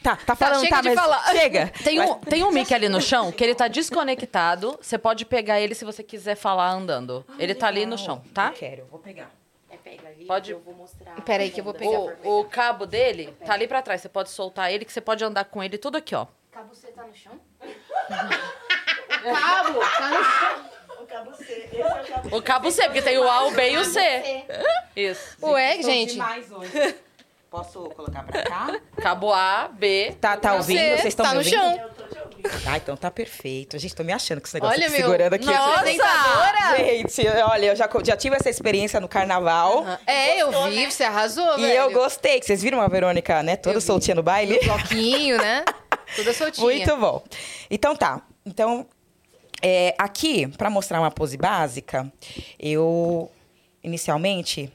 [0.00, 1.24] Tá, tá, tá falando, chega tá, de mas falar.
[1.32, 1.72] chega.
[1.82, 4.78] Tem um, tem um mic ali no chão que ele tá desconectado.
[4.80, 7.26] Você pode pegar ele se você quiser falar andando.
[7.36, 8.50] ele tá ali no chão, tá?
[8.50, 9.28] Eu quero, vou pegar.
[9.68, 11.20] É, pega ali, Pode- eu vou mostrar.
[11.22, 11.98] Pera aí que eu vou pegar.
[11.98, 14.00] O, o cabo dele tá ali pra trás.
[14.00, 16.28] Você pode soltar ele, que você pode andar com ele tudo aqui, ó.
[16.52, 17.40] Cabo, você tá no chão?
[19.24, 19.80] Cabo!
[21.06, 21.44] O cabo C.
[21.72, 23.84] Esse é o cabo O cabo C, porque tem o A, o B e o
[23.84, 24.00] C.
[24.96, 25.36] Isso.
[25.42, 26.12] Ué, gente.
[26.14, 26.70] demais hoje.
[27.48, 28.80] Posso colocar pra cá?
[29.00, 30.14] Cabo A, B.
[30.20, 30.78] Tá, tá ouvindo?
[30.80, 31.78] Você Vocês estão tá me no ouvindo?
[31.78, 31.90] chão.
[32.66, 33.78] Ah, então tá perfeito.
[33.78, 35.04] Gente, tô me achando com esse negócio Olha, aqui, meu.
[35.06, 35.46] segurando aqui.
[35.46, 35.80] Nossa!
[35.80, 36.76] apresentadora.
[36.76, 39.84] Gente, olha, eu já, já tive essa experiência no carnaval.
[40.06, 41.72] É, eu vi, você arrasou, E velho.
[41.74, 42.40] eu gostei.
[42.40, 43.56] que Vocês viram a Verônica, né?
[43.56, 43.86] Toda Eu vi.
[43.86, 44.58] soltinha no baile?
[44.64, 45.64] Bloquinho, né?
[46.16, 46.64] Toda soltinha.
[46.66, 47.22] Muito bom.
[47.70, 48.20] Então tá.
[48.44, 48.86] Então,
[49.68, 52.12] é, aqui, para mostrar uma pose básica,
[52.56, 53.28] eu
[53.82, 54.72] inicialmente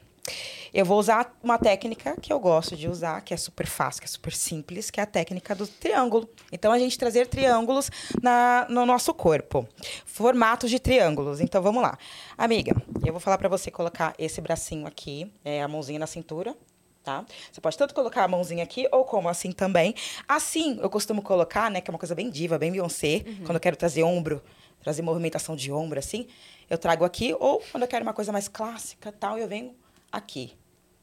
[0.74, 4.06] eu vou usar uma técnica que eu gosto de usar, que é super fácil, que
[4.06, 6.28] é super simples, que é a técnica do triângulo.
[6.50, 7.90] Então, a gente trazer triângulos
[8.22, 9.66] na, no nosso corpo.
[10.04, 11.40] Formatos de triângulos.
[11.40, 11.98] Então, vamos lá.
[12.36, 12.74] Amiga,
[13.04, 16.54] eu vou falar para você colocar esse bracinho aqui, é, a mãozinha na cintura,
[17.02, 17.24] tá?
[17.50, 19.94] Você pode tanto colocar a mãozinha aqui ou como assim também.
[20.28, 23.60] Assim, eu costumo colocar, né, que é uma coisa bem diva, bem Beyoncé, quando eu
[23.60, 24.42] quero trazer ombro,
[24.82, 26.26] trazer movimentação de ombro assim,
[26.68, 29.74] eu trago aqui ou quando eu quero uma coisa mais clássica, tal, eu venho
[30.10, 30.56] aqui.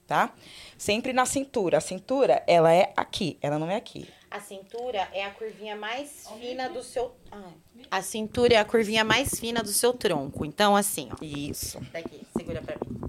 [0.07, 0.34] tá?
[0.77, 1.77] Sempre na cintura.
[1.77, 4.07] A cintura, ela é aqui, ela não é aqui.
[4.32, 7.15] A cintura é a curvinha mais fina do seu.
[7.32, 7.53] Ai.
[7.89, 10.45] A cintura é a curvinha mais fina do seu tronco.
[10.45, 11.23] Então, assim, ó.
[11.23, 11.80] Isso.
[11.91, 12.99] Daqui, segura pra mim.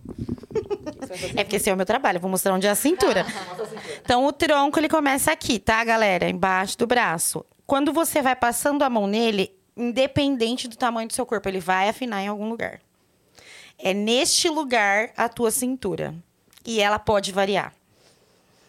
[1.37, 3.25] É porque esse é o meu trabalho, vou mostrar onde é a cintura.
[4.03, 6.29] Então, o tronco, ele começa aqui, tá, galera?
[6.29, 7.45] Embaixo do braço.
[7.67, 11.89] Quando você vai passando a mão nele, independente do tamanho do seu corpo, ele vai
[11.89, 12.81] afinar em algum lugar.
[13.79, 16.15] É neste lugar a tua cintura.
[16.65, 17.73] E ela pode variar.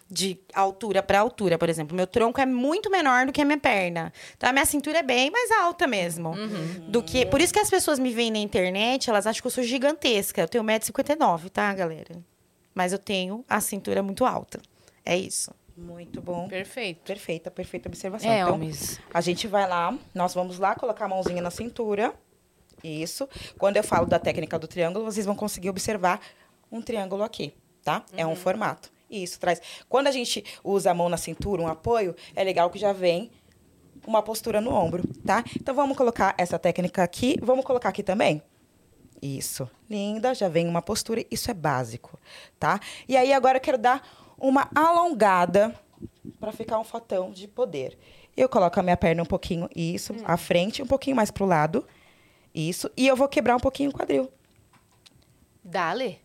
[0.10, 1.96] De altura para altura, por exemplo.
[1.96, 4.12] Meu tronco é muito menor do que a minha perna.
[4.36, 6.34] Então, a minha cintura é bem mais alta mesmo.
[6.88, 7.26] Do que...
[7.26, 10.42] Por isso que as pessoas me veem na internet, elas acham que eu sou gigantesca.
[10.42, 12.16] Eu tenho 1,59m, tá, galera?
[12.74, 14.62] Mas eu tenho a cintura muito alta.
[15.06, 15.52] É isso.
[15.82, 16.48] Muito bom.
[16.48, 17.02] Perfeito.
[17.04, 18.30] Perfeita, perfeita observação.
[18.30, 19.00] É, então, homens.
[19.12, 22.14] a gente vai lá, nós vamos lá colocar a mãozinha na cintura.
[22.84, 23.28] Isso.
[23.58, 26.22] Quando eu falo da técnica do triângulo, vocês vão conseguir observar
[26.72, 27.54] um triângulo aqui,
[27.84, 28.04] tá?
[28.16, 28.92] É um formato.
[29.10, 29.62] Isso traz.
[29.90, 33.30] Quando a gente usa a mão na cintura, um apoio, é legal que já vem
[34.06, 35.44] uma postura no ombro, tá?
[35.56, 38.42] Então vamos colocar essa técnica aqui, vamos colocar aqui também.
[39.22, 39.70] Isso.
[39.88, 42.18] Linda, já vem uma postura, isso é básico,
[42.60, 42.80] tá?
[43.08, 44.02] E aí agora eu quero dar
[44.42, 45.74] uma alongada
[46.40, 47.98] para ficar um fotão de poder.
[48.36, 51.86] Eu coloco a minha perna um pouquinho, isso, à frente, um pouquinho mais pro lado.
[52.54, 52.90] Isso.
[52.98, 54.30] E eu vou quebrar um pouquinho o quadril,
[55.64, 56.20] Dale.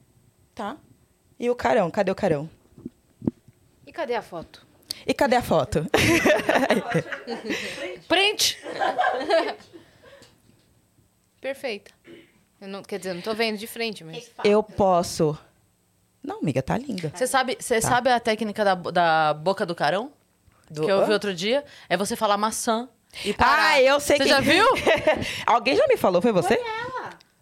[0.55, 0.79] tá?
[1.39, 2.49] E o carão, cadê o carão?
[3.87, 4.67] E cadê a foto?
[5.07, 5.87] E cadê a foto?
[8.09, 8.59] Print!
[11.41, 11.93] Perfeita.
[12.61, 14.31] Eu não, quer dizer, eu não tô vendo de frente, mas.
[14.43, 15.39] eu posso.
[16.27, 17.13] Não, amiga, tá linda.
[17.15, 20.11] Você sabe, você sabe a técnica da, da boca do carão?
[20.69, 21.65] Do- que eu vi outro dia?
[21.89, 22.89] É você falar maçã
[23.25, 23.75] e parar.
[23.75, 24.29] Ah, eu sei Você que...
[24.29, 24.67] já viu?
[25.47, 26.61] Alguém já me falou, foi você?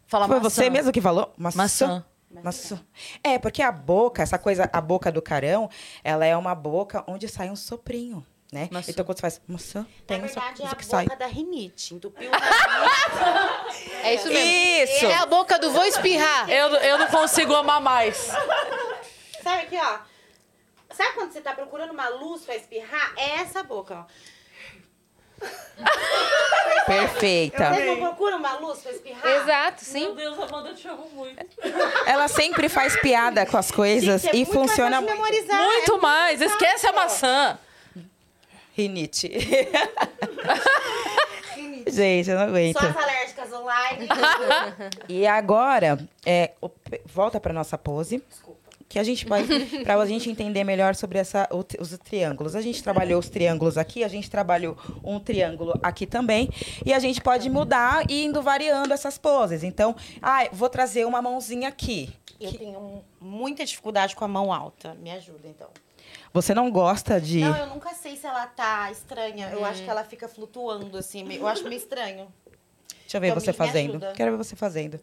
[0.07, 0.51] Fala Foi maçã.
[0.51, 1.33] você mesmo que falou?
[1.37, 1.57] Maçã.
[1.57, 2.05] Maçã.
[2.43, 2.81] Maçã.
[3.23, 5.71] É, porque a boca, essa coisa, a boca do carão,
[6.03, 8.69] ela é uma boca onde sai um soprinho, né?
[8.71, 8.91] Maçã.
[8.91, 11.17] Então, quando você faz maçã, tem Na essa verdade, é coisa a que boca sai.
[11.17, 11.95] da rinite.
[11.95, 12.31] Entupiu.
[14.03, 14.95] É isso mesmo.
[14.95, 15.07] Isso!
[15.07, 16.49] É a boca do vou espirrar.
[16.51, 18.17] Eu, eu não consigo amar mais.
[19.43, 19.99] Sabe aqui, ó?
[20.95, 23.15] Sabe quando você tá procurando uma luz pra espirrar?
[23.17, 24.05] É essa boca, ó.
[26.87, 27.71] Perfeita.
[27.71, 29.27] Vocês não procuram uma luz pra espirrar?
[29.27, 30.15] Exato, sim.
[30.15, 31.45] Deus, Amanda, eu te amo muito.
[32.07, 35.63] Ela sempre faz piada com as coisas Gente, é e muito mais funciona fácil memorizar.
[35.63, 36.41] Muito é mais.
[36.41, 37.59] Esquece a maçã.
[38.75, 39.31] Rinite.
[41.87, 42.79] Gente, eu não aguento.
[42.81, 44.09] Só as alérgicas online.
[45.09, 46.53] E agora, é,
[47.07, 48.23] volta para nossa pose.
[48.89, 49.45] Que a gente vai,
[49.83, 52.55] para a gente entender melhor sobre essa, os triângulos.
[52.55, 56.49] A gente trabalhou os triângulos aqui, a gente trabalhou um triângulo aqui também.
[56.85, 59.65] E a gente pode mudar e indo variando essas poses.
[59.65, 62.13] Então, ah, vou trazer uma mãozinha aqui.
[62.41, 64.95] Eu tenho um- muita dificuldade com a mão alta.
[64.95, 65.69] Me ajuda, então.
[66.35, 67.39] Você não gosta de.
[67.39, 69.51] Não, eu nunca sei se ela tá estranha.
[69.53, 71.33] Eu acho que ela fica flutuando, assim.
[71.33, 72.27] Eu acho meio estranho.
[73.03, 74.01] Deixa eu ver Então, você fazendo.
[74.15, 74.99] Quero ver você fazendo.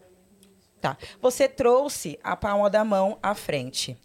[0.81, 0.97] Tá.
[1.21, 3.97] Você trouxe a palma da mão à frente.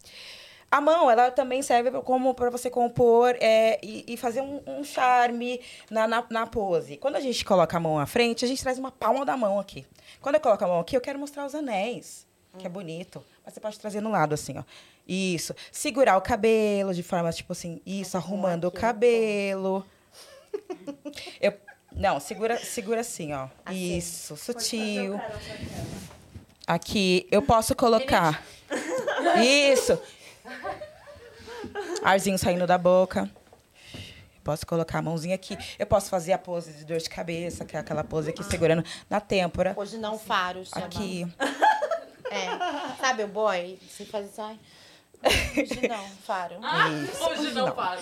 [0.71, 4.85] A mão, ela também serve como para você compor é, e, e fazer um, um
[4.85, 5.61] charme
[5.91, 6.97] na, na, na pose.
[6.97, 9.59] Quando a gente coloca a mão à frente, a gente traz uma palma da mão
[9.59, 9.85] aqui.
[10.21, 12.25] Quando eu coloco a mão aqui, eu quero mostrar os anéis,
[12.57, 13.25] que é bonito.
[13.45, 14.63] Mas você pode trazer no lado, assim, ó.
[15.07, 15.55] Isso.
[15.71, 19.87] Segurar o cabelo de forma, tipo assim, isso, arrumando o cabelo.
[21.41, 21.55] Eu,
[21.93, 23.49] não, segura, segura assim, ó.
[23.71, 25.21] Isso, sutil.
[26.67, 28.45] Aqui, eu posso colocar.
[29.43, 29.99] Isso.
[32.03, 33.31] Arzinho saindo da boca.
[34.43, 35.59] Posso colocar a mãozinha aqui.
[35.79, 38.85] Eu posso fazer a pose de dor de cabeça, que é aquela pose aqui segurando
[39.11, 39.75] na têmpora.
[39.77, 40.63] Hoje não, faro.
[40.73, 41.27] Aqui.
[42.31, 42.97] É.
[43.01, 43.79] Sabe o boy?
[43.89, 44.59] Você faz isso, ai.
[45.27, 46.55] Hoje não, faro.
[47.05, 47.25] Isso.
[47.25, 48.01] Hoje não, paro.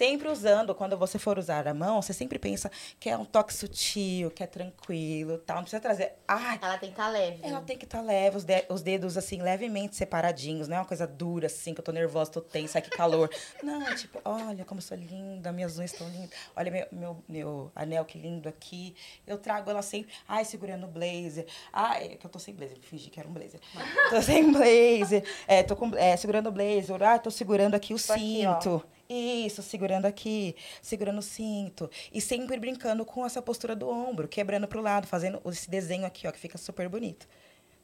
[0.00, 3.52] Sempre usando, quando você for usar a mão, você sempre pensa que é um toque
[3.52, 5.56] sutil, que é tranquilo, tal.
[5.56, 6.14] Não precisa trazer.
[6.26, 7.38] Ai, Ela tem que estar leve.
[7.42, 10.68] Ela tem que estar leve, os, de- os dedos assim, levemente separadinhos.
[10.68, 13.28] Não é uma coisa dura assim, que eu tô nervosa, tô tensa, que calor.
[13.62, 16.30] Não, é tipo, olha como eu sou linda, minhas unhas estão lindas.
[16.56, 18.96] Olha meu, meu, meu anel, que lindo aqui.
[19.26, 21.44] Eu trago ela sempre, ai, segurando o blazer.
[21.70, 23.60] Ai, é que eu tô sem blazer, fingi que era um blazer.
[24.08, 25.22] Tô sem blazer.
[25.46, 27.02] É, tô com, é, segurando o blazer.
[27.02, 28.82] Ai, tô segurando aqui o Tô aqui, cinto.
[29.12, 31.90] Isso, segurando aqui, segurando o cinto.
[32.12, 36.28] E sempre brincando com essa postura do ombro, quebrando pro lado, fazendo esse desenho aqui,
[36.28, 37.26] ó, que fica super bonito.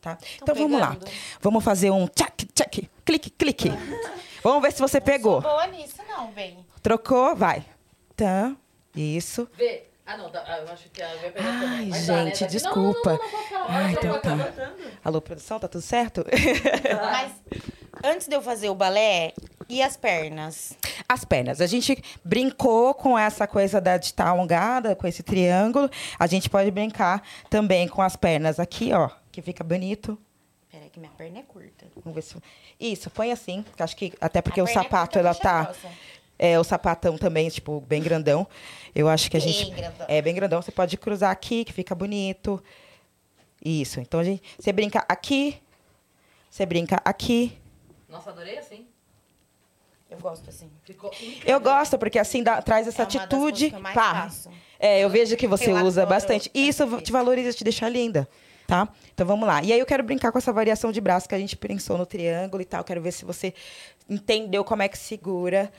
[0.01, 0.17] Tá?
[0.41, 0.93] Então vamos lá.
[0.95, 1.11] pegando.
[1.41, 3.71] Vamos fazer um tchac, tchac, clique, clique.
[4.45, 5.43] Vamos ver se você pegou.
[5.43, 6.65] Sou boa nisso, não, bem.
[6.81, 7.65] Trocou, vai.
[8.15, 8.55] Tá,
[8.95, 9.49] isso.
[9.57, 9.87] Vê.
[10.07, 10.31] Ah, não.
[10.31, 11.91] tá- ah, eu acho que a Vê pegou também.
[11.93, 12.25] Ai, dá, né?
[12.27, 13.11] gente, Daqui- desculpa.
[13.15, 14.37] Não, não, não, não, pode falar, Ai, então tá.
[15.03, 16.25] Alô, produção, tá tudo certo?
[17.13, 17.33] Mas
[18.05, 19.33] antes de eu fazer o balé,
[19.69, 20.77] e as pernas?
[21.09, 21.61] As pernas.
[21.61, 25.91] A gente brincou com essa coisa da, de estar alongada, com esse triângulo.
[26.19, 30.19] A gente pode brincar também com as pernas aqui, ó, que fica bonito.
[30.71, 31.87] Peraí, que minha perna é curta.
[31.97, 32.37] Vamos ver se...
[32.79, 35.73] Isso, põe assim, acho que até porque A o é sapato, curta, ela tá...
[36.39, 38.47] É, o sapatão também, tipo, bem grandão.
[38.95, 39.71] Eu acho que a Bem gente...
[39.71, 40.07] grandão.
[40.07, 40.61] É, bem grandão.
[40.61, 42.63] Você pode cruzar aqui, que fica bonito.
[43.65, 44.01] Isso.
[44.01, 44.43] Então, a gente...
[44.59, 45.59] Você brinca aqui,
[46.51, 47.57] você brinca aqui.
[48.07, 48.87] Nossa, adorei assim.
[50.17, 50.71] Eu gosto assim.
[50.85, 51.11] Ficou
[51.45, 53.71] Eu gosto, porque assim dá- traz essa É atitude.
[53.95, 54.29] Pá.
[54.79, 56.51] É, eu vejo que você Eu usa adoro bastante.
[56.55, 58.29] E isso te valoriza, te deixa linda.
[58.67, 58.89] Tá?
[59.15, 59.63] Então vamos lá.
[59.63, 62.05] E aí eu quero brincar com essa variação de braço que a gente pensou no
[62.05, 62.83] triângulo e tal.
[62.83, 63.55] Quero ver se você
[64.11, 65.73] entendeu como é que segura.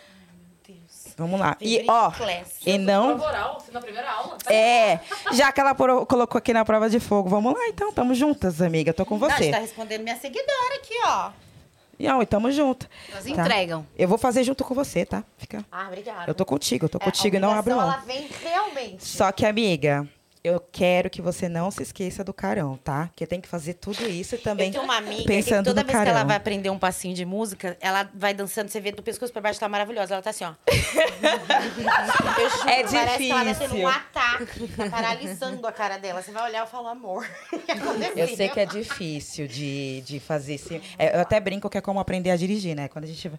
[0.66, 1.14] Deus.
[1.18, 1.58] Vamos lá.
[1.60, 2.12] E ó,
[2.66, 4.38] e não Prova oral, na primeira aula.
[4.50, 5.00] é,
[5.34, 8.94] já que ela colocou aqui na prova de fogo, vamos lá então, tamo juntas, amiga.
[8.94, 9.46] Tô com Não, você.
[9.46, 11.32] você tá respondendo minha seguidora aqui, ó.
[12.00, 12.88] Não, e tamo junto.
[13.12, 13.30] Elas tá?
[13.30, 13.86] entregam.
[13.98, 15.24] Eu vou fazer junto com você, tá?
[15.38, 15.66] Fica.
[15.72, 16.26] Ah, obrigada.
[16.30, 17.84] Eu tô contigo, eu tô É, contigo e não abro mão.
[17.84, 19.04] ela vem realmente.
[19.06, 20.08] Só que, amiga,
[20.48, 23.10] eu quero que você não se esqueça do carão, tá?
[23.16, 25.82] Que tem que fazer tudo isso e também Eu tenho uma amiga pensando que toda
[25.84, 26.12] vez que carão.
[26.12, 29.42] ela vai aprender um passinho de música, ela vai dançando, você vê do pescoço pra
[29.42, 30.14] baixo, tá maravilhosa.
[30.16, 30.54] Ela tá assim, ó.
[32.40, 33.86] Eu juro, É Parece que ela tá tendo difícil.
[33.86, 34.68] um ataque.
[34.70, 36.22] Tá paralisando a cara dela.
[36.22, 37.28] Você vai olhar e falo, amor.
[37.50, 38.20] que?
[38.20, 40.82] Eu sei que é difícil de, de fazer esse.
[40.98, 42.88] é, eu até brinco que é como aprender a dirigir, né?
[42.88, 43.30] Quando a gente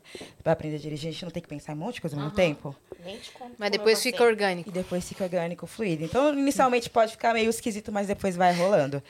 [0.45, 2.17] vai aprender a dirigir, a gente não tem que pensar em um monte de coisa
[2.17, 2.75] ao mesmo tempo.
[3.05, 4.69] Nem te conto Mas depois eu fica orgânico.
[4.69, 6.05] E depois fica orgânico, fluido.
[6.05, 9.01] Então, inicialmente pode ficar meio esquisito, mas depois vai rolando.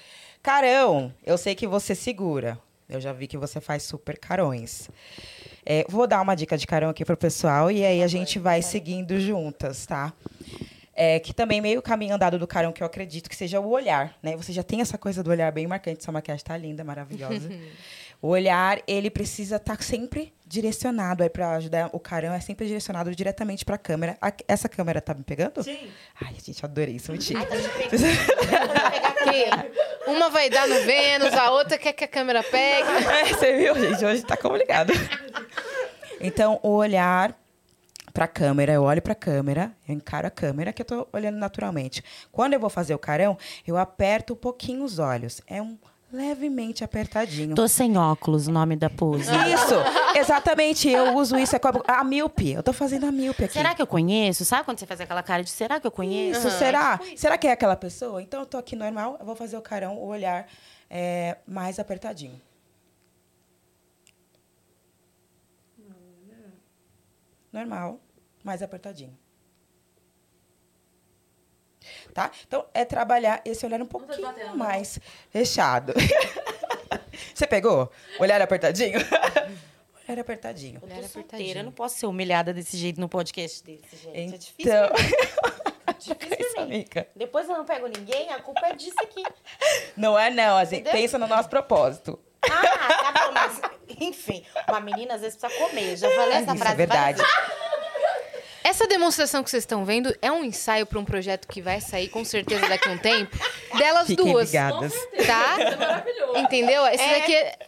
[0.43, 2.59] Carão, eu sei que você segura.
[2.87, 4.91] Eu já vi que você faz super carões.
[5.65, 8.61] É, vou dar uma dica de carão aqui pro pessoal e aí a gente vai
[8.61, 10.13] seguindo juntas, tá?
[10.95, 14.15] É, que também meio caminho andado do carão que eu acredito que seja o olhar,
[14.23, 14.37] né?
[14.37, 17.49] Você já tem essa coisa do olhar bem marcante, sua maquiagem tá linda, maravilhosa.
[18.21, 23.15] o olhar, ele precisa estar sempre direcionado aí para ajudar o carão, é sempre direcionado
[23.15, 24.17] diretamente para a câmera.
[24.21, 25.63] A- essa câmera tá me pegando?
[25.63, 25.91] Sim.
[26.21, 27.41] Ai, gente, adorei isso, mentira.
[29.25, 32.89] Que uma vai dar no Vênus, a outra quer que a câmera pegue.
[32.89, 34.05] É, você viu, gente?
[34.05, 34.93] Hoje tá complicado.
[36.21, 37.39] Então, o olhar
[38.13, 42.03] pra câmera, eu olho pra câmera, eu encaro a câmera que eu tô olhando naturalmente.
[42.33, 43.37] Quando eu vou fazer o carão,
[43.67, 45.41] eu aperto um pouquinho os olhos.
[45.47, 45.77] É um
[46.13, 47.55] levemente apertadinho.
[47.55, 49.31] Tô sem óculos, o nome da pose.
[49.31, 49.75] Isso,
[50.19, 50.89] exatamente.
[50.89, 52.53] Eu uso isso, é como a míope.
[52.53, 53.53] Eu tô fazendo a míope aqui.
[53.55, 54.45] Será que eu conheço?
[54.45, 56.49] Sabe quando você faz aquela cara de será que eu conheço?
[56.49, 56.99] Isso, será?
[57.17, 58.23] Será que é aquela pessoa?
[58.23, 60.47] Então eu tô aqui normal, eu vou fazer o carão, o olhar
[60.89, 62.41] é, mais apertadinho.
[67.53, 67.99] Normal,
[68.45, 69.17] mais apertadinho.
[72.15, 72.31] Tá?
[72.47, 74.99] Então é trabalhar esse olhar um pouquinho mais
[75.31, 75.93] fechado.
[77.35, 77.91] Você pegou?
[78.19, 78.99] Olhar apertadinho?
[80.09, 80.81] olhar apertadinho.
[80.83, 84.35] Eu tô solteira, eu não posso ser humilhada desse jeito no podcast desse jeito.
[84.35, 84.55] é difícil.
[84.59, 84.89] Então,
[85.99, 86.75] difícil isso, pra mim.
[86.77, 87.09] amiga.
[87.15, 89.23] Depois eu não pego ninguém, a culpa é disso aqui.
[89.97, 90.93] Não é não, a gente Entendeu?
[91.01, 92.19] pensa no nosso propósito.
[92.43, 93.61] Ah, tá bom, mas
[94.01, 95.97] enfim, uma menina às vezes precisa comer.
[95.97, 97.19] Já falei essa Isso é frase verdade.
[97.23, 97.68] várias vezes.
[98.65, 102.09] Essa demonstração que vocês estão vendo é um ensaio para um projeto que vai sair
[102.09, 103.37] com certeza daqui a um tempo.
[103.77, 104.49] Delas Fiquem duas.
[104.49, 104.93] ligadas.
[105.27, 105.77] Tá?
[105.79, 106.37] Maravilhoso.
[106.39, 106.87] Entendeu?
[106.87, 107.19] Esse É.
[107.21, 107.59] daqui é...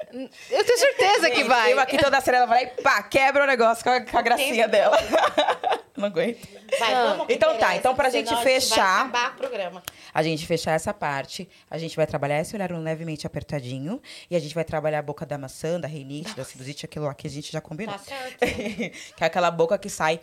[0.51, 1.73] Eu tenho certeza que vai.
[1.73, 4.19] Eu aqui toda série, ela vai lá e pá, quebra o negócio com a, com
[4.19, 4.71] a gracinha tempo.
[4.71, 4.99] dela.
[5.97, 6.49] Não aguento.
[6.79, 9.83] Vai, vamos que Então tá, então pra gente a vai fechar- acabar o programa.
[10.15, 14.01] A gente fechar essa parte, a gente vai trabalhar esse olhar um levemente apertadinho.
[14.31, 17.13] E a gente vai trabalhar a boca da maçã, da rinite, da sinusite, aquilo lá
[17.15, 17.95] que a gente já combinou.
[17.95, 18.39] Tá certo.
[19.15, 20.21] que é aquela boca que sai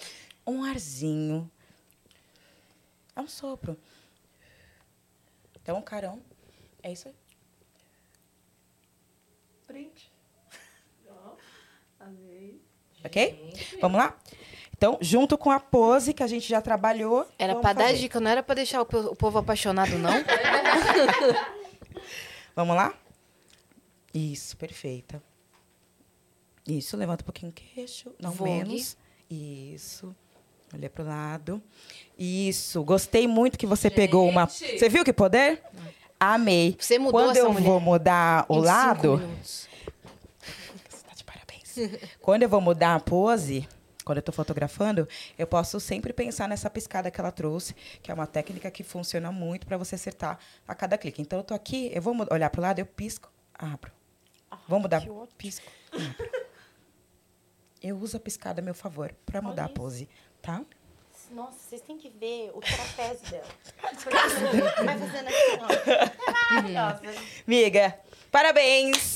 [0.48, 1.50] um arzinho.
[3.16, 3.78] É um sopro.
[5.62, 6.22] Então, carão,
[6.82, 7.16] é isso aí.
[9.66, 10.12] Print.
[12.00, 12.62] Amei.
[13.04, 13.54] Ok?
[13.82, 14.18] Vamos lá?
[14.78, 17.28] Então, junto com a pose que a gente já trabalhou.
[17.38, 17.98] Era pra dar fazer.
[17.98, 20.12] dica, não era pra deixar o povo apaixonado, não?
[22.56, 22.96] Vamos lá?
[24.14, 25.22] Isso, perfeita.
[26.66, 28.14] Isso, levanta um pouquinho o queixo.
[28.20, 28.52] Não Vogue.
[28.52, 28.98] menos.
[29.30, 30.16] Isso.
[30.74, 31.62] Olha pro lado.
[32.18, 32.84] Isso.
[32.84, 34.48] Gostei muito que você pegou uma.
[34.48, 34.80] Gente!
[34.80, 35.62] Você viu que poder?
[36.20, 36.76] Amei.
[36.80, 39.22] Você mudou Quando essa eu mulher vou mudar o Em lado.
[39.42, 39.68] Você
[41.08, 41.76] tá de parabéns.
[42.20, 43.68] Quando eu vou mudar a pose,
[44.04, 45.08] quando eu tô fotografando,
[45.38, 49.32] eu posso sempre pensar nessa piscada que ela trouxe, que é uma técnica que funciona
[49.32, 51.22] muito para você acertar a cada clique.
[51.22, 53.92] Então eu tô aqui, eu vou olhar pro lado, eu pisco, abro.
[54.68, 55.06] Vou mudar,
[55.38, 56.32] pisco, abro.
[57.84, 60.10] Eu uso a piscada a meu favor para mudar a pose,
[60.48, 60.62] tá?
[61.32, 63.44] Nossa, vocês têm que ver o trapézio dela.
[63.82, 64.10] Porque
[64.86, 65.92] vai fazendo assim, ó.
[65.92, 66.32] É
[66.72, 67.20] maravilhosa.
[67.46, 68.00] Miga,
[68.32, 69.16] parabéns!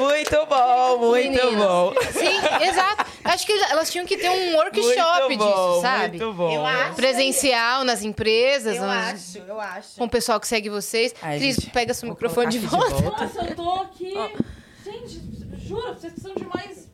[0.00, 1.54] Muito bom, muito Meninas.
[1.66, 1.92] bom.
[2.12, 3.04] Sim, exato.
[3.24, 6.18] Acho que elas tinham que ter um workshop muito bom, disso, sabe?
[6.18, 6.50] Muito bom.
[6.50, 6.94] Eu acho.
[6.94, 9.96] Presencial nas empresas, Eu nas- acho, eu acho.
[9.96, 11.14] com o pessoal que segue vocês.
[11.20, 13.24] Ai, Cris, gente, pega seu microfone de colocar aqui volta.
[13.24, 14.14] Nossa, eu tô aqui.
[14.84, 15.20] Gente,
[15.66, 16.88] juro, vocês precisam de mais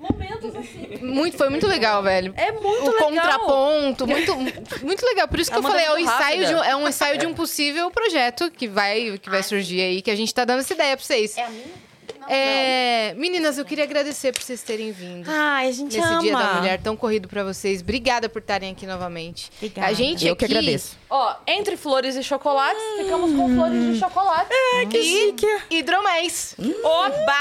[0.00, 0.98] momentos assim.
[1.02, 2.32] Muito, foi muito legal, velho.
[2.36, 3.08] É muito o legal.
[3.08, 4.34] contraponto, muito,
[4.82, 5.28] muito legal.
[5.28, 6.88] Por isso que eu Amanda falei, é, o é muito ensaio de um, é um
[6.88, 10.44] ensaio de um possível projeto que vai, que vai surgir aí, que a gente tá
[10.44, 11.36] dando essa ideia pra vocês.
[11.36, 11.90] É a minha?
[12.28, 15.28] É, meninas, eu queria agradecer por vocês terem vindo.
[15.28, 16.20] Ai, a gente Nesse ama.
[16.20, 17.80] Dia da Mulher tão corrido pra vocês.
[17.80, 19.50] Obrigada por estarem aqui novamente.
[19.56, 19.88] Obrigada.
[19.88, 20.96] A gente Eu que aqui, agradeço.
[21.08, 24.50] Ó, entre flores e chocolates, ficamos com flores de chocolate.
[24.90, 25.46] Que chique.
[25.70, 26.54] hidroméis.
[26.84, 27.34] Oba!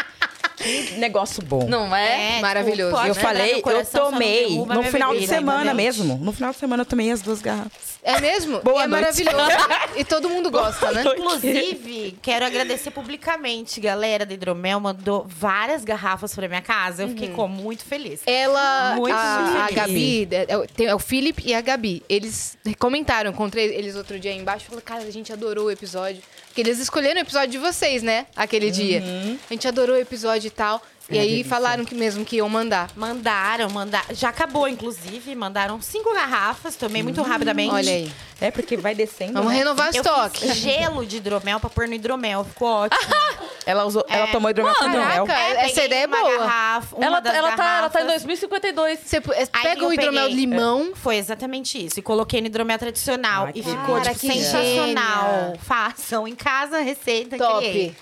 [0.62, 1.66] Que negócio bom.
[1.68, 2.38] Não é?
[2.38, 2.94] É, Maravilhoso.
[2.96, 6.16] tipo, eu falei, eu tomei derruba no final de bebida, semana mesmo.
[6.18, 7.98] No final de semana eu tomei as duas garrafas.
[8.02, 8.60] É mesmo?
[8.60, 9.24] Boa e é noite.
[9.24, 9.68] maravilhoso.
[9.96, 11.02] e todo mundo gosta, né?
[11.16, 17.02] Inclusive, quero agradecer publicamente, galera da Hidromel mandou várias garrafas pra minha casa.
[17.02, 17.34] Eu fiquei Uhum.
[17.34, 18.20] como muito feliz.
[18.26, 19.76] Ela, Muito a, a feliz.
[19.76, 22.02] Gabi, é, é o- é o Felipe e a Gabi.
[22.08, 24.66] Eles comentaram, encontrei eles outro dia aí embaixo.
[24.66, 26.22] Falaram, cara, a gente adorou o episódio.
[26.50, 28.26] Porque eles escolheram o episódio de vocês, né?
[28.34, 29.00] Aquele dia.
[29.48, 30.82] A gente adorou o episódio e tal.
[31.10, 31.50] E É, aí delícia.
[31.50, 32.88] falaram que mesmo que iam mandar.
[32.94, 34.14] Mandaram, mandaram.
[34.14, 35.34] Já acabou, inclusive.
[35.34, 36.76] Mandaram cinco garrafas.
[36.76, 37.74] Tomei muito rapidamente.
[37.74, 38.12] Olha aí.
[38.40, 39.34] É porque vai descendo.
[39.34, 39.58] Vamos né?
[39.58, 40.40] renovar o estoque.
[40.40, 42.44] fiz gelo de hidromel pra pôr no hidromel.
[42.44, 43.00] Ficou ótimo.
[43.66, 44.32] Ela, usou, ela É.
[44.32, 45.26] tomou hidromel com Caraca, mel.
[45.58, 46.38] essa ideia é uma boa.
[46.38, 48.22] Garrafa, uma Ela, das ela, tá, ela tá em garrafas.
[48.24, 49.00] 2052.
[49.04, 50.34] Você pega o hidromel peguei.
[50.46, 50.92] limão.
[50.94, 51.98] Foi exatamente isso.
[52.00, 53.44] E coloquei no hidromel tradicional.
[53.46, 55.30] Ai, e ficou, Cara, tipo, que sensacional.
[55.42, 55.58] gênia.
[55.62, 57.36] Façam em casa a receita.
[57.36, 57.58] Top.
[57.58, 57.94] criei.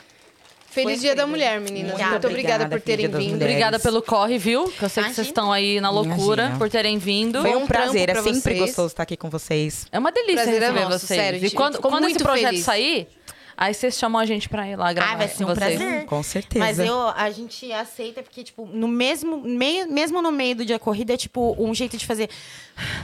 [0.70, 1.26] Feliz Foi Dia da.
[1.26, 1.92] Mulher, meninas.
[1.92, 3.36] Muito obrigada, obrigada, por terem vindo.
[3.42, 4.64] Obrigada pelo corre, viu?
[4.70, 5.22] Que eu sei que vocês Imagina.
[5.28, 6.58] estão aí na loucura Imagina.
[6.58, 7.40] por terem vindo.
[7.40, 8.60] Foi Bom um prazer, é pra sempre vocês.
[8.60, 9.86] gostoso estar aqui com vocês.
[9.90, 11.20] É uma delícia Prazer é receber nosso, vocês.
[11.20, 12.64] sério, e quando, quando esse projeto feliz.
[12.64, 13.08] sair,
[13.56, 15.78] aí vocês chamam a gente pra ir lá gravar Ah, vai ser um vocês.
[15.78, 16.04] prazer.
[16.04, 16.64] Com certeza.
[16.64, 20.78] Mas eu, a gente aceita porque, tipo, no mesmo, meio, mesmo no meio do dia
[20.78, 22.28] corrida, é tipo um jeito de fazer.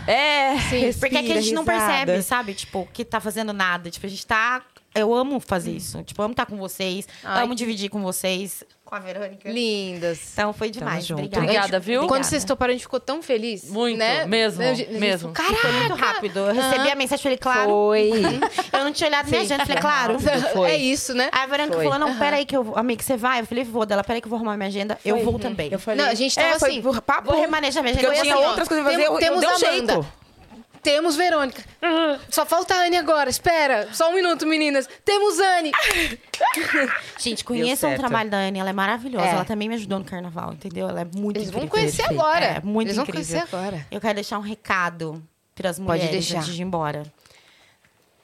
[0.06, 0.54] É,
[1.00, 2.22] Porque aqui a gente não respira, percebe, risada.
[2.22, 2.54] sabe?
[2.54, 3.90] Tipo, que tá fazendo nada.
[3.90, 4.62] Tipo, a gente tá.
[4.94, 6.02] Eu amo fazer isso.
[6.04, 7.08] Tipo, amo estar com vocês.
[7.24, 8.62] Ai, amo dividir com vocês.
[8.84, 9.50] Com a Verônica.
[9.50, 10.32] Lindas.
[10.34, 11.04] Então foi demais.
[11.04, 11.18] junto.
[11.18, 11.42] Obrigada.
[11.44, 12.06] Obrigada, viu?
[12.06, 13.64] Quando vocês toparam, a gente ficou tão feliz.
[13.70, 14.24] Muito, né?
[14.26, 15.32] mesmo, a gente mesmo.
[15.32, 16.38] E foi muito rápido.
[16.38, 17.70] Eu recebi a mensagem, falei, claro.
[17.70, 18.10] Foi.
[18.72, 20.18] Eu não tinha olhado minha agenda, falei, claro.
[20.52, 20.70] Foi.
[20.70, 21.28] É isso, né?
[21.32, 21.84] Aí a Verônica Foi.
[21.84, 22.76] falou, não, peraí que eu vou.
[22.76, 23.40] Amiga, você vai?
[23.40, 23.84] Eu falei, vou.
[23.84, 24.98] Dela, peraí que eu vou arrumar minha agenda.
[25.04, 25.72] Eu vou também.
[25.72, 27.30] Eu falei, Não, a gente tava é, foi assim, por papo.
[27.30, 28.08] Vou remanejar minha agenda.
[28.14, 30.06] eu tinha Foi assim, outras coisas pra fazer, eu, eu temos dei um jeito.
[30.84, 31.64] Temos Verônica.
[32.30, 33.30] Só falta a Anne agora.
[33.30, 33.88] Espera.
[33.92, 34.86] Só um minuto, meninas.
[35.04, 35.72] Temos Anne.
[37.18, 39.26] Gente, conheçam o trabalho da Anne, ela é maravilhosa.
[39.26, 39.30] É.
[39.30, 40.86] Ela também me ajudou no carnaval, entendeu?
[40.88, 41.70] Ela é muito Eles vão incrível.
[41.80, 42.20] conhecer perfeito.
[42.20, 42.44] agora.
[42.44, 43.26] É, muito Eles vão incrível.
[43.40, 43.86] conhecer agora.
[43.90, 45.22] Eu quero deixar um recado
[45.54, 46.38] para as Pode mulheres deixar.
[46.40, 47.02] antes de ir embora.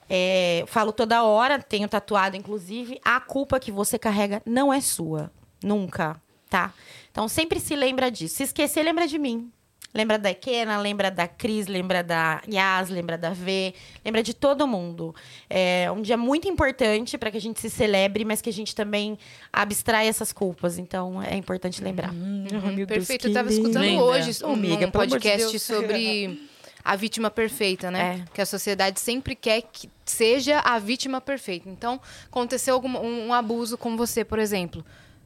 [0.09, 5.31] É, falo toda hora, tenho tatuado, inclusive, a culpa que você carrega não é sua.
[5.63, 6.73] Nunca, tá?
[7.11, 8.35] Então, sempre se lembra disso.
[8.35, 9.51] Se esquecer, lembra de mim.
[9.93, 13.73] Lembra da Kena, lembra da Cris, lembra da Yas, lembra da V,
[14.05, 15.13] lembra de todo mundo.
[15.49, 18.73] É um dia muito importante para que a gente se celebre, mas que a gente
[18.73, 19.17] também
[19.51, 20.77] abstraia essas culpas.
[20.77, 22.13] Então, é importante lembrar.
[22.13, 23.27] Hum, meu Deus, Perfeito.
[23.27, 24.03] Eu tava escutando Linda.
[24.03, 25.61] hoje um, amiga, um de podcast Deus.
[25.61, 26.49] sobre
[26.83, 28.23] a vítima perfeita, né?
[28.25, 28.33] É.
[28.33, 31.69] Que a sociedade sempre quer que seja a vítima perfeita.
[31.69, 34.83] Então, aconteceu algum, um, um abuso com você, por exemplo.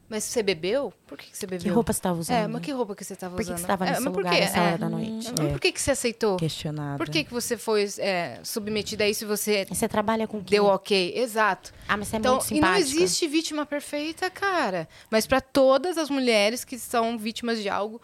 [0.07, 0.93] Mas você bebeu?
[1.07, 1.63] Por que, que você bebeu?
[1.63, 2.35] Que roupa você estava usando?
[2.37, 3.55] É, mas que roupa que você estava Por que usando?
[3.55, 4.61] que você tava é, nesse por lugar nessa É.
[4.67, 5.33] hora da noite?
[5.39, 6.37] Mas Por que, que você aceitou?
[6.37, 6.97] Questionada.
[6.97, 10.57] Por que, que você foi é, submetida a isso e você Você trabalha com quem?
[10.59, 11.13] deu ok?
[11.17, 11.73] Exato.
[11.87, 12.79] Ah, mas você é Então, muito e não simpática.
[13.03, 14.87] existe vítima perfeita, cara.
[15.09, 17.99] Mas para todas as mulheres que são vítimas de algo,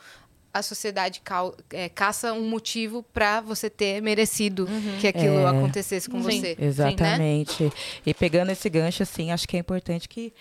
[0.51, 4.67] a sociedade cau- é, caça um motivo para você ter merecido
[4.99, 5.45] que aquilo É.
[5.47, 6.41] acontecesse com Sim.
[6.41, 6.57] você.
[6.59, 7.71] Exatamente.
[8.03, 10.33] E pegando esse gancho, assim, acho que é importante que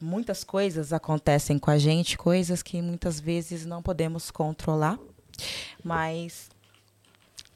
[0.00, 4.98] muitas coisas acontecem com a gente, coisas que muitas vezes não podemos controlar,
[5.82, 6.50] mas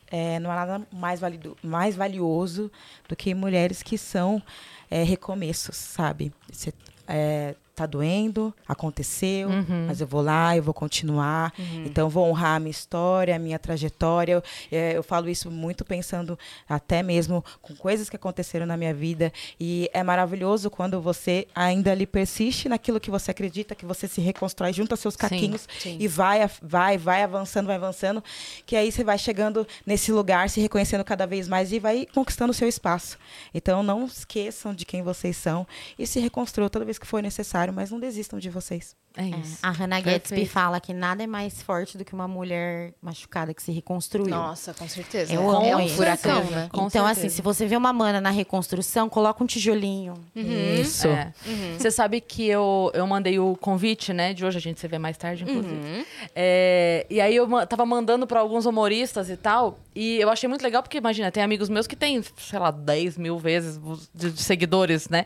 [0.08, 2.70] é, não há nada mais, valido, mais valioso
[3.08, 4.42] do que mulheres que são
[4.90, 6.32] é, recomeços, sabe?
[6.50, 6.72] Você
[7.06, 9.50] é, tá doendo, aconteceu,
[9.86, 11.52] mas eu vou lá, eu vou continuar.
[11.84, 14.32] Então, vou honrar a minha história, a minha trajetória.
[14.32, 14.42] Eu,
[14.72, 19.30] é, eu falo isso muito pensando até mesmo com coisas que aconteceram na minha vida.
[19.60, 24.22] E é maravilhoso quando você ainda ali persiste naquilo que você acredita, que você se
[24.22, 25.98] reconstrói, junta seus caquinhos sim.
[26.00, 28.24] e vai, vai, vai avançando, vai avançando.
[28.64, 32.52] Que aí você vai chegando nesse lugar, se reconhecendo cada vez mais e vai conquistando
[32.52, 33.18] o seu espaço.
[33.52, 35.66] Então, não esqueçam de quem vocês são
[35.98, 38.94] e se reconstruam toda vez que for necessário contrário, mas não desistam de vocês.
[39.16, 39.58] É isso.
[39.62, 40.50] A Hannah Gatsby Perfeito.
[40.50, 44.28] fala que nada é mais forte do que uma mulher machucada que se reconstruiu.
[44.28, 45.32] Nossa, com certeza.
[45.32, 46.68] Eu é um furacão, né?
[46.70, 47.36] Com então, assim, certeza.
[47.36, 50.14] se você vê uma mana na reconstrução, coloca um tijolinho.
[50.34, 51.08] Isso.
[51.08, 51.32] É.
[51.78, 54.34] Você sabe que eu, eu mandei o convite, né?
[54.34, 56.06] De hoje a gente se vê mais tarde, inclusive.
[56.34, 59.78] É, e aí eu tava mandando pra alguns humoristas e tal.
[59.94, 63.16] E eu achei muito legal, porque imagina, tem amigos meus que têm, sei lá, 10
[63.16, 63.80] mil vezes
[64.14, 65.24] de, de seguidores, né?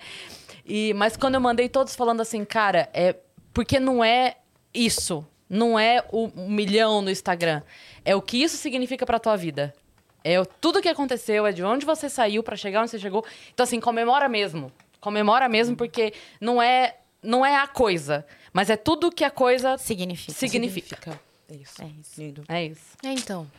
[0.73, 3.17] E, mas quando eu mandei todos falando assim, cara, é
[3.53, 4.37] porque não é
[4.73, 5.27] isso.
[5.49, 7.61] Não é o milhão no Instagram.
[8.05, 9.75] É o que isso significa pra tua vida.
[10.23, 13.25] É o- tudo que aconteceu, é de onde você saiu pra chegar onde você chegou.
[13.53, 14.71] Então, assim, comemora mesmo.
[15.01, 19.77] Comemora mesmo, porque não é, não é a coisa, mas é tudo que a coisa
[19.77, 20.33] Significa.
[20.39, 21.21] significa.
[21.51, 21.83] É isso.
[21.83, 22.21] É isso.
[22.21, 22.45] Lindo.
[22.49, 22.97] É isso.
[23.03, 23.51] É, então.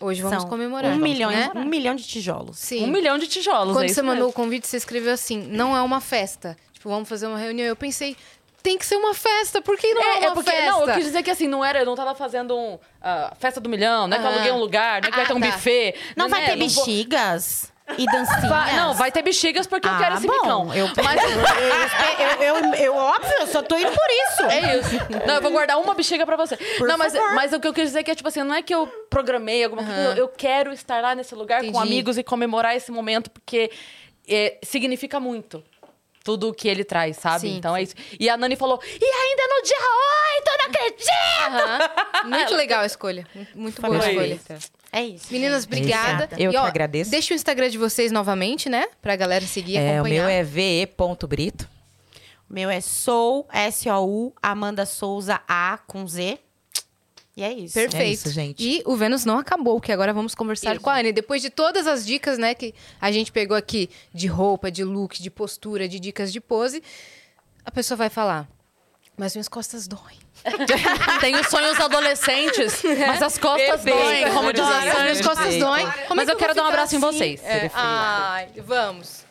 [0.00, 0.92] Hoje vamos São comemorar.
[0.92, 1.50] Um milhão, né?
[1.54, 2.58] um milhão de tijolos.
[2.58, 2.84] Sim.
[2.84, 3.74] Um milhão de tijolos.
[3.74, 4.30] Quando é você mandou mesmo.
[4.30, 6.56] o convite, você escreveu assim: não é uma festa.
[6.72, 7.66] Tipo, vamos fazer uma reunião.
[7.66, 8.16] Eu pensei,
[8.62, 9.62] tem que ser uma festa.
[9.62, 10.70] Por que não é, É, uma é porque, festa?
[10.70, 13.60] não, eu quis dizer que assim, não era, eu não tava fazendo um ah, festa
[13.60, 14.32] do milhão, não é que eu Ah.
[14.34, 15.46] aluguei um lugar, não é que vai Ah, ter um tá.
[15.46, 15.94] buffet.
[16.16, 16.46] Não vai né?
[16.46, 18.48] ter Não vou- bexigas e dancinhas?
[18.48, 20.74] Vai- não, vai ter bexigas porque eu Ah, quero esse bom, micão.
[20.74, 24.42] eu- Mas Eu, eu, eu, óbvio, eu só tô indo por isso.
[24.44, 24.90] é isso.
[25.26, 26.56] Não, eu vou guardar uma bexiga pra você.
[26.78, 27.34] Por não, mas, favor.
[27.34, 29.62] mas o que eu quis dizer é que, tipo assim, não é que eu programei
[29.64, 31.82] alguma coisa, eu, eu quero estar lá nesse lugar com Entendi.
[31.84, 33.70] amigos e comemorar esse momento, porque
[34.28, 35.62] é, significa muito.
[36.26, 37.42] Tudo o que ele traz, sabe?
[37.42, 37.94] Sim, então é isso.
[38.18, 39.76] E a Nani falou: e ainda no dia
[40.34, 42.28] 8, eu não acredito!
[42.28, 43.26] Muito legal a escolha.
[43.54, 44.40] Muito boa a escolha.
[44.92, 45.26] É isso.
[45.32, 46.28] Meninas, obrigada.
[46.36, 47.10] Eu E, que ó, agradeço.
[47.12, 48.86] Deixa o Instagram de vocês novamente, né?
[49.00, 50.22] Pra galera seguir e É, o acompanhar.
[50.22, 51.68] meu é ve.brito.
[52.50, 56.38] O meu é Sou, S-O-U, Amanda Souza, A com Z.
[57.36, 57.74] E é isso.
[57.74, 58.02] Perfeito.
[58.02, 58.64] É isso, gente.
[58.64, 61.12] E o Vênus não acabou, que agora vamos conversar com a Anne.
[61.12, 65.20] Depois de todas as dicas, né, que a gente pegou aqui de roupa, de look,
[65.22, 66.82] de postura, de dicas de pose,
[67.62, 68.48] a pessoa vai falar:
[69.18, 70.18] Mas minhas costas doem.
[71.20, 73.96] Tenho sonhos adolescentes, mas as costas Perfeito.
[73.98, 75.02] doem, como diz a Sandy.
[75.02, 75.66] minhas costas Perfeito.
[75.66, 75.84] doem.
[75.84, 77.06] Como é Mas que eu quero dar um abraço em assim?
[77.06, 77.44] vocês.
[77.44, 79.24] É, ai, vamos.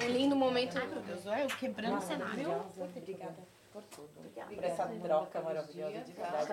[0.00, 0.78] É lindo momento.
[0.78, 2.62] Ai, meu Deus, Eu quebrando o cenário.
[3.72, 3.82] Por
[4.62, 6.46] essa troca maravilhosa de verdade.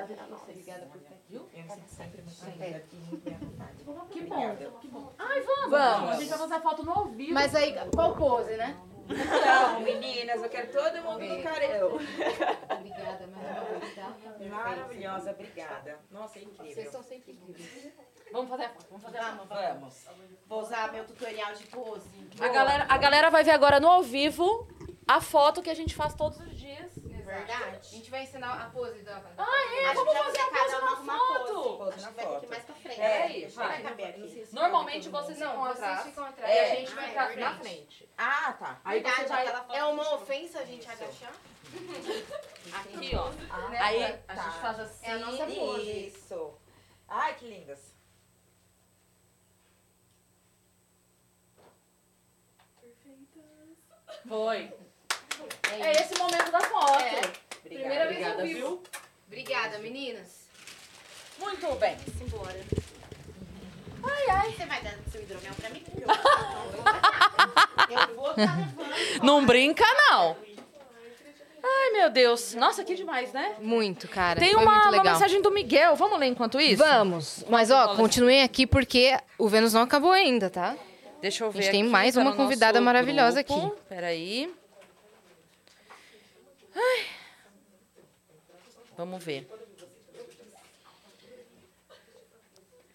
[4.12, 5.12] Que bom, que bom.
[5.18, 5.72] Ai, vamos.
[5.72, 6.10] Vamos.
[6.10, 7.34] A gente vai fazer foto no ao vivo.
[7.34, 8.78] Mas aí, qual pose, né?
[9.08, 11.96] Não, meninas, eu quero todo mundo no careu.
[11.96, 13.30] Obrigada,
[13.96, 14.14] tá?
[14.50, 16.00] Maravilhosa, obrigada.
[16.12, 16.92] Nossa, é incrível.
[16.92, 17.94] são sempre incríveis.
[18.32, 19.48] Vamos fazer a foto, vamos fazer a foto.
[19.48, 20.06] Vamos.
[20.48, 22.10] Vou usar meu tutorial de pose.
[22.40, 24.68] A galera, a galera vai ver agora no ao vivo
[25.08, 26.87] a foto que a gente faz todos os dias.
[27.28, 27.76] Verdade.
[27.76, 29.22] A gente vai ensinar a pose da.
[29.38, 29.86] Ah, é?
[29.90, 31.78] A Vamos fazer a pose uma na uma foto.
[31.78, 32.02] pose.
[32.02, 32.48] Na foto.
[32.48, 33.02] mais pra frente.
[33.02, 33.86] É aí, Deixa vai.
[33.86, 34.48] aqui.
[34.54, 36.06] Normalmente vocês Não, ficam vocês atrás.
[36.06, 36.54] ficam atrás.
[36.56, 38.10] É, e a gente vai é pra na frente.
[38.18, 38.82] Ah, tá.
[38.86, 41.34] Aí você vai É uma ofensa a gente agachar?
[42.74, 43.30] aqui, ó.
[43.70, 43.78] Né?
[43.78, 44.36] Aí a tá.
[44.36, 45.06] gente faz assim.
[45.06, 46.08] É a nossa pose.
[46.08, 46.58] Isso.
[47.10, 47.94] Ai, que lindas.
[54.28, 54.87] Foi.
[55.72, 57.00] É esse momento da foto.
[57.02, 57.22] É.
[57.64, 58.60] Primeira vez ao Obrigada, vivo.
[58.60, 58.84] viu?
[59.28, 60.48] Obrigada, meninas.
[61.40, 61.98] Muito bem.
[62.22, 62.60] Embora.
[64.04, 64.54] Ai, ai.
[64.58, 65.84] Você vai dar seu hidromel pra mim?
[65.96, 66.08] Eu,
[68.10, 69.24] eu vou levando.
[69.24, 70.36] Não brinca, não.
[71.64, 72.56] Ai, meu Deus.
[72.56, 73.56] Nossa, que demais, né?
[73.60, 74.40] Muito, cara.
[74.40, 75.96] Tem Foi uma, muito uma mensagem do Miguel.
[75.96, 76.84] Vamos ler enquanto isso?
[76.84, 77.44] Vamos.
[77.50, 80.76] Mas, ó, continuem aqui porque o Vênus não acabou ainda, tá?
[81.22, 81.60] Deixa eu ver.
[81.60, 83.68] A gente tem aqui, mais tá uma convidada maravilhosa grupo.
[83.68, 83.76] aqui.
[83.90, 84.54] Peraí.
[86.78, 87.06] Ai.
[88.96, 89.50] Vamos ver.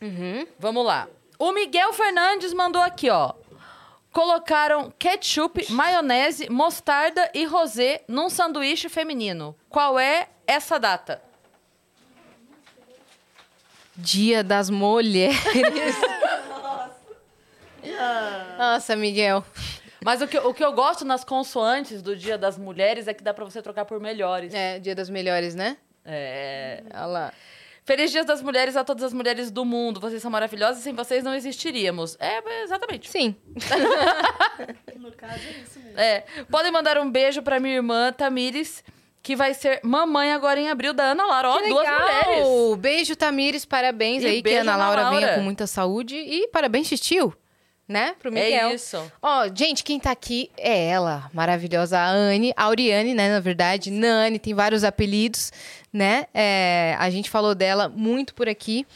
[0.01, 0.47] Uhum.
[0.59, 1.09] Vamos lá.
[1.39, 3.35] O Miguel Fernandes mandou aqui, ó.
[4.13, 9.57] Colocaram ketchup, maionese, mostarda e rosé num sanduíche feminino.
[9.69, 11.23] Qual é essa data?
[13.97, 15.37] Dia das Mulheres.
[18.59, 19.45] Nossa, Miguel.
[20.05, 23.23] Mas o que, o que eu gosto nas consoantes do Dia das Mulheres é que
[23.23, 24.53] dá pra você trocar por melhores.
[24.55, 25.77] É, Dia das Melhores, né?
[26.05, 26.83] É.
[26.95, 27.33] Olha lá.
[27.85, 29.99] Feliz Dia das Mulheres a todas as mulheres do mundo.
[30.01, 32.17] Vocês são maravilhosas e sem vocês não existiríamos.
[32.21, 33.11] É, exatamente.
[33.11, 33.35] Sim.
[34.97, 35.99] No caso é isso mesmo.
[35.99, 36.25] É.
[36.51, 38.85] Podem mandar um beijo pra minha irmã Tamires,
[39.23, 41.51] que vai ser mamãe agora em abril da Ana Laura.
[41.51, 42.01] Ó, Que duas legal!
[42.01, 42.79] mulheres.
[42.79, 43.65] Beijo, Tamires.
[43.65, 44.43] Parabéns E aí.
[44.43, 45.35] Que a Ana Ana Laura, venha Laura.
[45.37, 46.15] com muita saúde.
[46.17, 47.35] E parabéns, Titio.
[47.89, 48.15] Né?
[48.19, 48.71] Pro Miguel.
[48.71, 49.13] É isso.
[49.21, 53.91] Ó, gente, quem tá aqui é ela, maravilhosa, a Anne, a Auriane, né, na verdade,
[53.91, 55.53] Nani, tem vários apelidos,
[55.93, 56.27] né?
[56.33, 58.87] É, a gente falou dela muito por aqui.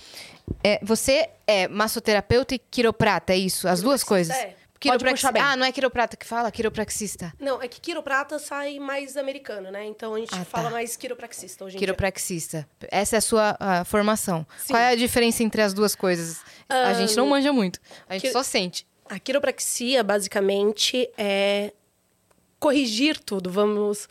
[0.65, 3.69] É, você é massoterapeuta e quiroprata, é isso?
[3.69, 4.35] As duas coisas?
[4.35, 4.56] É.
[4.79, 5.27] Quiropraxi-.
[5.39, 6.51] Ah, não é quiroprata que fala?
[6.51, 7.33] Quiropraxista.
[7.41, 9.85] Não, é que quiroprata sai mais americano, né?
[9.87, 10.45] Então a gente Ah, tá.
[10.45, 12.69] fala mais quiropraxista hoje em Quiropraxista.
[12.91, 14.47] Essa é a sua ah, formação.
[14.67, 16.43] Qual é a diferença entre as duas coisas?
[16.69, 17.81] a gente não manja muito.
[18.09, 18.85] A gente só sente.
[18.85, 19.17] dia.
[19.17, 21.73] A quiropraxia, basicamente, é
[22.59, 24.09] corrigir tudo, vamos...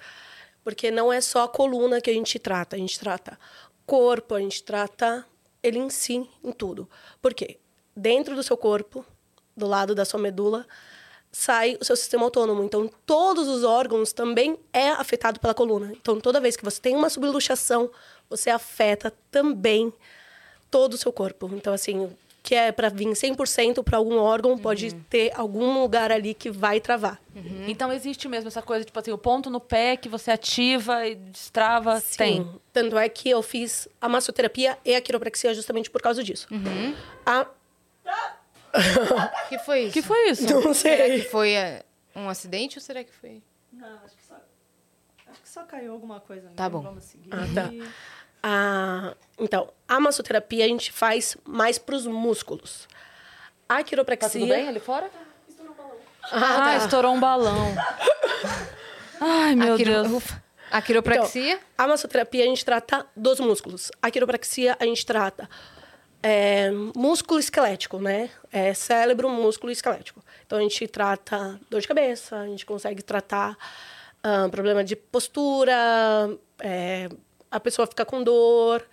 [0.63, 3.37] Porque não é só a coluna que a gente trata, a gente trata
[3.85, 5.23] corpo, a gente trata
[5.61, 6.89] ele em si, em tudo.
[7.21, 7.59] Por quê?
[7.95, 9.05] Dentro do seu corpo,
[9.55, 10.65] do lado da sua medula,
[11.31, 12.63] sai o seu sistema autônomo.
[12.63, 15.91] Então, todos os órgãos também é afetado pela coluna.
[15.91, 17.89] Então, toda vez que você tem uma subluxação,
[18.29, 19.93] você afeta também
[20.71, 21.49] todo o seu corpo.
[21.53, 22.09] Então, assim,
[22.45, 26.79] que é para vir 100% para algum órgão, pode ter algum lugar ali que vai
[26.79, 27.19] travar.
[27.67, 31.15] Então existe mesmo essa coisa, tipo assim, o ponto no pé que você ativa e
[31.15, 32.47] destrava, tem.
[32.71, 36.47] Tanto é que eu fiz a massoterapia e a quiropraxia justamente por causa disso.
[37.25, 37.47] A...
[38.75, 39.93] O que foi isso?
[39.93, 40.43] que foi isso?
[40.53, 41.21] Não Será sei.
[41.21, 41.83] que foi eh,
[42.15, 43.41] um acidente ou será que foi...
[43.71, 44.35] Não, acho que só.
[45.27, 46.49] Acho que só caiu alguma coisa.
[46.55, 46.69] Tá né?
[46.69, 46.81] bom.
[46.81, 47.29] Vamos seguir.
[47.31, 47.69] Ah, tá.
[48.43, 49.15] A...
[49.39, 52.87] Então, a massoterapia a gente faz mais para os músculos.
[53.67, 54.29] A quiropraxia...
[54.29, 55.09] Tá tudo bem ali fora?
[56.31, 56.77] Ah, Ah, tá.
[56.77, 57.73] estourou um balão.
[59.19, 60.11] Ai, meu a, quiro- Deus.
[60.11, 60.43] Ufa.
[60.71, 61.53] a quiropraxia?
[61.53, 63.91] Então, a massoterapia a gente trata dos músculos.
[64.01, 65.49] A quiropraxia a gente trata
[66.21, 68.29] é, músculo esquelético, né?
[68.51, 70.21] É cérebro, músculo esquelético.
[70.45, 73.57] Então a gente trata dor de cabeça, a gente consegue tratar
[74.23, 75.73] ah, problema de postura,
[76.59, 77.07] é,
[77.51, 78.83] a pessoa fica com dor.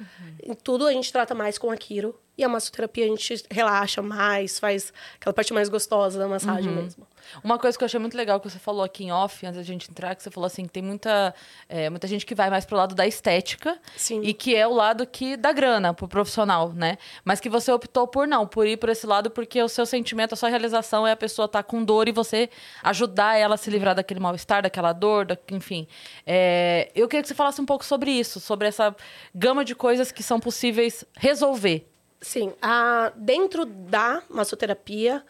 [0.42, 2.18] Em tudo a gente trata mais com a quiro.
[2.42, 7.06] E a massoterapia a gente relaxa mais, faz aquela parte mais gostosa da massagem mesmo.
[7.44, 9.62] Uma coisa que eu achei muito legal que você falou aqui em off, antes da
[9.62, 11.32] gente entrar, que você falou assim, que tem muita,
[11.68, 13.78] é, muita gente que vai mais pro lado da estética.
[13.96, 14.22] Sim.
[14.24, 16.98] E que é o lado que dá grana pro profissional, né?
[17.24, 20.32] Mas que você optou por não, por ir por esse lado, porque o seu sentimento,
[20.32, 22.50] a sua realização é a pessoa estar com dor e você
[22.82, 25.86] ajudar ela a se livrar daquele mal-estar, daquela dor, da- enfim.
[26.26, 28.96] É, eu queria que você falasse um pouco sobre isso, sobre essa
[29.32, 31.88] gama de coisas que são possíveis resolver.
[32.22, 35.22] Sim, a, dentro da massoterapia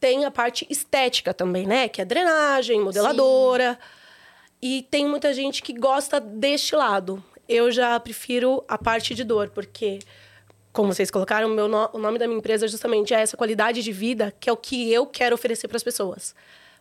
[0.00, 1.86] tem a parte estética também, né?
[1.88, 3.78] Que é drenagem, modeladora.
[4.62, 7.22] E tem muita gente que gosta deste lado.
[7.46, 9.98] Eu já prefiro a parte de dor, porque,
[10.72, 13.92] como vocês colocaram, meu no- o nome da minha empresa justamente é essa qualidade de
[13.92, 16.34] vida, que é o que eu quero oferecer para as pessoas.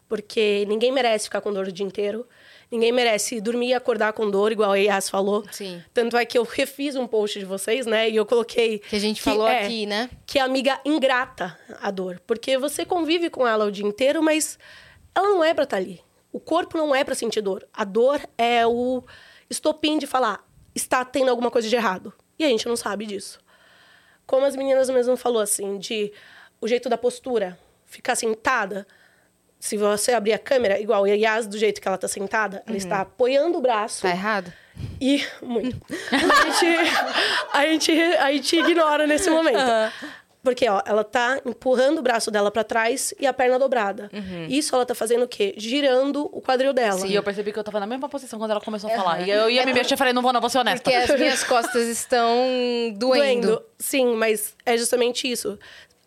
[0.08, 2.26] Porque ninguém merece ficar com dor o dia inteiro.
[2.72, 5.44] Ninguém merece dormir e acordar com dor, igual a Yas falou.
[5.52, 5.84] Sim.
[5.92, 8.10] Tanto é que eu refiz um post de vocês, né?
[8.10, 8.80] E eu coloquei.
[8.80, 10.10] Que a gente falou é, aqui, né?
[10.26, 12.22] que é amiga ingrata a dor.
[12.28, 14.60] Porque você convive com ela o dia inteiro, mas
[15.16, 16.00] ela não é pra estar ali.
[16.32, 17.68] O corpo não é pra sentir dor.
[17.74, 19.04] A dor é o
[19.50, 22.14] estopim de falar, está tendo alguma coisa de errado.
[22.38, 23.40] E a gente não sabe disso.
[24.28, 26.14] Como as meninas mesmo falou assim, de
[26.62, 28.86] o jeito da postura, ficar sentada.
[29.60, 32.78] Se você abrir a câmera, igual a Yas, do jeito que ela tá sentada, ela
[32.78, 34.04] está apoiando o braço.
[34.04, 34.54] Tá errado?
[35.02, 35.76] E muito.
[36.12, 36.66] A gente,
[37.52, 39.60] a gente, a gente ignora nesse momento.
[40.42, 44.10] Porque, ó, ela tá empurrando o braço dela pra trás e a perna dobrada.
[44.48, 45.54] Isso ela tá fazendo o quê?
[45.58, 47.06] Girando o quadril dela.
[47.06, 49.28] E eu percebi que eu tava na mesma posição quando ela começou a falar.
[49.28, 50.90] E eu ia me mexer e falei, não vou não, vou ser honesta.
[50.90, 52.34] Porque as minhas costas estão
[52.96, 53.48] doendo.
[53.48, 53.64] Doendo.
[53.78, 55.60] Sim, mas é justamente isso.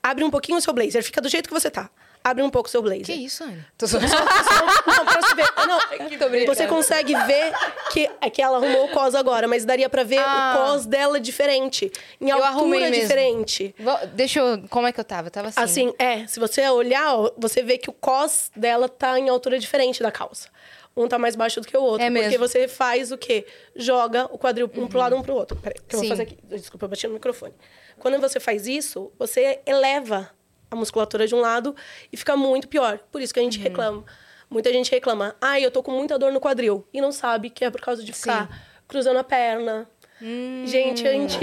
[0.03, 1.91] Abre um pouquinho o seu blazer, fica do jeito que você tá.
[2.24, 3.05] Abre um pouco o seu blazer.
[3.07, 3.65] Que isso, Anne?
[3.77, 3.99] Tô só...
[4.01, 5.49] Não, pra você ver.
[5.66, 5.78] Não,
[6.19, 6.55] Tô brincando.
[6.55, 7.53] você consegue ver
[7.90, 10.55] que, é que ela arrumou o cos agora, mas daria pra ver Ah.
[10.57, 11.90] o cos dela diferente.
[12.20, 13.03] Em Eu arrumei altura mesmo.
[13.03, 13.74] diferente.
[13.78, 14.62] Vou- Deixa eu...
[14.69, 15.27] Como é que eu tava?
[15.28, 15.61] Eu tava assim.
[15.61, 16.27] Assim, é.
[16.27, 20.49] Se você olhar, você vê que o cos dela tá em altura diferente da calça.
[20.97, 22.07] Um tá mais baixo do que o outro.
[22.07, 22.39] É Porque mesmo.
[22.47, 23.47] você faz o quê?
[23.74, 25.57] Joga o quadril um pro lado, um pro outro.
[25.57, 26.07] Peraí, que eu Sim.
[26.09, 26.39] vou fazer aqui.
[26.44, 27.55] Desculpa, eu bati no microfone.
[27.99, 30.31] Quando você faz isso, você eleva
[30.74, 31.74] a musculatura de um lado
[32.12, 32.99] e fica muito pior.
[33.11, 33.65] Por isso que a gente Uhum.
[33.65, 34.05] reclama.
[34.51, 35.35] Muita gente reclama.
[35.40, 36.86] Ai, eu tô com muita dor no quadril.
[36.93, 38.49] E não sabe que é por causa de ficar
[38.86, 39.89] cruzando a perna.
[40.20, 40.62] Hum.
[40.66, 41.36] Gente, a gente...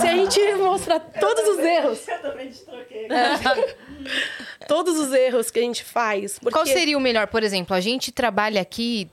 [0.00, 2.06] Se a gente mostrar todos os erros...
[2.08, 3.08] Eu também te troquei.
[4.68, 6.38] todos os erros que a gente faz.
[6.38, 6.52] Porque...
[6.52, 7.26] Qual seria o melhor?
[7.28, 9.08] Por exemplo, a gente trabalha aqui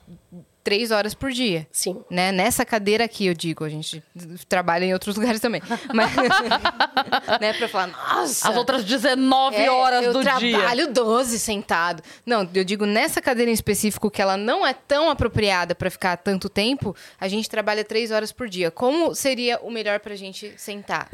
[0.65, 1.67] três horas por dia.
[1.71, 2.03] Sim.
[2.09, 2.31] Né?
[2.31, 3.63] Nessa cadeira aqui, eu digo.
[3.63, 4.03] A gente
[4.49, 5.61] trabalha em outros lugares também.
[5.93, 6.11] Mas,
[7.39, 7.53] né?
[7.53, 8.49] Pra falar, nossa...
[8.49, 10.57] As outras 19 É, horas eu do dia.
[10.57, 12.01] trabalho 12 sentado.
[12.25, 16.17] Não, eu digo nessa cadeira em específico que ela não é tão apropriada pra ficar
[16.17, 18.71] tanto tempo, a gente trabalha três horas por dia.
[18.71, 21.11] Como seria o melhor pra gente sentar?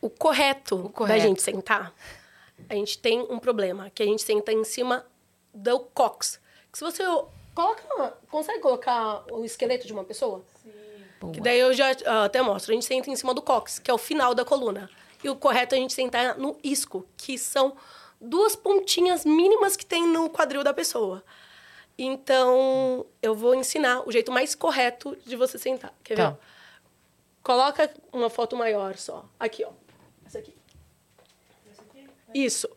[0.00, 1.20] O correto, da correto.
[1.20, 1.92] gente sentar,
[2.70, 5.04] a gente tem um problema, que a gente senta em cima
[5.52, 6.40] do cox.
[6.72, 7.02] Que se você
[7.58, 10.44] coloca, consegue colocar o esqueleto de uma pessoa?
[10.62, 10.72] Sim.
[11.32, 12.70] Que daí eu já ah, até mostro.
[12.70, 14.88] A gente senta em cima do cox, que é o final da coluna.
[15.22, 17.76] E o correto é a gente sentar no isco, que são
[18.20, 21.24] duas pontinhas mínimas que tem no quadril da pessoa.
[21.98, 25.92] Então, eu vou ensinar o jeito mais correto de você sentar.
[26.04, 26.30] Quer Tá.
[26.30, 26.38] ver?
[27.42, 29.24] Coloca uma foto maior só.
[29.40, 29.70] Aqui, ó.
[30.24, 30.54] Essa aqui.
[32.32, 32.68] Isso.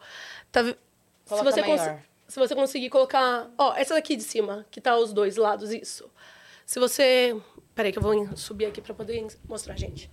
[0.51, 2.01] Tá, ve- se, Coloca você maior.
[2.31, 3.49] Se você conseguir colocar...
[3.57, 6.09] Ó, essa daqui de cima, que tá os dois lados, isso.
[6.65, 7.35] Se você...
[7.75, 10.09] Peraí que eu vou subir aqui pra poder mostrar, gente.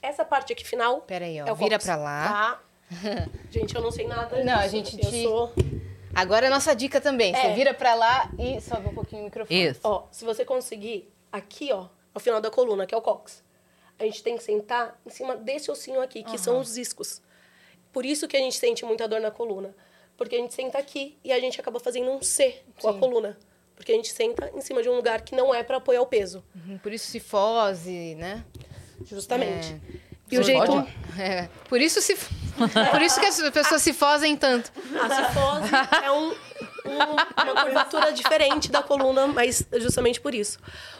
[0.00, 1.00] Essa parte aqui final...
[1.02, 2.28] Peraí, ó, é vira pra lá.
[2.28, 3.28] Tá?
[3.50, 4.70] gente, eu não sei nada Não, a disso.
[4.70, 5.52] gente Eu te- sou...
[6.14, 7.34] Agora é a nossa dica também.
[7.34, 7.54] Você É.
[7.54, 9.66] vira pra lá e sobe um pouquinho o microfone.
[9.66, 9.80] Isso.
[9.82, 13.42] Ó, se você conseguir aqui, ó, ao final da coluna, que é o cox,
[13.98, 17.20] a gente tem que sentar em cima desse ossinho aqui, que são os iscos.
[17.92, 19.74] Por isso que a gente sente muita dor na coluna.
[20.16, 23.00] Porque a gente senta aqui e a gente acaba fazendo um C com a Sim.
[23.00, 23.36] coluna.
[23.76, 26.06] Porque a gente senta em cima de um lugar que não é para apoiar o
[26.06, 26.44] peso.
[26.54, 28.44] Uhum, Por isso cifose, né?
[29.04, 29.72] Justamente.
[29.72, 30.14] É.
[30.30, 30.64] E o jeito.
[30.66, 30.94] Pode?
[31.20, 32.14] É, por isso se
[32.90, 34.72] por isso que as pessoas se fosem tanto.
[35.00, 37.12] A cifose é um, um-
[37.42, 40.58] uma curvatura diferente da coluna, mas justamente por isso.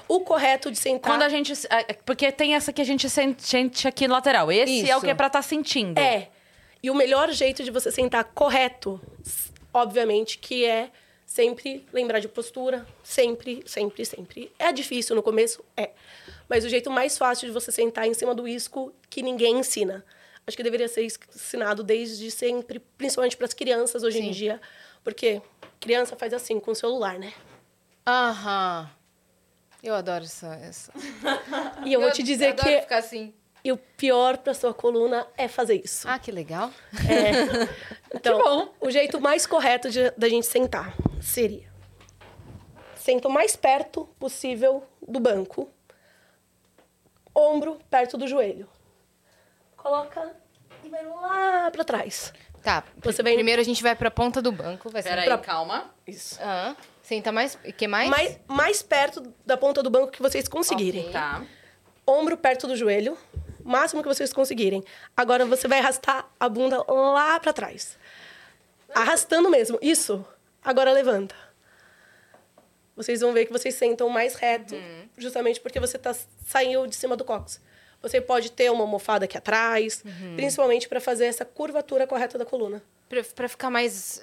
[0.08, 1.12] O correto de sentar.
[1.12, 1.52] Quando a gente.
[1.70, 4.50] é, Porque tem essa que a gente sente aqui no lateral.
[4.52, 5.04] Esse é o Isso.
[5.06, 5.98] que é pra estar sentindo.
[5.98, 6.28] É.
[6.84, 9.00] E o melhor jeito de você sentar correto,
[9.72, 10.90] obviamente, que é
[11.24, 12.86] sempre lembrar de postura.
[13.02, 14.52] Sempre, sempre, sempre.
[14.58, 15.64] É difícil no começo?
[15.78, 15.92] É.
[16.46, 20.04] Mas o jeito mais fácil de você sentar em cima do isco que ninguém ensina.
[20.46, 24.60] Acho que deveria ser ensinado desde sempre, principalmente para as crianças hoje em dia.
[25.02, 25.40] Porque
[25.80, 27.32] criança faz assim com o celular, né?
[28.06, 28.90] Aham.
[29.82, 30.54] Eu adoro essa.
[30.56, 30.92] essa.
[31.86, 33.32] E eu, vou te eu dizer adoro que ficar assim.
[33.64, 36.06] E o pior para sua coluna é fazer isso.
[36.08, 36.70] Ah, que legal.
[38.14, 38.74] Então, bom.
[38.80, 41.68] o jeito mais correto de- da gente sentar seria...
[42.94, 45.68] Senta o mais perto possível do banco.
[47.34, 48.68] Ombro perto do joelho.
[49.76, 50.34] Coloca
[50.82, 52.32] e vai lá pra trás.
[52.62, 52.82] Tá.
[53.02, 54.88] Você vem- Primeiro a gente vai pra ponta do banco.
[54.88, 55.92] Vai ser Peraí, Pra- calma.
[56.06, 56.38] Isso.
[56.40, 57.56] Ah, senta mais.
[57.76, 58.08] Que mais?
[58.08, 61.02] Mais, mais perto da ponta do banco que vocês conseguirem.
[61.02, 61.12] Ok.
[61.12, 61.42] Tá.
[62.06, 63.18] Ombro perto do joelho.
[63.64, 64.84] Máximo que vocês conseguirem.
[65.16, 67.96] Agora você vai arrastar a bunda lá pra trás.
[68.94, 69.78] Arrastando mesmo.
[69.80, 70.24] Isso.
[70.62, 71.34] Agora levanta.
[72.94, 74.76] Vocês vão ver que vocês sentam mais reto,
[75.18, 76.14] justamente porque você tá,
[76.46, 77.60] saiu de cima do cóccix.
[78.00, 80.04] Você pode ter uma almofada aqui atrás,
[80.36, 82.82] principalmente para fazer essa curvatura correta da coluna.
[83.08, 84.22] Pra, pra ficar mais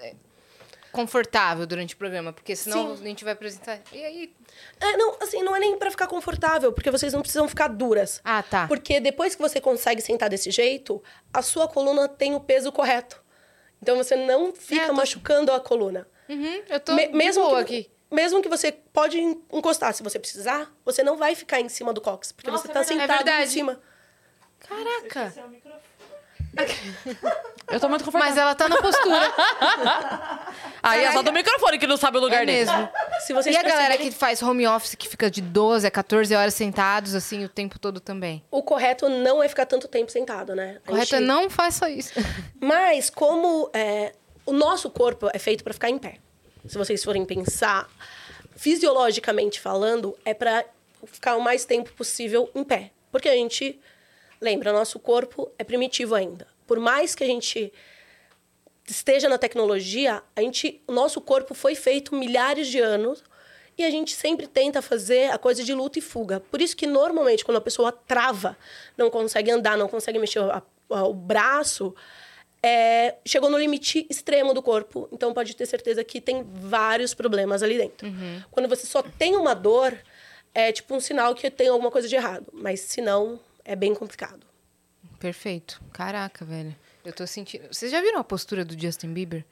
[0.91, 3.03] confortável durante o programa, porque senão Sim.
[3.03, 3.80] a gente vai apresentar.
[3.93, 4.34] E aí?
[4.80, 8.19] É, não, assim, não é nem para ficar confortável, porque vocês não precisam ficar duras.
[8.23, 8.68] Ah, tá.
[8.68, 11.01] Porque depois que você consegue sentar desse jeito,
[11.34, 13.22] a sua coluna tem o peso correto.
[13.81, 16.07] Então você não fica É, tô- machucando a coluna.
[16.30, 17.91] Uhum, eu tô Me- mesmo boa que, aqui.
[18.11, 22.01] Mesmo que você pode encostar, se você precisar, você não vai ficar em cima do
[22.01, 23.18] cóccix, porque Nossa, você é tá verdade.
[23.19, 23.81] sentado É em cima.
[24.59, 25.34] Caraca.
[26.57, 27.73] É.
[27.73, 28.35] Eu tô muito confortável.
[28.35, 29.34] Mas ela tá na postura.
[30.83, 32.59] Aí é só do microfone que não sabe o lugar é dele.
[32.65, 32.89] mesmo.
[33.25, 35.91] Se vocês E a galera perceberem- que faz home office, que fica de 12 a
[35.91, 38.43] 14 horas sentados, assim, o tempo todo também.
[38.49, 40.79] O correto não é ficar tanto tempo sentado, né?
[40.85, 42.13] A Correto é gente- não faça isso.
[42.59, 44.13] Mas como é,
[44.45, 46.15] o nosso corpo é feito para ficar em pé.
[46.67, 47.87] Se vocês forem pensar,
[48.55, 50.63] fisiologicamente falando, é para
[51.05, 52.91] ficar o mais tempo possível em pé.
[53.11, 53.79] Porque a gente,
[54.39, 56.47] lembra, nosso corpo é primitivo ainda.
[56.67, 57.73] Por mais que a gente
[58.91, 63.23] esteja na tecnologia, a gente, o nosso corpo foi feito milhares de anos
[63.77, 66.39] e a gente sempre tenta fazer a coisa de luta e fuga.
[66.39, 68.57] Por isso que normalmente quando a pessoa trava,
[68.97, 70.61] não consegue andar, não consegue mexer a-
[70.91, 71.95] a- o braço,
[72.63, 77.63] é, chegou no limite extremo do corpo, então pode ter certeza que tem vários problemas
[77.63, 78.07] ali dentro.
[78.51, 79.97] Quando você só tem uma dor,
[80.53, 83.95] é tipo um sinal que tem alguma coisa de errado, mas se não, é bem
[83.95, 84.45] complicado.
[85.19, 85.81] Perfeito.
[85.93, 86.76] Caraca, velho.
[87.03, 87.68] Eu tô sentindo.
[87.72, 89.45] Vocês já viram a postura do Justin Bieber?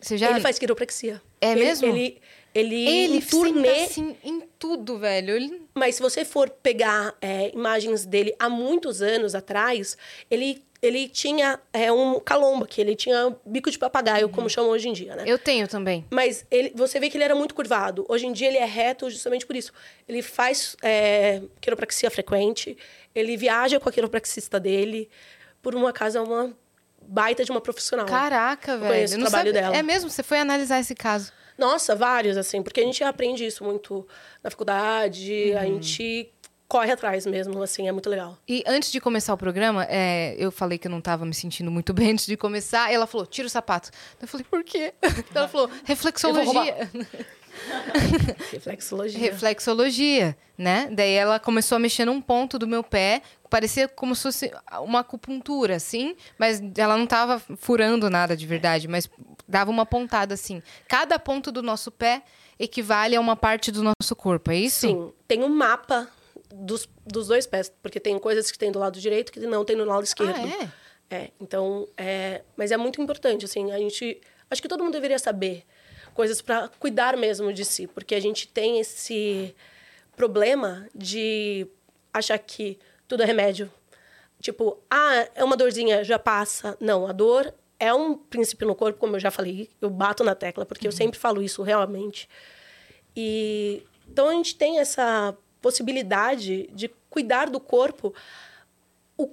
[0.00, 0.30] Você já.
[0.30, 1.22] Ele faz quiropraxia.
[1.40, 1.86] É Ele- mesmo?
[1.88, 2.20] Ele,
[2.54, 5.34] ele, Ele em turnê, assim em tudo, velho.
[5.34, 5.62] Ele...
[5.74, 9.96] Mas se você for pegar é, imagens dele há muitos anos atrás,
[10.30, 14.88] ele, ele tinha é, um calomba, que ele tinha bico de papagaio, como chamam hoje
[14.88, 15.24] em dia, né?
[15.26, 16.04] Eu tenho também.
[16.10, 18.06] Mas ele, você vê que ele era muito curvado.
[18.08, 19.72] Hoje em dia ele é reto justamente por isso.
[20.08, 22.76] Ele faz é, quiropraxia frequente,
[23.14, 25.08] ele viaja com a quiropraxista dele.
[25.60, 26.56] Por uma casa, uma
[27.08, 28.06] baita de uma profissional.
[28.06, 28.92] Caraca, velho.
[28.92, 29.76] conheço o trabalho sabe- dela.
[29.76, 30.10] É mesmo?
[30.10, 31.32] Você foi analisar esse caso.
[31.58, 34.06] Nossa, vários, assim, porque a gente aprende isso muito
[34.44, 36.30] na faculdade, a gente
[36.68, 38.36] corre atrás mesmo, assim, é muito legal.
[38.46, 41.70] E antes de começar o programa, é, eu falei que eu não tava me sentindo
[41.70, 42.90] muito bem antes de começar.
[42.90, 43.90] E ela falou, tira o sapato.
[44.20, 44.92] Eu falei, por quê?
[45.34, 46.90] Ela falou, reflexologia.
[48.52, 49.18] Reflexologia.
[49.18, 50.88] reflexologia, né?
[50.92, 54.52] Daí ela começou a mexer num ponto do meu pé, parecia como se fosse
[54.82, 59.08] uma acupuntura, assim, mas ela não tava furando nada de verdade, mas
[59.48, 60.62] dava uma pontada assim.
[60.88, 62.22] Cada ponto do nosso pé
[62.58, 64.80] equivale a uma parte do nosso corpo, é isso?
[64.80, 66.08] Sim, tem um mapa
[66.52, 69.76] dos, dos dois pés, porque tem coisas que tem do lado direito que não tem
[69.76, 70.36] no lado esquerdo.
[70.36, 70.86] Ah, é?
[71.08, 74.20] É, então, é, mas é muito importante, assim, a gente,
[74.50, 75.64] acho que todo mundo deveria saber
[76.16, 79.54] coisas para cuidar mesmo de si, porque a gente tem esse
[80.16, 81.66] problema de
[82.12, 83.70] achar que tudo é remédio.
[84.40, 86.76] Tipo, ah, é uma dorzinha, já passa.
[86.80, 90.34] Não, a dor é um princípio no corpo, como eu já falei, eu bato na
[90.34, 92.28] tecla, porque eu sempre falo isso realmente.
[93.14, 98.14] E então a gente tem essa possibilidade de cuidar do corpo
[99.18, 99.30] o,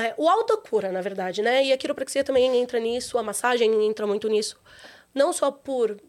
[0.00, 1.64] é, o autocura, na verdade, né?
[1.64, 4.56] E a quiropraxia também entra nisso, a massagem entra muito nisso.
[5.12, 6.00] Não só por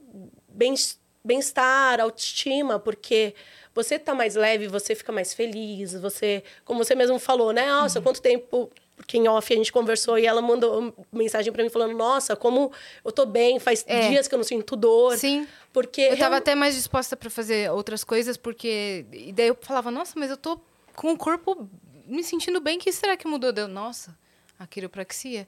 [1.23, 3.33] bem-estar, autoestima, porque
[3.73, 7.65] você tá mais leve, você fica mais feliz, você, como você mesmo falou, né?
[7.67, 11.69] Nossa, quanto tempo porque em off a gente conversou e ela mandou mensagem para mim
[11.69, 12.71] falando: "Nossa, como
[13.03, 14.07] eu tô bem, faz É.
[14.09, 15.17] dias que eu não sinto dor".
[15.17, 15.45] Sim.
[15.73, 19.05] Porque Eu tava real- até mais disposta pra fazer outras coisas, porque.
[19.11, 20.57] E daí eu falava, nossa, mas eu tô
[20.95, 21.69] com o corpo
[22.05, 23.51] me sentindo bem, o que será que mudou?
[23.51, 24.17] Deu, nossa,
[24.57, 25.45] a quiropraxia.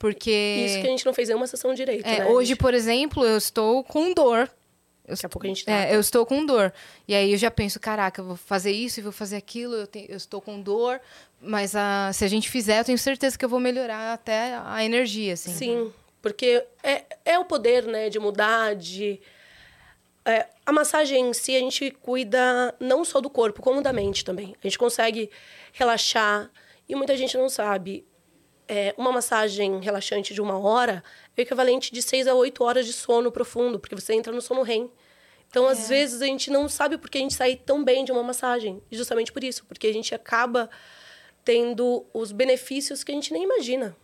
[0.00, 0.64] Porque.
[0.66, 2.26] isso que a gente não fez nenhuma sessão direito, É, né?
[2.26, 4.50] hoje, por exemplo, eu estou com dor.
[5.06, 6.72] Eu Daqui a pouco a gente é, eu estou com dor.
[7.06, 9.86] E aí eu já penso, caraca, eu vou fazer isso e vou fazer aquilo, eu,
[9.86, 10.98] tenho- eu estou com dor,
[11.40, 14.82] mas ah, se a gente fizer, eu tenho certeza que eu vou melhorar até a
[14.82, 15.52] energia, assim.
[15.52, 19.20] Sim, porque é, é o poder, né, de mudar, de...
[20.24, 24.24] é, a massagem em si, a gente cuida não só do corpo, como da mente
[24.24, 24.54] também.
[24.62, 25.28] A gente consegue
[25.72, 26.50] relaxar,
[26.88, 28.04] e muita gente não sabe.
[28.72, 31.02] É, uma massagem relaxante de uma hora
[31.36, 34.40] é o equivalente de seis a oito horas de sono profundo, porque você entra no
[34.40, 34.88] sono REM.
[35.48, 38.22] Então, às vezes, a gente não sabe porque a gente sai tão bem de uma
[38.22, 38.80] massagem.
[38.88, 40.70] E justamente por isso, porque a gente acaba
[41.44, 43.96] tendo os benefícios que a gente nem imagina.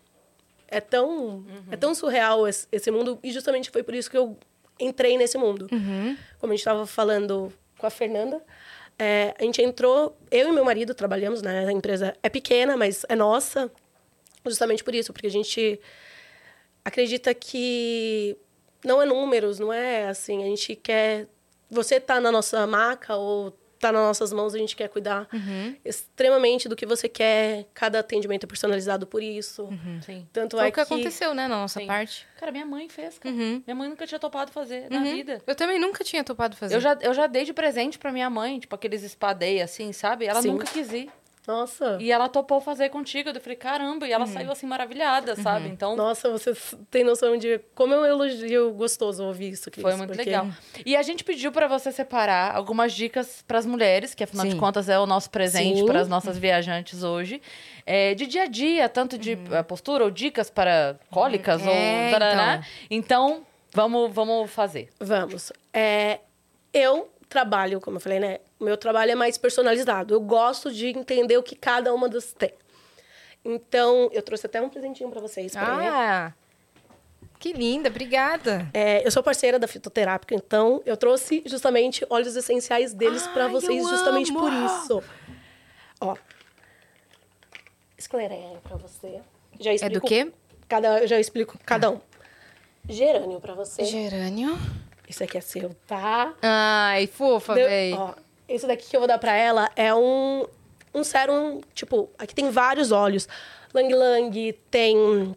[0.67, 4.37] É tão, é tão surreal esse, esse mundo, e justamente foi por isso que eu
[4.81, 5.69] entrei nesse mundo.
[6.41, 8.43] Como a gente estava falando com a Fernanda,
[8.99, 11.67] é, a gente entrou, eu e meu marido trabalhamos, né?
[11.69, 13.71] A empresa é pequena, mas é nossa,
[14.51, 15.81] justamente por isso, porque a gente
[16.85, 18.37] acredita que
[18.85, 21.29] não é números, não é assim, a gente quer.
[21.69, 25.29] Você tá na nossa maca ou tá nas nossas mãos, a gente quer cuidar
[25.85, 27.67] extremamente do que você quer.
[27.75, 29.69] Cada atendimento é personalizado por isso.
[30.05, 30.27] Sim.
[30.33, 31.87] Tanto Foi é o que aconteceu, né, na nossa Sim.
[31.87, 32.27] parte.
[32.39, 33.35] Cara, minha mãe fez, cara.
[33.35, 35.43] Minha mãe nunca tinha topado fazer na vida.
[35.47, 36.75] Eu também nunca tinha topado fazer.
[36.77, 40.25] Eu já, eu já dei de presente pra minha mãe, tipo, aqueles espadei assim, sabe?
[40.27, 40.53] Ela Sim.
[40.53, 41.11] nunca quis ir.
[41.47, 41.97] Nossa.
[42.01, 43.29] E ela topou fazer contigo.
[43.31, 45.69] Eu falei, caramba, e ela saiu assim maravilhada, sabe?
[45.69, 46.53] Então, Nossa, você
[46.91, 50.49] tem noção de como é um elogio gostoso ouvir isso, Cris, Foi muito porque- legal.
[50.85, 54.59] E a gente pediu pra você separar algumas dicas pras mulheres, que afinal de Sim.
[54.59, 57.41] contas é o nosso presente para as nossas viajantes hoje.
[57.85, 61.69] É, de dia a dia, tanto de eh, postura ou dicas para cólicas Uhum.
[61.71, 62.67] É, ou taraná.
[62.91, 64.89] Então, vamos, vamos fazer.
[64.99, 65.53] Vamos.
[65.73, 66.19] É,
[66.75, 68.39] eu trabalho, como eu falei, né?
[68.59, 70.15] O meu trabalho é mais personalizado.
[70.15, 72.53] Eu gosto de entender o que cada uma das tem.
[73.45, 75.53] Então, eu trouxe até um presentinho para vocês.
[75.53, 75.87] peraí.
[75.87, 76.33] Ah,
[77.39, 78.69] que linda, obrigada.
[78.73, 83.51] É, eu sou parceira da fitoterápica, então eu trouxe justamente óleos essenciais deles para Ai,
[83.51, 84.41] vocês, justamente amo!
[84.41, 85.03] por isso.
[86.01, 86.17] Ó.
[87.97, 89.21] Escleré para você.
[89.61, 90.33] Já É explico do quê?
[90.69, 92.01] Cada, eu já explico cada um.
[92.89, 93.85] Gerânio para você.
[93.85, 94.59] Gerânio.
[95.09, 96.35] Esse aqui é seu, tá?
[96.43, 97.55] Ai, fofa,
[97.97, 98.15] ó,
[98.49, 100.47] esse daqui que eu vou dar pra ela é um,
[100.95, 103.29] um sérum, tipo, aqui tem vários óleos.
[103.75, 105.35] Lang Lang, tem.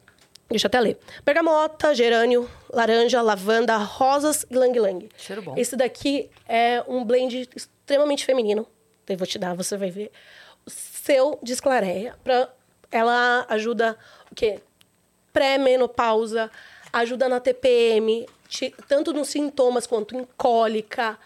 [0.49, 0.97] Deixa eu até ler.
[1.23, 5.09] Bergamota, gerânio, laranja, lavanda, rosas e Lang Lang.
[5.15, 5.53] Cheiro bom.
[5.55, 8.65] Esse daqui é um blend extremamente feminino.
[9.07, 10.11] Eu vou te dar, você vai ver.
[10.65, 12.15] O seu de esclareia.
[12.23, 12.49] Pra,
[12.91, 13.97] ela ajuda
[14.31, 14.59] o quê?
[15.31, 16.49] Pré-menopausa,
[16.91, 18.27] ajuda na TPM,
[18.87, 21.17] tanto nos sintomas quanto em cólica,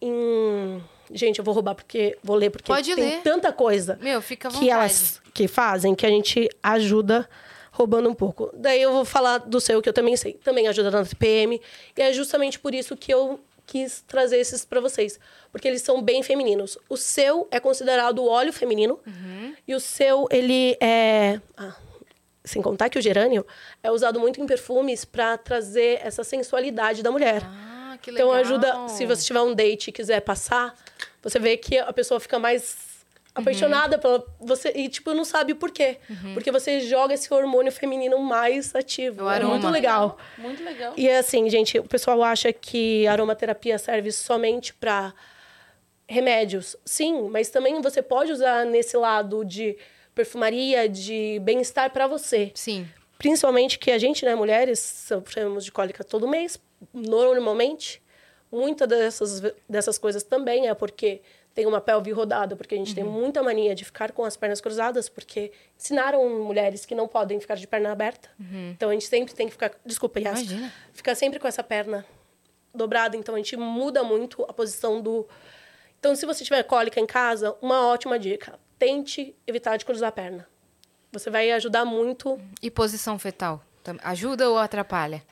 [0.00, 0.82] em...
[1.12, 3.22] Gente, eu vou roubar porque vou ler porque Pode tem ler.
[3.22, 4.66] tanta coisa Meu, fica à vontade.
[4.66, 7.28] que elas que fazem que a gente ajuda
[7.72, 8.50] roubando um pouco.
[8.54, 10.34] Daí eu vou falar do seu que eu também sei.
[10.34, 11.60] Também ajuda na TPM
[11.96, 15.18] e é justamente por isso que eu quis trazer esses para vocês,
[15.52, 16.76] porque eles são bem femininos.
[16.88, 18.98] O seu é considerado o óleo feminino
[19.66, 21.76] e o seu ele é ah,
[22.44, 23.46] sem contar que o gerânio
[23.82, 27.42] é usado muito em perfumes para trazer essa sensualidade da mulher.
[27.44, 28.28] Ah, que legal.
[28.28, 30.74] Então ajuda, se você tiver um date e quiser passar,
[31.22, 32.90] você vê que a pessoa fica mais
[33.32, 35.98] Apaixonada pela você e tipo não sabe o porquê.
[36.34, 39.24] Porque você joga esse hormônio feminino mais ativo.
[39.24, 39.70] O É muito aroma.
[39.70, 40.18] legal.
[40.36, 40.94] Muito legal.
[40.96, 45.14] E assim, gente, o pessoal acha que aromaterapia serve somente para
[46.08, 46.76] remédios.
[46.84, 49.76] Sim, mas também você pode usar nesse lado de
[50.12, 52.50] perfumaria, de bem-estar para você.
[52.54, 52.86] Sim.
[53.16, 56.58] Principalmente que a gente, né, mulheres, sofremos de cólica todo mês,
[56.92, 57.99] normalmente.
[58.50, 61.22] Muitas dessas, dessas coisas também é porque
[61.54, 64.60] tem uma pelve rodada, porque a gente tem muita mania de ficar com as pernas
[64.60, 68.28] cruzadas, porque ensinaram mulheres que não podem ficar de perna aberta.
[68.72, 69.72] Então a gente sempre tem que ficar.
[69.84, 70.40] Desculpa, Yas.
[70.40, 70.72] Imagina.
[70.92, 72.04] Ficar sempre com essa perna
[72.74, 73.16] dobrada.
[73.16, 75.28] Então a gente muda muito a posição do.
[75.98, 80.12] Então, se você tiver cólica em casa, uma ótima dica: tente evitar de cruzar a
[80.12, 80.48] perna.
[81.12, 83.62] Você vai ajudar muito E posição fetal?
[84.02, 85.22] Ajuda ou atrapalha?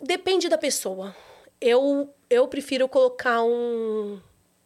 [0.00, 1.14] Depende da pessoa.
[1.60, 4.20] Eu, eu prefiro colocar um,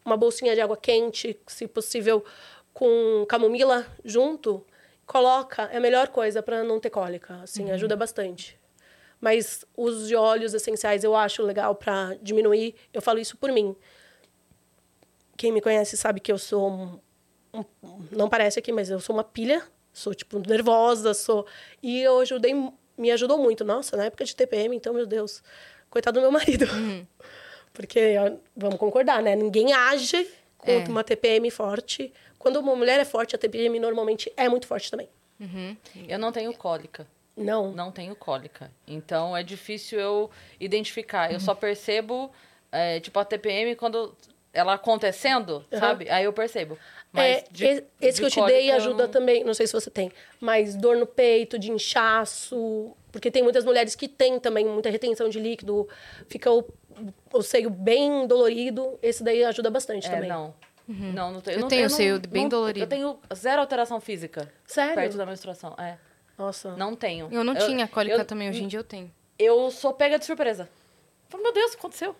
[0.04, 2.24] uma bolsinha de água quente, se possível,
[2.72, 4.64] com camomila junto.
[5.06, 7.40] Coloca, é a melhor coisa para não ter cólica.
[7.42, 8.58] Assim, ajuda bastante.
[9.20, 12.74] Mas os de óleos essenciais eu acho legal para diminuir.
[12.92, 13.74] Eu falo isso por mim.
[15.36, 17.00] Quem me conhece sabe que eu sou um,
[17.54, 17.64] um-
[18.10, 19.62] não parece aqui, mas eu sou uma pilha.
[19.92, 21.46] Sou tipo nervosa, sou
[21.82, 22.54] e eu ajudei,
[22.96, 23.64] me ajudou muito.
[23.64, 25.42] Nossa, na época de TPM, então meu Deus,
[25.90, 26.66] coitado do meu marido.
[27.78, 28.16] Porque
[28.56, 29.36] vamos concordar, né?
[29.36, 30.28] Ninguém age
[30.58, 30.84] com É.
[30.88, 32.12] uma TPM forte.
[32.36, 35.08] Quando uma mulher é forte, a TPM normalmente é muito forte também.
[36.08, 37.06] Eu não tenho cólica.
[37.36, 37.70] Não.
[37.70, 38.68] Não tenho cólica.
[38.84, 40.28] Então é difícil eu
[40.58, 41.32] identificar.
[41.32, 42.32] Eu só percebo,
[42.72, 44.12] é, tipo, a TPM quando
[44.52, 46.10] ela acontecendo, sabe?
[46.10, 46.76] Aí eu percebo.
[47.12, 49.72] Mas É, de- esse de que eu te dei ajuda não- também, não sei se
[49.72, 50.10] você tem,
[50.40, 55.28] mas dor no peito, de inchaço, porque tem muitas mulheres que têm também muita retenção
[55.28, 55.88] de líquido,
[56.28, 56.64] fica o,
[57.32, 60.28] o seio bem dolorido, esse daí ajuda bastante É, também.
[60.28, 60.54] não.
[60.86, 61.56] Não, não tenho.
[61.56, 62.84] Eu não tenho não- seio bem não- dolorido.
[62.84, 64.50] Eu tenho zero alteração física.
[64.66, 64.94] Sério?
[64.94, 65.74] Perto da menstruação.
[65.78, 65.98] É.
[66.38, 66.74] Nossa.
[66.76, 67.28] Não tenho.
[67.30, 69.10] Eu não tinha cólica eu- também, hoje em dia eu tenho.
[69.38, 70.68] Eu sou pega de surpresa.
[71.28, 72.16] Falei, meu Deus, o que aconteceu?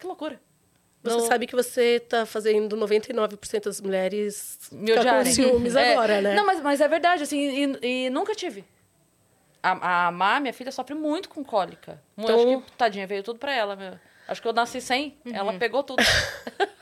[0.00, 0.40] Que loucura.
[1.04, 5.32] Você Não- sabe que você tá fazendo 99% das mulheres Me ficar com odiarem.
[5.32, 5.92] ciúmes É.
[5.92, 6.34] agora, né?
[6.34, 7.38] Não, mas, mas é verdade, assim,
[7.82, 8.64] e, e nunca tive.
[9.72, 12.00] A, a Má, minha filha, sofre muito com cólica.
[12.16, 13.74] Então- Acho que, tadinha, veio tudo pra ela.
[13.76, 13.94] Meu.
[14.28, 16.02] Acho que eu nasci sem, ela pegou tudo.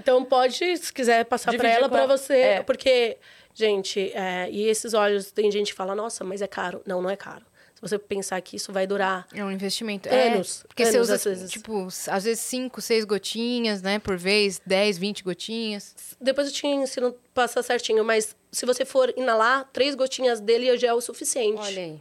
[0.00, 2.16] Então pode, se quiser passar pra Dividir ela, com pra ela.
[2.16, 2.34] você.
[2.38, 2.62] É.
[2.62, 3.18] Porque,
[3.52, 6.80] gente, é, e esses óleos, tem gente que fala, nossa, mas é caro.
[6.86, 7.44] Não, não é caro.
[7.74, 10.08] Se você pensar que isso vai durar É um investimento.
[10.08, 11.50] Anos, É, porque você anos, usa, às vezes.
[11.50, 13.98] tipo, às vezes 5, 6 gotinhas, né?
[14.00, 15.94] Por vez, 10, 20 gotinhas.
[16.20, 20.76] Depois eu te ensino a passar certinho, mas se você for inalar, três gotinhas dele
[20.76, 21.60] já é o suficiente.
[21.60, 22.00] Olha aí.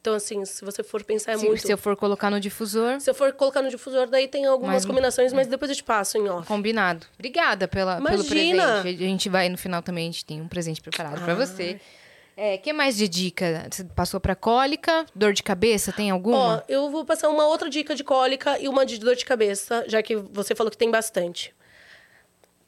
[0.00, 1.60] Então, assim, se você for pensar, é se, muito.
[1.66, 4.76] se eu for colocar no difusor, Se eu for colocar no difusor, daí tem algumas
[4.76, 6.46] Mas- combinações, mas depois eu te passo em off.
[6.46, 7.04] combinado.
[7.18, 8.80] Obrigada pela, pelo Imagina!
[8.82, 9.04] presente.
[9.04, 11.80] A gente vai, no final também, a gente tem um presente preparado pra você.
[12.36, 13.66] É, que mais de dica?
[13.68, 16.62] Você passou pra cólica, dor de cabeça, tem Ó, alguma?
[16.68, 20.00] eu vou passar uma outra dica de cólica e uma de dor de cabeça, já
[20.00, 21.52] que você falou que tem bastante.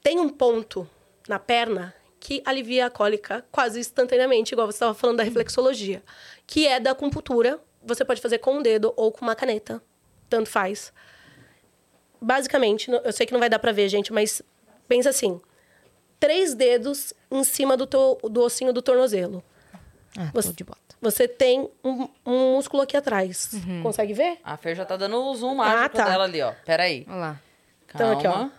[0.02, 0.88] Tem um ponto
[1.28, 6.02] na perna que alivia a cólica quase instantaneamente, igual você estava falando da reflexologia,
[6.46, 7.58] que é da acupuntura.
[7.82, 9.82] Você pode fazer com o dedo ou com uma caneta,
[10.28, 10.92] tanto faz.
[12.20, 14.42] Basicamente, eu sei que não vai dar pra ver, gente, mas
[14.86, 15.40] pensa assim:
[16.18, 19.42] três dedos em cima do, teu, do ossinho do tornozelo.
[20.18, 20.78] Ah, você- de bota.
[21.00, 23.52] Você tem um, um músculo aqui atrás.
[23.82, 24.38] Consegue ver?
[24.44, 26.04] A Fer já tá dando o zoom mágico tá.
[26.04, 26.52] dela ali, ó.
[26.66, 27.06] Peraí.
[27.08, 27.40] Olha lá.
[27.86, 28.14] Calma.
[28.18, 28.52] Então, aqui,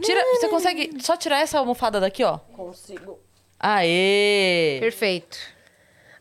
[0.00, 2.38] Tira, você consegue só tirar essa almofada daqui, ó?
[2.38, 3.18] Consigo.
[3.58, 4.78] Aê!
[4.80, 5.38] Perfeito.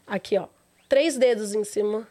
[0.07, 0.47] Aqui, ó.
[0.87, 2.07] Três dedos em cima.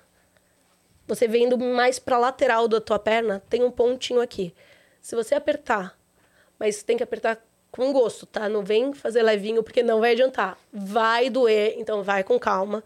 [1.07, 4.55] Você vendo mais pra lateral da tua perna, tem um pontinho aqui.
[5.01, 5.99] Se você apertar,
[6.59, 8.49] mas tem que apertar com gosto, tá?
[8.49, 10.59] Não vem fazer levinho, porque não vai adiantar.
[10.73, 12.85] Vai doer, então vai com calma.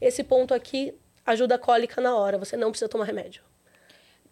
[0.00, 0.94] Esse ponto aqui
[1.24, 3.42] ajuda a cólica na hora, você não precisa tomar remédio.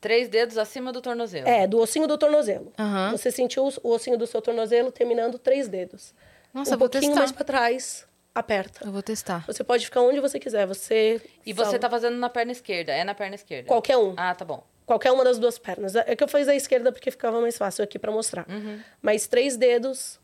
[0.01, 1.47] Três dedos acima do tornozelo.
[1.47, 2.73] É, do ossinho do tornozelo.
[2.79, 3.11] Aham.
[3.13, 6.15] Você sentiu o ossinho do seu tornozelo terminando três dedos.
[6.55, 7.19] Nossa, um pouquinho testar.
[7.19, 8.85] mais pra trás, aperta.
[8.85, 9.45] Eu vou testar.
[9.47, 10.67] Você pode ficar onde você quiser.
[10.67, 11.21] Você.
[11.45, 12.93] E você tá fazendo na perna esquerda.
[12.93, 13.69] É na perna esquerda.
[13.69, 14.15] Qualquer um.
[14.17, 14.65] Ah, tá bom.
[14.87, 15.95] Qualquer uma das duas pernas.
[15.95, 18.47] É que eu fiz a esquerda porque ficava mais fácil aqui pra mostrar.
[18.49, 18.81] Uhum.
[19.01, 20.19] Mas três dedos,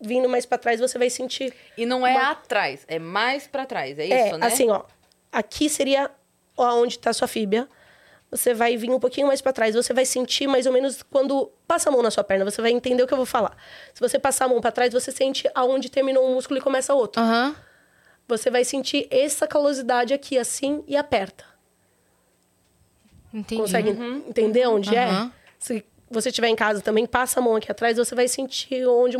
[0.00, 1.52] vindo mais pra trás, você vai sentir.
[1.76, 4.46] E não é atrás, é mais pra trás, é é, isso, né?
[4.46, 4.84] assim, ó.
[5.30, 6.10] Aqui seria
[6.56, 7.68] onde tá a sua fíbia.
[8.30, 9.74] Você vai vir um pouquinho mais pra trás.
[9.74, 12.44] Você vai sentir mais ou menos quando passa a mão na sua perna.
[12.44, 13.56] Você vai entender o que eu vou falar.
[13.94, 16.92] Se você passar a mão pra trás, você sente aonde terminou um músculo e começa
[16.92, 17.22] outro.
[17.22, 17.54] Aham.
[18.28, 21.44] Você vai sentir essa calosidade aqui, assim, e aperta.
[23.32, 23.62] Entendi.
[23.62, 25.32] Consegue entender onde Aham.
[25.32, 25.46] é?
[25.58, 29.16] Se você estiver em casa também, passa a mão aqui atrás, você vai sentir onde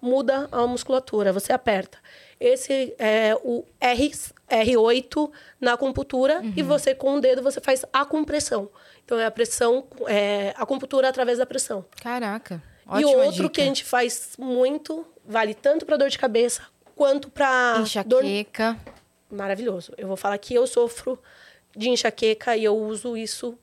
[0.00, 1.32] muda a musculatura.
[1.32, 1.98] Você aperta.
[2.40, 4.12] Esse é o R,
[4.52, 5.30] R8
[5.60, 6.52] na acupuntura Uhum.
[6.56, 8.68] e você com o dedo você faz a compressão.
[9.04, 11.84] Então é a pressão, é a acupuntura através da pressão.
[12.00, 12.62] Caraca.
[12.98, 13.48] e Ótima outro dica.
[13.50, 16.62] que a gente faz muito, vale tanto para dor de cabeça
[16.94, 17.74] quanto para
[18.06, 18.76] dor Enxaqueca.
[19.30, 19.92] maravilhoso.
[19.96, 21.18] Eu vou falar que eu sofro
[21.76, 23.58] de enxaqueca e eu uso isso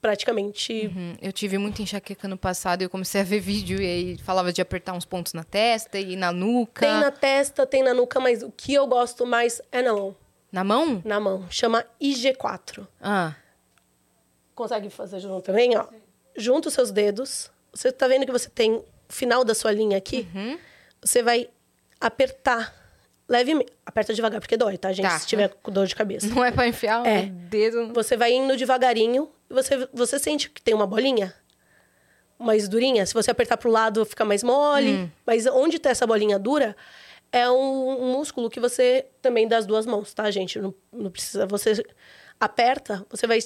[0.00, 0.92] praticamente.
[0.94, 4.18] Hum, Eu tive muita enxaqueca no passado e eu comecei a ver vídeo e aí
[4.18, 6.86] falava de apertar uns pontos na testa e na nuca.
[6.86, 10.16] Tem na testa, tem na nuca, mas o que eu gosto mais é na mão.
[10.50, 11.02] Na mão?
[11.04, 11.46] Na mão.
[11.50, 12.86] Chama IG4.
[13.00, 13.34] Ah.
[14.54, 15.86] Consegue fazer junto também, ó.
[16.36, 17.50] Junta os seus dedos.
[17.72, 20.26] Você tá vendo que você tem o final da sua linha aqui?
[20.34, 20.58] Uhum.
[21.02, 21.48] Você vai
[22.00, 22.74] apertar
[23.28, 23.72] levemente.
[23.84, 25.04] Aperta devagar, porque dói, tá, gente?
[25.08, 25.18] Tá.
[25.18, 26.26] Se tiver com dor de cabeça.
[26.28, 27.24] Não é pra enfiar É.
[27.24, 27.92] o dedo.
[27.92, 31.34] Você vai indo devagarinho você, você sente que tem uma bolinha
[32.38, 33.04] mais durinha.
[33.04, 34.92] Se você apertar pro lado, fica mais mole.
[34.92, 35.10] Hum.
[35.26, 36.76] Mas onde tá essa bolinha dura
[37.32, 40.58] é um, um músculo que você também dá as duas mãos, tá, gente?
[40.58, 41.46] Não, não precisa.
[41.46, 41.84] Você
[42.40, 43.38] aperta, você vai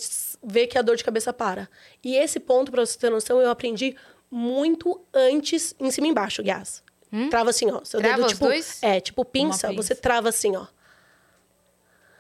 [0.45, 1.69] ver que a dor de cabeça para.
[2.05, 3.97] E esse ponto, pra você ter noção, eu aprendi
[4.31, 6.83] muito antes, em cima e embaixo, Guias.
[7.29, 7.85] Trava assim, ó.
[7.85, 8.03] Seu Hum?
[8.03, 8.83] Trava dedo, tipo, dois?
[8.83, 9.83] É, tipo pinça, pinça.
[9.83, 10.67] você trava assim, ó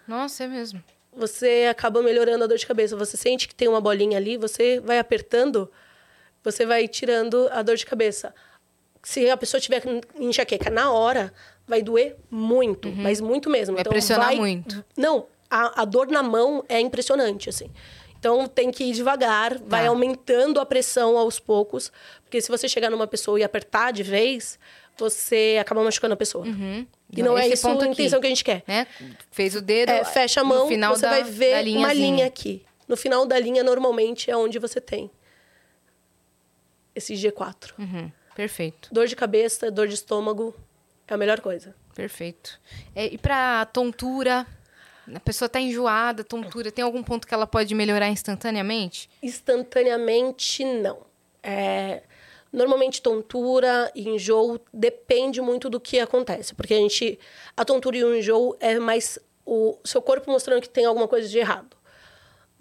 [0.06, 0.82] Nossa, é mesmo.
[1.14, 2.96] Você acaba melhorando a dor de cabeça.
[2.96, 5.70] Você sente que tem uma bolinha ali, você vai apertando,
[6.42, 8.34] você vai tirando a dor de cabeça.
[9.02, 9.82] Se a pessoa tiver
[10.18, 11.32] enxaqueca na hora,
[11.66, 13.74] vai doer muito, mas muito mesmo.
[13.74, 14.84] Vai pressionar muito.
[14.96, 17.68] Não, a, a dor na mão é impressionante, assim.
[18.18, 19.88] Então tem que ir devagar, vai Tá.
[19.88, 21.90] aumentando a pressão aos poucos,
[22.22, 24.58] porque se você chegar numa pessoa e apertar de vez,
[24.96, 26.46] você acaba machucando a pessoa.
[27.14, 27.92] E não é Esse isso ponto a aqui.
[27.92, 28.62] intenção que a gente quer.
[28.66, 28.86] Né?
[29.30, 29.90] Fez o dedo.
[29.90, 32.64] É, fecha a mão, final você da, vai ver uma linha aqui.
[32.88, 35.10] No final da linha, normalmente, é onde você tem
[36.94, 37.72] esse G4.
[37.78, 40.54] Uhum, Perfeito, Dor de cabeça, dor de estômago,
[41.06, 41.74] é a melhor coisa.
[41.94, 42.58] perfeito.
[42.94, 44.46] É, e pra tontura,
[45.14, 49.08] a pessoa tá enjoada, tontura, tem algum ponto que ela pode melhorar instantaneamente?
[49.22, 51.00] Instantaneamente, não.
[51.42, 52.02] É,
[52.52, 56.54] normalmente, tontura e enjoo depende muito do que acontece.
[56.54, 57.18] Porque a gente...
[57.56, 61.28] A tontura e o enjoo é mais o seu corpo mostrando que tem alguma coisa
[61.28, 61.76] de errado.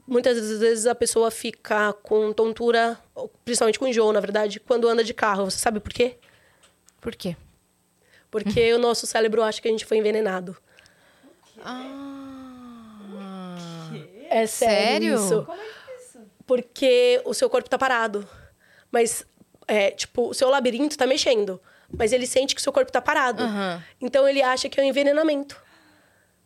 [0.08, 3.00] Muitas vezes a pessoa fica com tontura,
[3.46, 5.50] principalmente com enjoo, na verdade, quando anda de carro.
[5.50, 6.18] Você sabe por quê?
[7.00, 7.36] Por quê?
[8.30, 10.58] Porque o nosso cérebro acha que a gente foi envenenado.
[14.30, 15.16] É sério, Sério?
[15.16, 15.48] isso.
[16.48, 18.28] Porque o seu corpo tá parado.
[18.90, 19.26] Mas,
[19.68, 21.62] é, tipo, o seu labirinto tá mexendo.
[21.94, 23.44] Mas ele sente que o seu corpo tá parado.
[23.44, 23.84] Aham.
[24.00, 25.62] Então ele acha que é um envenenamento.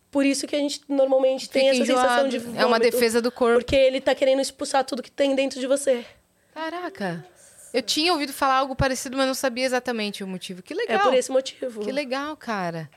[0.10, 2.52] Por isso que a gente normalmente tem Fica essa sensação enjoado.
[2.54, 3.60] de É uma vômito, defesa do corpo.
[3.60, 6.06] Porque ele tá querendo expulsar tudo que tem dentro de você.
[6.54, 7.26] Caraca.
[7.74, 10.64] Eu tinha ouvido falar algo parecido, mas não sabia exatamente o motivo.
[10.64, 10.98] Que legal.
[10.98, 11.82] É por esse motivo.
[11.82, 12.90] Que legal, cara.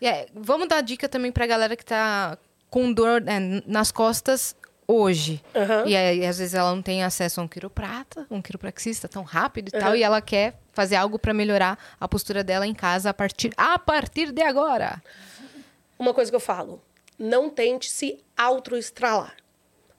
[0.00, 2.38] É, vamos dar dica também pra galera que tá
[2.70, 4.54] com dor né, nas costas
[4.90, 5.42] hoje.
[5.54, 5.84] Aham.
[5.86, 9.68] E aí, às vezes ela não tem acesso a um quiroprata, um quiropraxista tão rápido
[9.68, 9.96] e tal, Aham.
[9.96, 13.78] e ela quer fazer algo pra melhorar a postura dela em casa a partir, a
[13.78, 15.02] partir de agora.
[15.98, 16.82] Uma coisa que eu falo:
[17.18, 19.36] não tente se autoestralar.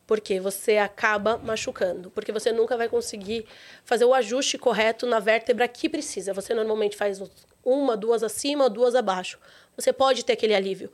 [0.07, 2.11] Porque você acaba machucando.
[2.11, 3.45] Porque você nunca vai conseguir
[3.85, 6.33] fazer o ajuste correto na vértebra que precisa.
[6.33, 7.21] Você normalmente faz
[7.63, 9.39] uma, duas acima, duas abaixo.
[9.77, 10.91] Você pode ter aquele alívio.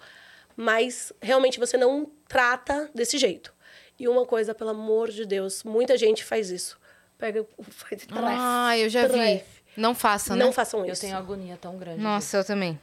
[0.55, 3.51] Mas realmente você não trata desse jeito.
[3.99, 6.77] E uma coisa, pelo amor de Deus, muita gente faz isso.
[7.17, 9.43] Pega o faz tref, Ah, eu já vi.
[9.75, 10.43] Não faça, né?
[10.43, 11.01] Não façam Eu isso.
[11.01, 12.01] tenho agonia tão grande.
[12.01, 12.79] Nossa, eu também.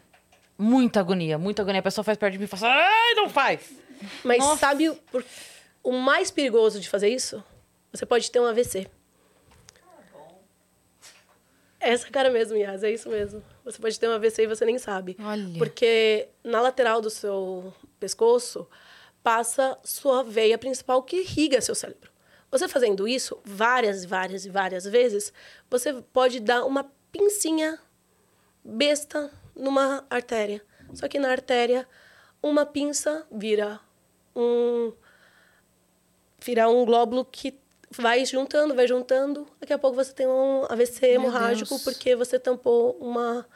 [0.58, 1.80] Muita agonia, muita agonia.
[1.80, 3.72] A pessoa faz perto de mim e fala assim, ai, não faz.
[4.24, 4.98] Mas sabe o,
[5.82, 7.42] o mais perigoso de fazer isso?
[7.92, 8.88] Você pode ter um AVC.
[11.80, 13.42] Essa cara mesmo, Yas, é isso mesmo.
[13.64, 15.16] Você pode ter um AVC e você nem sabe.
[15.20, 15.58] Olha.
[15.58, 18.66] Porque na lateral do seu pescoço
[19.24, 22.12] passa sua veia principal que irriga seu cérebro.
[22.50, 25.32] Você fazendo isso várias, várias e várias vezes,
[25.68, 27.80] você pode dar uma pincinha
[28.62, 30.62] besta numa artéria.
[30.92, 31.88] Só que na artéria,
[32.42, 33.80] uma pinça vira
[34.36, 34.92] um
[36.38, 37.58] vira um glóbulo que
[37.90, 39.46] vai juntando, vai juntando.
[39.58, 43.46] Daqui a pouco você tem um AVC hemorrágico porque você tampou uma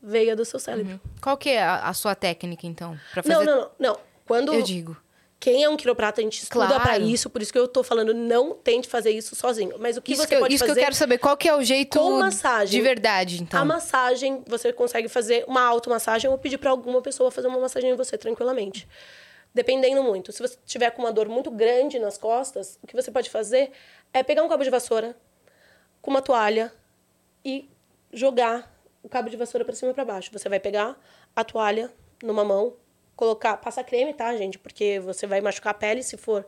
[0.00, 1.00] veia do seu cérebro.
[1.20, 2.96] Qual que é a, a sua técnica, então?
[3.12, 3.28] Fazer...
[3.28, 4.00] Não, não, não, não.
[4.24, 4.96] Quando Eu digo.
[5.38, 6.82] Quem é um quiroprata, a gente estuda Claro.
[6.82, 9.76] pra isso, por isso que eu tô falando, não tente fazer isso sozinho.
[9.78, 11.18] Mas o que isso você que, eu- pode isso fazer que eu quero saber.
[11.18, 12.70] Qual que é o jeito com massagem.
[12.78, 13.60] de verdade, então?
[13.60, 17.90] A massagem, você consegue fazer uma automassagem ou pedir para alguma pessoa fazer uma massagem
[17.90, 18.88] em você tranquilamente.
[19.54, 20.32] Dependendo muito.
[20.32, 23.70] Se você tiver com uma dor muito grande nas costas, o que você pode fazer
[24.12, 25.16] é pegar um cabo de vassoura,
[26.02, 26.72] com uma toalha
[27.44, 27.68] e
[28.12, 30.30] jogar o cabo de vassoura para cima e para baixo.
[30.32, 30.98] Você vai pegar
[31.34, 31.90] a toalha
[32.22, 32.74] numa mão,
[33.16, 34.58] colocar, passa creme, tá, gente?
[34.58, 36.46] Porque você vai machucar a pele se for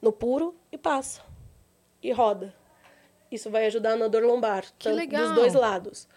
[0.00, 1.20] no puro e passa.
[2.02, 2.54] E roda.
[3.30, 5.22] Isso vai ajudar na dor lombar, Que tanto legal.
[5.26, 6.08] dos dois lados.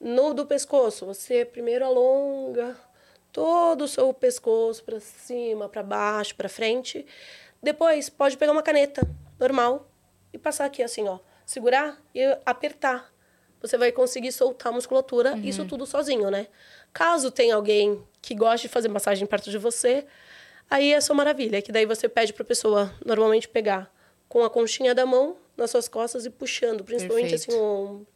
[0.00, 2.76] No do pescoço, você primeiro alonga
[3.30, 7.06] todo o seu pescoço para cima, para baixo, para frente.
[7.62, 9.02] Depois pode pegar uma caneta
[9.38, 9.88] normal
[10.32, 13.12] e passar aqui assim, ó, segurar e apertar.
[13.60, 16.48] Você vai conseguir soltar a musculatura, isso tudo sozinho, né?
[16.92, 20.06] Caso tenha alguém que goste de fazer massagem perto de você,
[20.70, 23.92] aí é só maravilha, que daí você pede para pessoa normalmente pegar
[24.28, 27.50] com a conchinha da mão nas suas costas e puxando, principalmente Perfeito.
[27.50, 28.06] assim o ombro.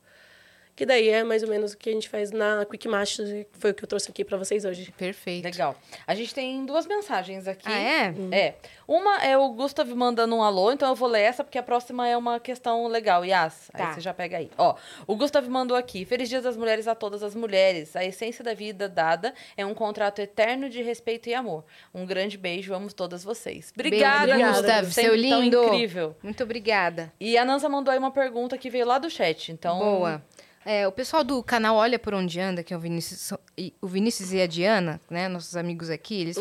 [0.77, 3.59] Que daí é mais ou menos o que a gente faz na Quick Master, que
[3.59, 4.93] foi o que eu trouxe aqui para vocês hoje.
[4.97, 5.43] Perfeito.
[5.43, 5.75] Legal.
[6.07, 7.67] A gente tem duas mensagens aqui.
[7.67, 8.15] Ah, é?
[8.31, 8.55] É.
[8.87, 12.07] Uma é o Gustav mandando um alô, então eu vou ler essa, porque a próxima
[12.07, 13.25] é uma questão legal.
[13.25, 13.95] Yas, aí Tá.
[13.95, 14.51] você já pega aí.
[14.59, 14.77] Ó,
[15.07, 16.05] o Gustav mandou aqui.
[16.05, 17.97] Feliz Dia das Mulheres a todas as mulheres.
[17.97, 21.65] A essência da vida dada é um contrato eterno de respeito e amor.
[21.95, 23.73] Um grande beijo, amo todas vocês.
[23.75, 24.85] Obrigada, Beijo, Gustav.
[24.85, 25.65] Gustav, Sempre seu tão lindo.
[25.65, 26.17] incrível.
[26.23, 27.11] Muito obrigada.
[27.19, 29.79] E a Nanza mandou aí uma pergunta que veio lá do chat, então...
[29.79, 30.23] Boa.
[30.69, 33.87] É, o pessoal do canal Olha Por Onde Anda, que é o Vinícius, e- o
[33.87, 36.37] Vinícius e a Diana, né, nossos amigos aqui, eles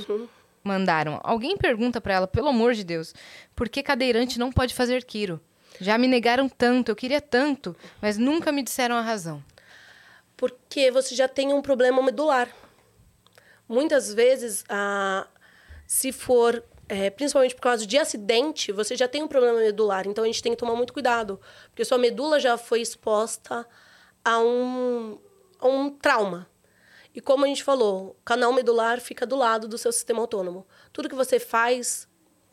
[0.64, 1.20] mandaram.
[1.24, 3.14] Alguém pergunta pra ela, pelo amor de Deus,
[3.56, 5.40] por que cadeirante não pode fazer quiro?
[5.80, 9.44] Já me negaram tanto, eu queria tanto, mas nunca me disseram a razão.
[10.38, 12.50] porque você já tem um problema medular.
[13.70, 15.26] Muitas vezes, ah,
[15.88, 20.06] se for, é, principalmente por causa de acidente, você já tem um problema medular.
[20.06, 21.40] Então, a gente tem que tomar muito cuidado,
[21.70, 23.66] porque sua medula já foi exposta
[24.26, 25.20] a um,
[25.60, 26.50] a um trauma.
[27.14, 30.68] E como a gente falou, o canal medular fica do lado do seu sistema autônomo.
[30.92, 32.10] Tudo que você faz,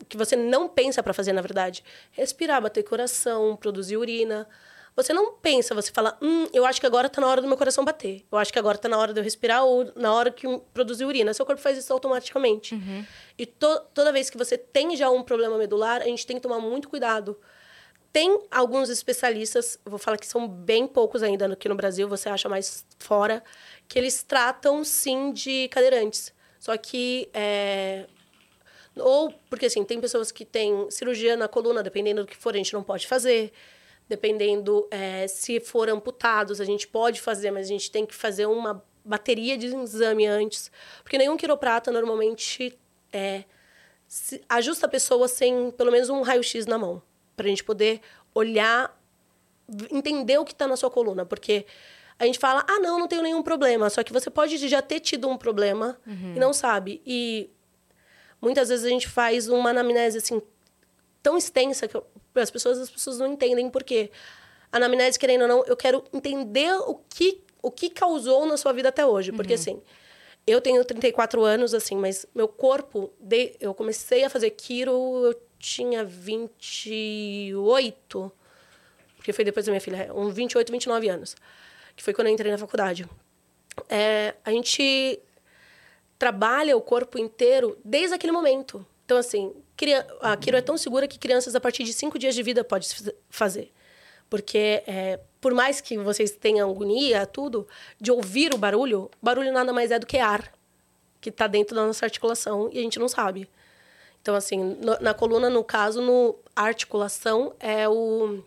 [0.07, 4.47] que você não pensa para fazer, na verdade, respirar, bater coração, produzir urina.
[4.95, 7.57] Você não pensa, você fala, hum, eu acho que agora está na hora do meu
[7.57, 8.23] coração bater.
[8.31, 11.03] Eu acho que agora está na hora de eu respirar ou na hora que produzir
[11.03, 11.33] urina.
[11.33, 12.75] Seu corpo faz isso automaticamente.
[13.37, 16.43] E to toda vez que você tem já um problema medular, a gente tem que
[16.43, 17.37] tomar muito cuidado.
[18.13, 22.47] Tem alguns especialistas, vou falar que são bem poucos ainda aqui no Brasil, você acha
[22.47, 23.43] mais fora,
[23.87, 26.31] que eles tratam sim de cadeirantes.
[26.59, 28.05] Só que é,
[28.95, 32.57] ou porque assim, tem pessoas que têm cirurgia na coluna, dependendo do que for, a
[32.57, 33.51] gente não pode fazer.
[34.07, 38.45] Dependendo é, se for amputados, a gente pode fazer, mas a gente tem que fazer
[38.45, 40.71] uma bateria de exame antes.
[41.01, 42.77] Porque nenhum quiroprata normalmente
[43.11, 43.43] é,
[44.47, 47.01] ajusta a pessoa sem pelo menos um raio-x na mão.
[47.35, 47.99] Pra gente poder
[48.33, 48.95] olhar,
[49.91, 51.25] entender o que está na sua coluna.
[51.25, 51.65] Porque
[52.19, 53.89] a gente fala, ah, não, não tenho nenhum problema.
[53.89, 55.97] Só que você pode já ter tido um problema
[56.35, 57.01] e não sabe.
[57.05, 57.49] E
[58.41, 60.41] muitas vezes a gente faz uma anamnese assim
[61.21, 62.05] tão extensa que eu-
[62.35, 64.11] as pessoas as pessoas não entendem por quê.
[64.71, 68.73] A anamnese, querendo ou não, eu quero entender o que o que causou na sua
[68.73, 69.81] vida até hoje, porque assim,
[70.45, 75.41] eu tenho 34 anos assim, mas meu corpo, de, eu comecei a fazer quiro, eu
[75.63, 78.31] tinha 28,
[79.15, 81.37] porque foi depois da minha filha, uns 28, 29 anos,
[81.95, 83.07] que foi quando eu entrei na faculdade.
[83.87, 85.21] É, a gente
[86.19, 88.85] trabalha o corpo inteiro desde aquele momento.
[89.05, 89.53] Então, assim,
[90.19, 92.85] a quiro é tão segura que crianças a partir de cinco dias de vida podem
[92.85, 93.71] se fazer.
[94.29, 97.65] Porque, é, por mais que vocês tenham agonia, tudo,
[98.01, 100.51] de ouvir o barulho, barulho nada mais é do que ar
[101.21, 103.49] que está dentro da nossa articulação e a gente não sabe.
[104.23, 108.41] Então, assim, no- na coluna, no caso, no a articulação é o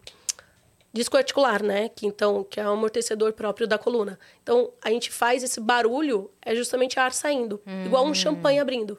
[0.91, 1.91] disco articular, né?
[1.91, 4.19] Que então que é o amortecedor próprio da coluna.
[4.43, 8.99] Então a gente faz esse barulho é justamente ar saindo, igual um champanhe abrindo.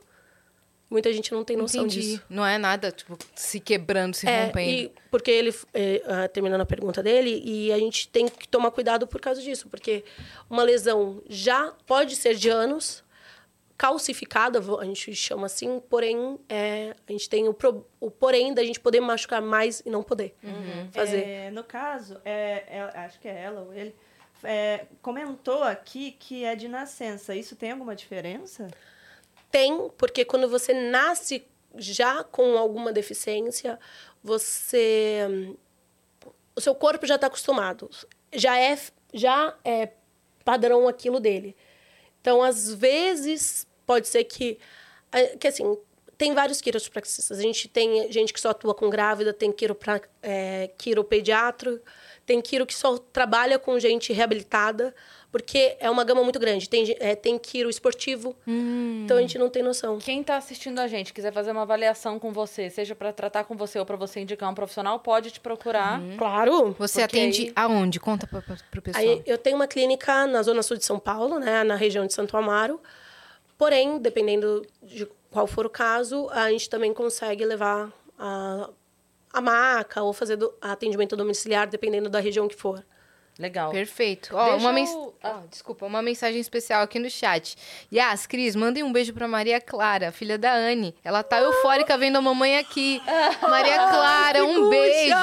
[0.89, 2.01] Muita gente não tem noção Entendi.
[2.11, 2.23] disso.
[2.29, 4.69] Não é nada, tipo, se quebrando, se É, rompendo.
[4.71, 9.05] e porque ele, é, terminando a pergunta dele, e a gente tem que tomar cuidado
[9.05, 10.05] por causa disso, porque
[10.49, 13.03] uma lesão já pode ser de anos,
[13.77, 18.63] calcificada, a gente chama assim, porém, é, a gente tem o, pro- o porém da
[18.63, 20.33] gente poder machucar mais e não poder
[20.91, 21.23] fazer.
[21.23, 23.93] É, no caso, é, é- acho que é ela ou ele,
[24.43, 27.35] é, comentou aqui que é de nascença.
[27.35, 28.67] Isso tem alguma diferença?
[29.51, 31.45] Tem, porque quando você nasce
[31.75, 33.79] já com alguma deficiência,
[34.23, 35.55] você.
[36.55, 37.89] O seu corpo já está acostumado.
[38.33, 38.75] Já é,
[39.13, 39.91] já é
[40.43, 41.55] padrão aquilo dele.
[42.19, 44.59] Então, às vezes, pode ser que.
[45.11, 45.75] é, Que assim,
[46.17, 47.37] tem vários quiropraxistas.
[47.39, 51.79] A gente tem gente que só atua com grávida, tem quiropra, é, quiropediatra,
[52.25, 54.95] tem quiro que só trabalha com gente reabilitada,
[55.31, 56.67] porque é uma gama muito grande.
[56.67, 58.35] Tem, é, tem quiro esportivo,
[59.05, 59.99] então a gente não tem noção.
[59.99, 63.55] Quem tá assistindo a gente, quiser fazer uma avaliação com você, seja pra tratar com
[63.55, 66.01] você ou pra você indicar um profissional, pode te procurar.
[66.17, 66.75] Claro.
[66.79, 67.99] Você atende aí- aonde?
[67.99, 69.03] Conta pra, pro pessoal.
[69.05, 72.13] Aí eu tenho uma clínica na zona sul de São Paulo, né, na região de
[72.13, 72.81] Santo Amaro.
[73.57, 78.69] Porém, dependendo de qual for o caso, a gente também consegue levar a,
[79.33, 82.85] a maca ou fazer do, atendimento domiciliar, dependendo da região que for.
[83.39, 83.71] Legal.
[83.71, 84.35] Perfeito.
[84.35, 84.89] Ó, Deixa uma mens...
[84.89, 87.55] eu- Ó, desculpa, uma mensagem especial aqui no chat.
[87.93, 90.95] Yas, Cris, mandem um beijo pra Maria Clara, filha da Anne.
[91.03, 93.01] Ela tá eufórica vendo a mamãe aqui.
[93.41, 95.15] Maria Clara, um beijo.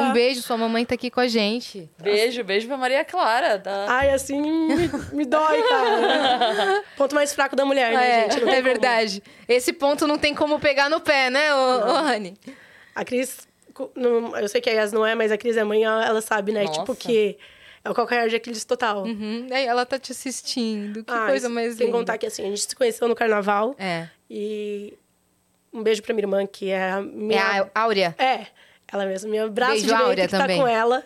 [0.00, 1.90] Um beijo, sua mamãe tá aqui com a gente.
[1.98, 3.58] Beijo, beijo pra Maria Clara.
[3.58, 3.86] Tá?
[3.88, 6.84] Ai, assim me, me dói, cara.
[6.96, 8.40] Ponto mais fraco da mulher, né, é, gente?
[8.44, 8.64] Não é como.
[8.64, 9.22] verdade.
[9.48, 12.34] Esse ponto não tem como pegar no pé, né, ô, ô Anne?
[12.94, 13.46] A Cris,
[13.94, 16.20] não- eu sei que a Yas não é, mas a Cris é mãe, ela ela
[16.20, 16.64] sabe, né?
[16.64, 16.80] Nossa.
[16.80, 17.36] Tipo que
[17.86, 19.04] é o calcanhar de Aquiles total.
[19.04, 19.46] Uhum.
[19.50, 21.04] Aí ela tá te assistindo.
[21.04, 23.74] Que Ah, coisa mais Tem que contar que assim, a gente se conheceu no carnaval.
[23.78, 24.08] É.
[24.30, 24.94] E
[25.72, 27.70] um beijo pra minha irmã, que é a É minha.
[27.74, 28.14] a Áurea.
[28.18, 28.46] É,
[28.90, 29.30] ela mesma.
[29.30, 30.60] Minha braço Beijo, direito Áurea, que tá também.
[30.60, 31.04] com ela.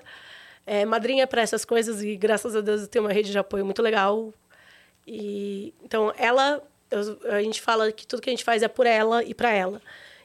[0.66, 3.64] É madrinha pra essas coisas e graças a Deus eu tenho uma rede de apoio
[3.64, 4.32] muito legal.
[5.06, 8.86] E então ela, eu- a gente fala que tudo que a gente faz é por
[8.86, 9.80] ela e pra ela.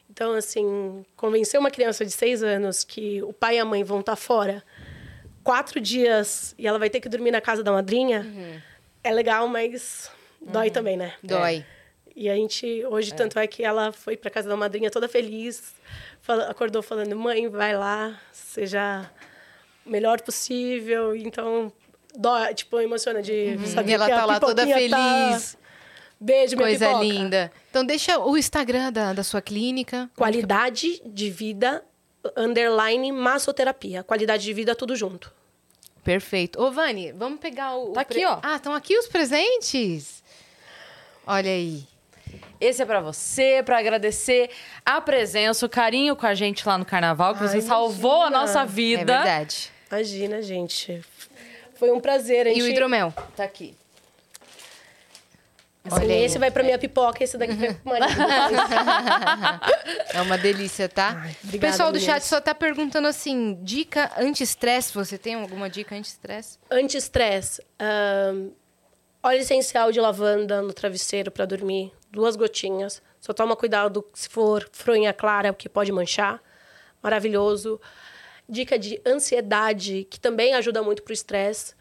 [0.08, 4.00] Então assim, convencer uma criança de seis anos que o pai e a mãe vão
[4.00, 4.62] estar fora
[5.46, 8.60] quatro dias e ela vai ter que dormir na casa da madrinha Uhum.
[9.04, 10.10] é legal, mas
[10.40, 11.12] dói também, né?
[11.22, 11.64] Dói.
[12.14, 15.74] E a gente, hoje, tanto é que ela foi pra casa da madrinha toda feliz,
[16.20, 19.08] fala- acordou falando, mãe, vai lá, seja
[19.84, 21.14] o melhor possível.
[21.14, 21.70] Então,
[22.16, 25.56] dói, tipo, emociona de saber E ela que tá lá toda tá- feliz.
[26.18, 27.04] Beijo, minha Coisa pipoca.
[27.04, 27.52] linda.
[27.70, 30.08] Então deixa o Instagram da, da sua clínica.
[30.16, 31.84] Qualidade de vida,
[32.36, 34.02] underline, massoterapia.
[34.02, 35.32] Qualidade de vida, tudo junto.
[36.04, 36.60] Perfeito.
[36.62, 37.92] Ô, Vani, vamos pegar o.
[37.92, 38.38] Tá o aqui, ó.
[38.42, 40.22] Ah, estão aqui os presentes?
[41.26, 41.84] Olha aí.
[42.60, 44.50] Esse é pra você, pra agradecer
[44.84, 48.28] a presença, o carinho com a gente lá no carnaval, que Ai, você salvou a
[48.28, 48.38] imagina.
[48.40, 49.14] nossa É vida.
[49.18, 49.70] verdade.
[49.90, 51.04] Imagina, gente.
[51.74, 52.46] Foi um prazer.
[52.46, 53.12] E o hidromel?
[53.36, 53.74] Tá aqui.
[55.86, 56.24] Assim, Olha aí.
[56.24, 58.20] esse vai pra minha pipoca, esse daqui vai pro marido.
[60.12, 61.26] É uma delícia, tá?
[61.52, 64.92] o pessoal do chat só tá perguntando assim: dica anti-estresse.
[64.94, 66.58] Você tem alguma dica anti-estresse?
[66.70, 67.62] Anti-estresse.
[69.22, 71.92] óleo essencial de lavanda no travesseiro para dormir.
[72.10, 73.02] Duas gotinhas.
[73.20, 76.40] Só toma cuidado se for fronha clara, porque pode manchar.
[77.02, 77.80] Maravilhoso.
[78.48, 81.74] Dica de ansiedade, que também ajuda muito pro estresse.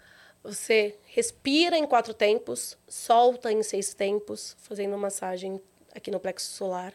[0.46, 5.60] Você respira em quatro tempos, solta em seis tempos, fazendo massagem
[5.94, 6.94] aqui no plexo solar.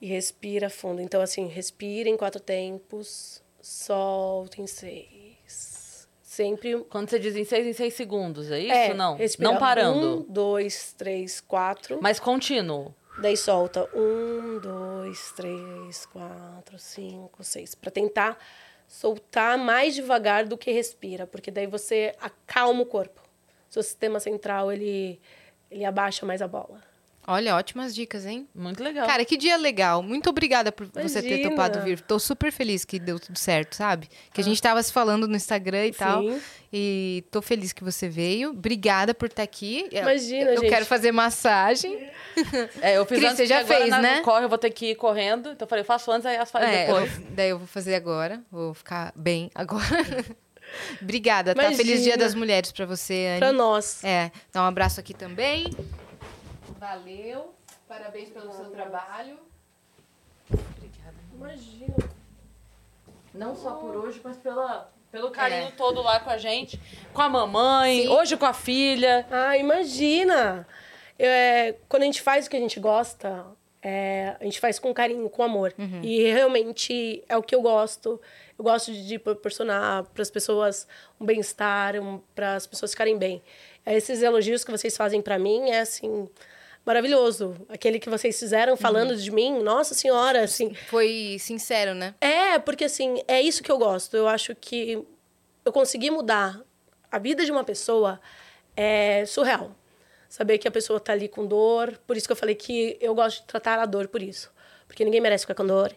[0.00, 1.02] E respira fundo.
[1.02, 6.08] Então, assim, respira em quatro tempos, solta em seis.
[6.22, 6.84] Sempre.
[6.88, 8.72] Quando você diz em seis, em seis segundos, é isso?
[8.72, 9.16] é, não.
[9.16, 9.52] respira.
[9.52, 10.20] Não parando.
[10.20, 11.98] Um, dois, três, quatro.
[12.00, 12.94] Mas contínuo.
[13.18, 13.88] Daí solta.
[13.94, 17.74] Um, dois, três, quatro, cinco, seis.
[17.74, 18.38] Pra tentar
[18.94, 21.26] soltar mais devagar do que respira.
[21.26, 23.20] Porque daí você acalma o corpo.
[23.68, 25.20] Seu sistema central, ele,
[25.68, 26.80] ele abaixa mais a bola.
[27.26, 28.46] Olha, ótimas dicas, hein?
[28.54, 29.06] Muito legal.
[29.06, 30.02] Cara, que dia legal.
[30.02, 31.50] Muito obrigada por você ter Imagina.
[31.50, 32.00] topado vir.
[32.02, 34.08] Tô super feliz que deu tudo certo, sabe?
[34.32, 36.22] Que a gente tava se falando no Instagram e tal.
[36.22, 36.40] Sim.
[36.72, 38.50] E tô feliz que você veio.
[38.50, 39.88] Obrigada por estar aqui.
[39.90, 40.68] Eu- Imagina, eu, gente.
[40.70, 42.08] quero fazer massagem.
[42.82, 44.16] É, eu fiz Cris, antes, você já fez, né?
[44.16, 45.50] no corre eu vou ter que ir correndo.
[45.52, 47.10] Então eu falei, eu faço antes, aí as faz É, eu depois.
[47.12, 48.42] vou- daí eu vou fazer agora.
[48.50, 49.82] Vou ficar bem agora.
[51.00, 51.62] Obrigada, tá?
[51.62, 51.84] Imagina.
[51.84, 53.38] Feliz Dia das Mulheres pra você, Anne.
[53.38, 54.02] Pra nós.
[54.04, 55.70] É, então um abraço aqui também.
[56.88, 57.54] Valeu.
[57.88, 59.38] Parabéns pelo seu trabalho.
[61.34, 61.94] Imagina.
[63.32, 65.70] Não só por hoje, mas pela, pelo carinho É.
[65.70, 66.78] todo lá com a gente.
[67.14, 68.08] Com a mamãe, Sim.
[68.08, 69.26] hoje com a filha.
[69.30, 70.68] Ah, imagina!
[71.18, 73.46] É, quando a gente faz o que a gente gosta,
[73.82, 75.72] é, a gente faz com carinho, com amor.
[76.02, 78.20] E realmente é o que eu gosto.
[78.58, 80.86] Eu gosto de, de proporcionar para as pessoas
[81.18, 83.42] um bem-estar, um, para as pessoas ficarem bem.
[83.86, 86.28] É, Esses elogios que vocês fazem para mim é assim
[86.84, 87.56] maravilhoso.
[87.68, 92.14] Aquele que vocês fizeram falando de mim, nossa senhora, assim, Foi sincero, né?
[92.20, 94.16] é, porque assim, é isso que eu gosto.
[94.16, 95.02] Eu acho que
[95.64, 96.60] eu consegui mudar
[97.10, 98.20] a vida de uma pessoa
[98.76, 99.70] é surreal.
[100.28, 103.14] Saber que a pessoa tá ali com dor, por isso que eu falei que eu
[103.14, 104.50] gosto de tratar a dor por isso.
[104.86, 105.94] Porque ninguém merece ficar com dor.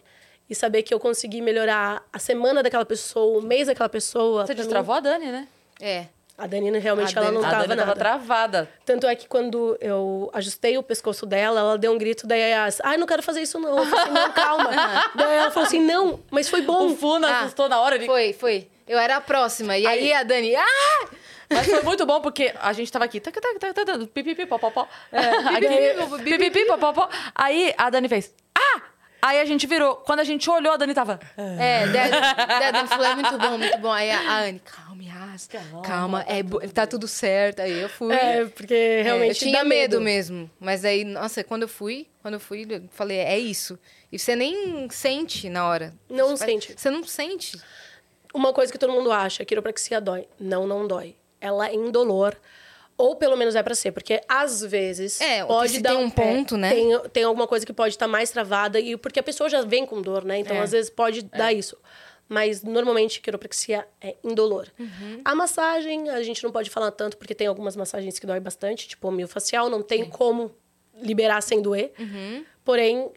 [0.48, 4.46] E saber que eu consegui melhorar a semana daquela pessoa, o mês daquela pessoa.
[4.46, 5.48] Você pra mim- destravou a Dani, né?
[5.80, 6.06] É.
[6.38, 7.82] A Dani realmente A ela não a tava Dani nada.
[7.82, 8.68] tava travada.
[8.86, 12.64] Tanto é que quando eu ajustei o pescoço dela, ela deu um grito, daí a
[12.64, 13.76] Yas, ai, não quero fazer isso não.
[13.76, 14.70] Eu falei assim, não, calma.
[15.16, 16.86] daí ela falou assim, não, mas foi bom.
[16.92, 17.96] O Funa Ah, assustou na hora.
[17.96, 18.06] Ele...
[18.06, 18.68] Foi, foi.
[18.86, 19.76] Eu era a próxima.
[19.76, 21.08] E aí, a Dani, ah!
[21.50, 23.20] Mas foi muito bom porque a gente tava aqui.
[23.20, 24.86] tac, tac, tac, tac, Pipipi, popopó.
[27.34, 28.32] Aí a Dani fez.
[29.20, 29.96] Aí a gente virou.
[29.96, 31.18] Quando a gente olhou, a Dani tava.
[31.36, 33.90] É, a Dani falou, é muito bom, muito bom.
[33.92, 35.48] Aí a, a Anne, calma, Yas,
[35.84, 37.60] calma, é, bo- tá tudo certo.
[37.60, 38.14] Aí eu fui.
[38.14, 40.48] É, porque É, realmente eu tinha dá medo mesmo.
[40.60, 43.78] Mas aí, nossa, quando eu fui, quando eu fui, eu falei, é isso.
[44.12, 45.92] E você nem sente na hora.
[46.08, 46.74] Não Você sente.
[46.76, 47.60] Você não sente.
[48.32, 50.28] Uma coisa que todo mundo acha, quiropraxia dói.
[50.38, 51.16] Não, não dói.
[51.40, 52.36] Ela é indolor.
[52.98, 56.56] Ou pelo menos é pra ser, porque às vezes É, pode dar tem um ponto,
[56.56, 56.70] né?
[56.74, 59.86] Tem, tem alguma coisa que pode estar mais travada e porque a pessoa já vem
[59.86, 60.38] com dor, né?
[60.40, 60.60] Então É.
[60.60, 61.76] às vezes pode dar isso.
[62.28, 64.66] Mas normalmente quiropraxia é indolor.
[64.78, 65.20] Uhum.
[65.24, 68.86] A massagem a gente não pode falar tanto porque tem algumas massagens que dói bastante,
[68.88, 70.50] tipo miofacial, não tem como
[71.00, 71.92] liberar sem doer.
[71.98, 72.44] Uhum.
[72.64, 73.12] Porém, o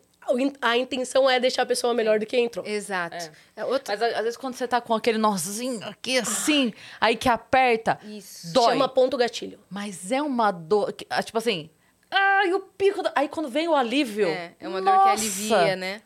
[0.62, 2.66] a intenção é deixar a pessoa melhor do que entrou.
[2.66, 3.32] Exato.
[3.56, 3.66] É.
[3.66, 3.92] outro...
[3.92, 8.54] Mas às vezes quando você tá com aquele nozinho aqui assim, aí que aperta, Isso.
[8.54, 8.74] dói.
[8.74, 9.60] Chama ponto gatilho.
[9.70, 10.94] Mas é uma dor.
[11.10, 11.70] ah, Tipo assim.
[12.10, 13.02] Ai, o pico.
[13.02, 14.28] da- Aí quando vem o alívio.
[14.28, 16.02] É, é uma dor que nossa, alivia, né?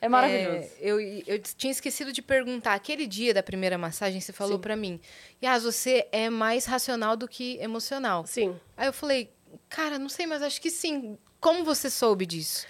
[0.00, 0.58] É maravilhoso.
[0.58, 2.74] É, eu, eu tinha esquecido de perguntar.
[2.74, 5.00] Aquele dia da primeira massagem, você falou pra mim,
[5.42, 8.26] Yas, você é mais racional do que emocional.
[8.26, 8.54] Sim.
[8.76, 9.30] Aí eu falei,
[9.68, 11.16] cara, não sei, mas acho que sim.
[11.40, 12.66] Como você soube disso?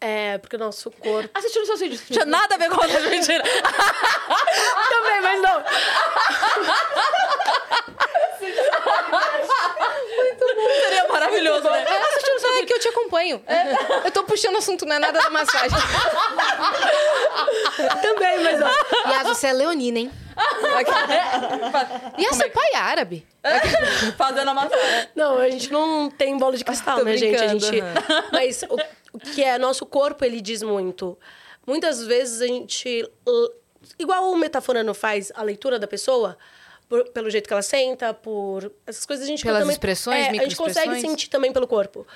[0.00, 1.28] É, porque o nosso corpo.
[1.34, 2.02] Assistindo seus vídeos.
[2.06, 3.42] Tinha nada a ver com a mentira.
[4.88, 5.64] Também, mas não.
[10.80, 11.84] Seria maravilhoso, né?
[11.84, 13.42] Assistindo só é que eu te acompanho.
[14.04, 15.78] Eu tô puxando assunto, não é nada da massagem.
[18.00, 19.12] Também, mas não.
[19.12, 20.12] Yas, você é leonina, hein?
[22.32, 23.26] Seu pai é árabe.
[24.16, 25.08] Fazendo a massagem.
[25.14, 27.42] Não, a gente não tem bola de cristal, Tô né, gente?
[27.42, 27.82] A gente.
[28.32, 28.78] Mas o, o
[29.20, 31.18] que é nosso corpo, ele diz muito.
[31.66, 33.08] Muitas vezes a gente.
[33.98, 36.36] Igual o metaforando faz a leitura da pessoa,
[36.88, 38.72] por- pelo jeito que ela senta, por.
[38.86, 42.06] Essas coisas a gente Pelas também, expressões, é, A gente consegue sentir também pelo corpo.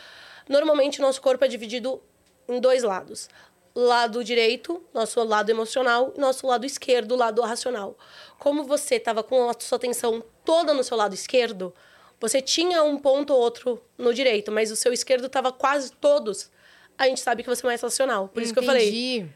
[0.49, 2.03] Normalmente, o nosso corpo é dividido
[2.49, 3.29] em dois lados.
[3.75, 7.97] Lado direito, nosso lado emocional, e nosso lado esquerdo, lado racional.
[8.39, 11.73] Como você estava com a sua atenção toda no seu lado esquerdo,
[12.21, 16.51] você tinha um ponto ou outro no direito, mas o seu esquerdo estava quase todos.
[16.99, 18.29] A gente sabe que você é mais racional.
[18.29, 18.89] Por isso que eu falei.
[18.89, 19.33] Entendi.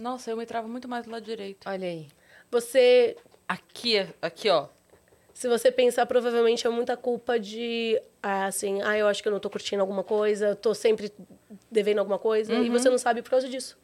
[0.00, 1.68] Nossa, eu me travo muito mais do lado direito.
[1.68, 2.08] Olha aí.
[2.50, 3.16] Você,
[3.52, 4.66] Aqui, aqui, ó.
[5.34, 9.32] se você pensar, provavelmente é muita culpa de, ah, assim, ah, eu acho que eu
[9.32, 11.12] não tô curtindo alguma coisa, eu tô sempre
[11.70, 13.76] devendo alguma coisa, e você não sabe por causa disso.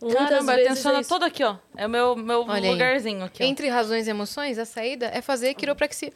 [0.00, 1.56] Muitas Caramba, atenção é toda aqui, ó.
[1.76, 3.46] É o meu, meu Olha lugarzinho aqui, ó.
[3.46, 6.12] Entre razões e emoções, a saída é fazer quiropraxia.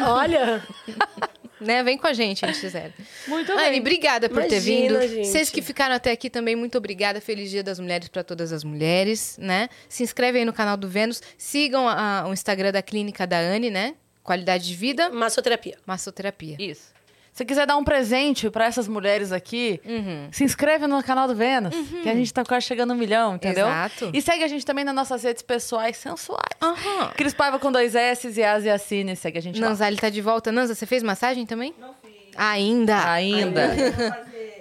[0.00, 0.62] Olha,
[1.64, 1.82] né?
[1.82, 2.92] Vem com a gente, antes zero.
[3.26, 3.80] Muito Anne, bem.
[3.80, 5.08] obrigada por ter Imagina, vindo.
[5.14, 5.26] gente.
[5.28, 7.20] Vocês que ficaram até aqui também, muito obrigada.
[7.20, 9.68] Feliz Dia das Mulheres para todas as mulheres, né?
[9.88, 11.20] Se inscreve aí no canal do Vênus.
[11.36, 13.94] Sigam a- o Instagram da clínica da Anne, né?
[14.22, 15.76] Qualidade de vida, massoterapia.
[15.84, 16.56] massoterapia.
[16.58, 16.93] Isso.
[17.34, 20.28] Se quiser dar um presente pra essas mulheres aqui, Uhum.
[20.30, 23.34] se inscreve no canal do Vênus, que a gente tá quase chegando a um milhão,
[23.34, 23.66] entendeu?
[23.66, 24.10] Exato.
[24.14, 26.54] E segue a gente também nas nossas redes pessoais sensuais.
[26.62, 27.10] Aham.
[27.16, 29.70] Cris Paiva com dois S e As e Assine, segue a gente lá.
[29.70, 30.52] Nanza, ele tá de volta.
[30.52, 31.74] Nanza, você fez massagem também?
[31.76, 32.14] Não fiz.
[32.36, 33.10] Ainda.
[33.10, 33.70] Ainda.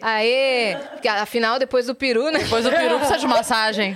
[0.02, 0.76] Aê!
[0.94, 2.40] Porque, afinal, depois do peru, né?
[2.40, 3.96] Depois o peru precisa de massagem.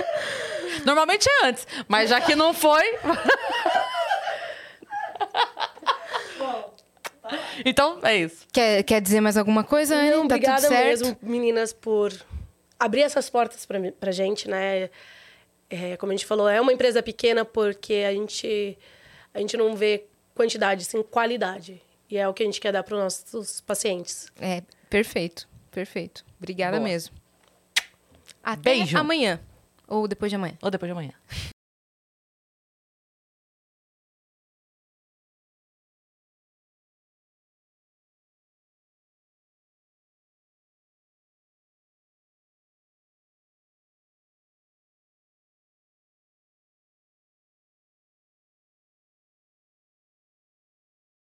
[0.84, 2.84] Normalmente é antes, mas já que não foi.
[7.64, 8.46] Então é isso.
[8.52, 10.10] Quer, quer dizer mais alguma coisa, Anne?
[10.10, 10.86] Não, tá obrigada tudo certo?
[10.86, 12.12] mesmo, meninas, por
[12.78, 14.90] abrir essas portas pra, pra gente, né?
[15.68, 18.78] É, como a gente falou, é uma empresa pequena porque a gente,
[19.34, 20.04] a gente não vê
[20.34, 21.82] quantidade, sim qualidade.
[22.08, 24.28] E é o que a gente quer dar para os nossos pacientes.
[24.40, 25.48] É, perfeito.
[25.72, 26.24] Perfeito.
[26.38, 26.88] Obrigada Boa.
[26.88, 27.14] mesmo.
[28.42, 28.96] Até Beijo.
[28.96, 29.40] amanhã.
[29.88, 30.56] Ou depois de amanhã.
[30.62, 31.12] Ou depois de amanhã.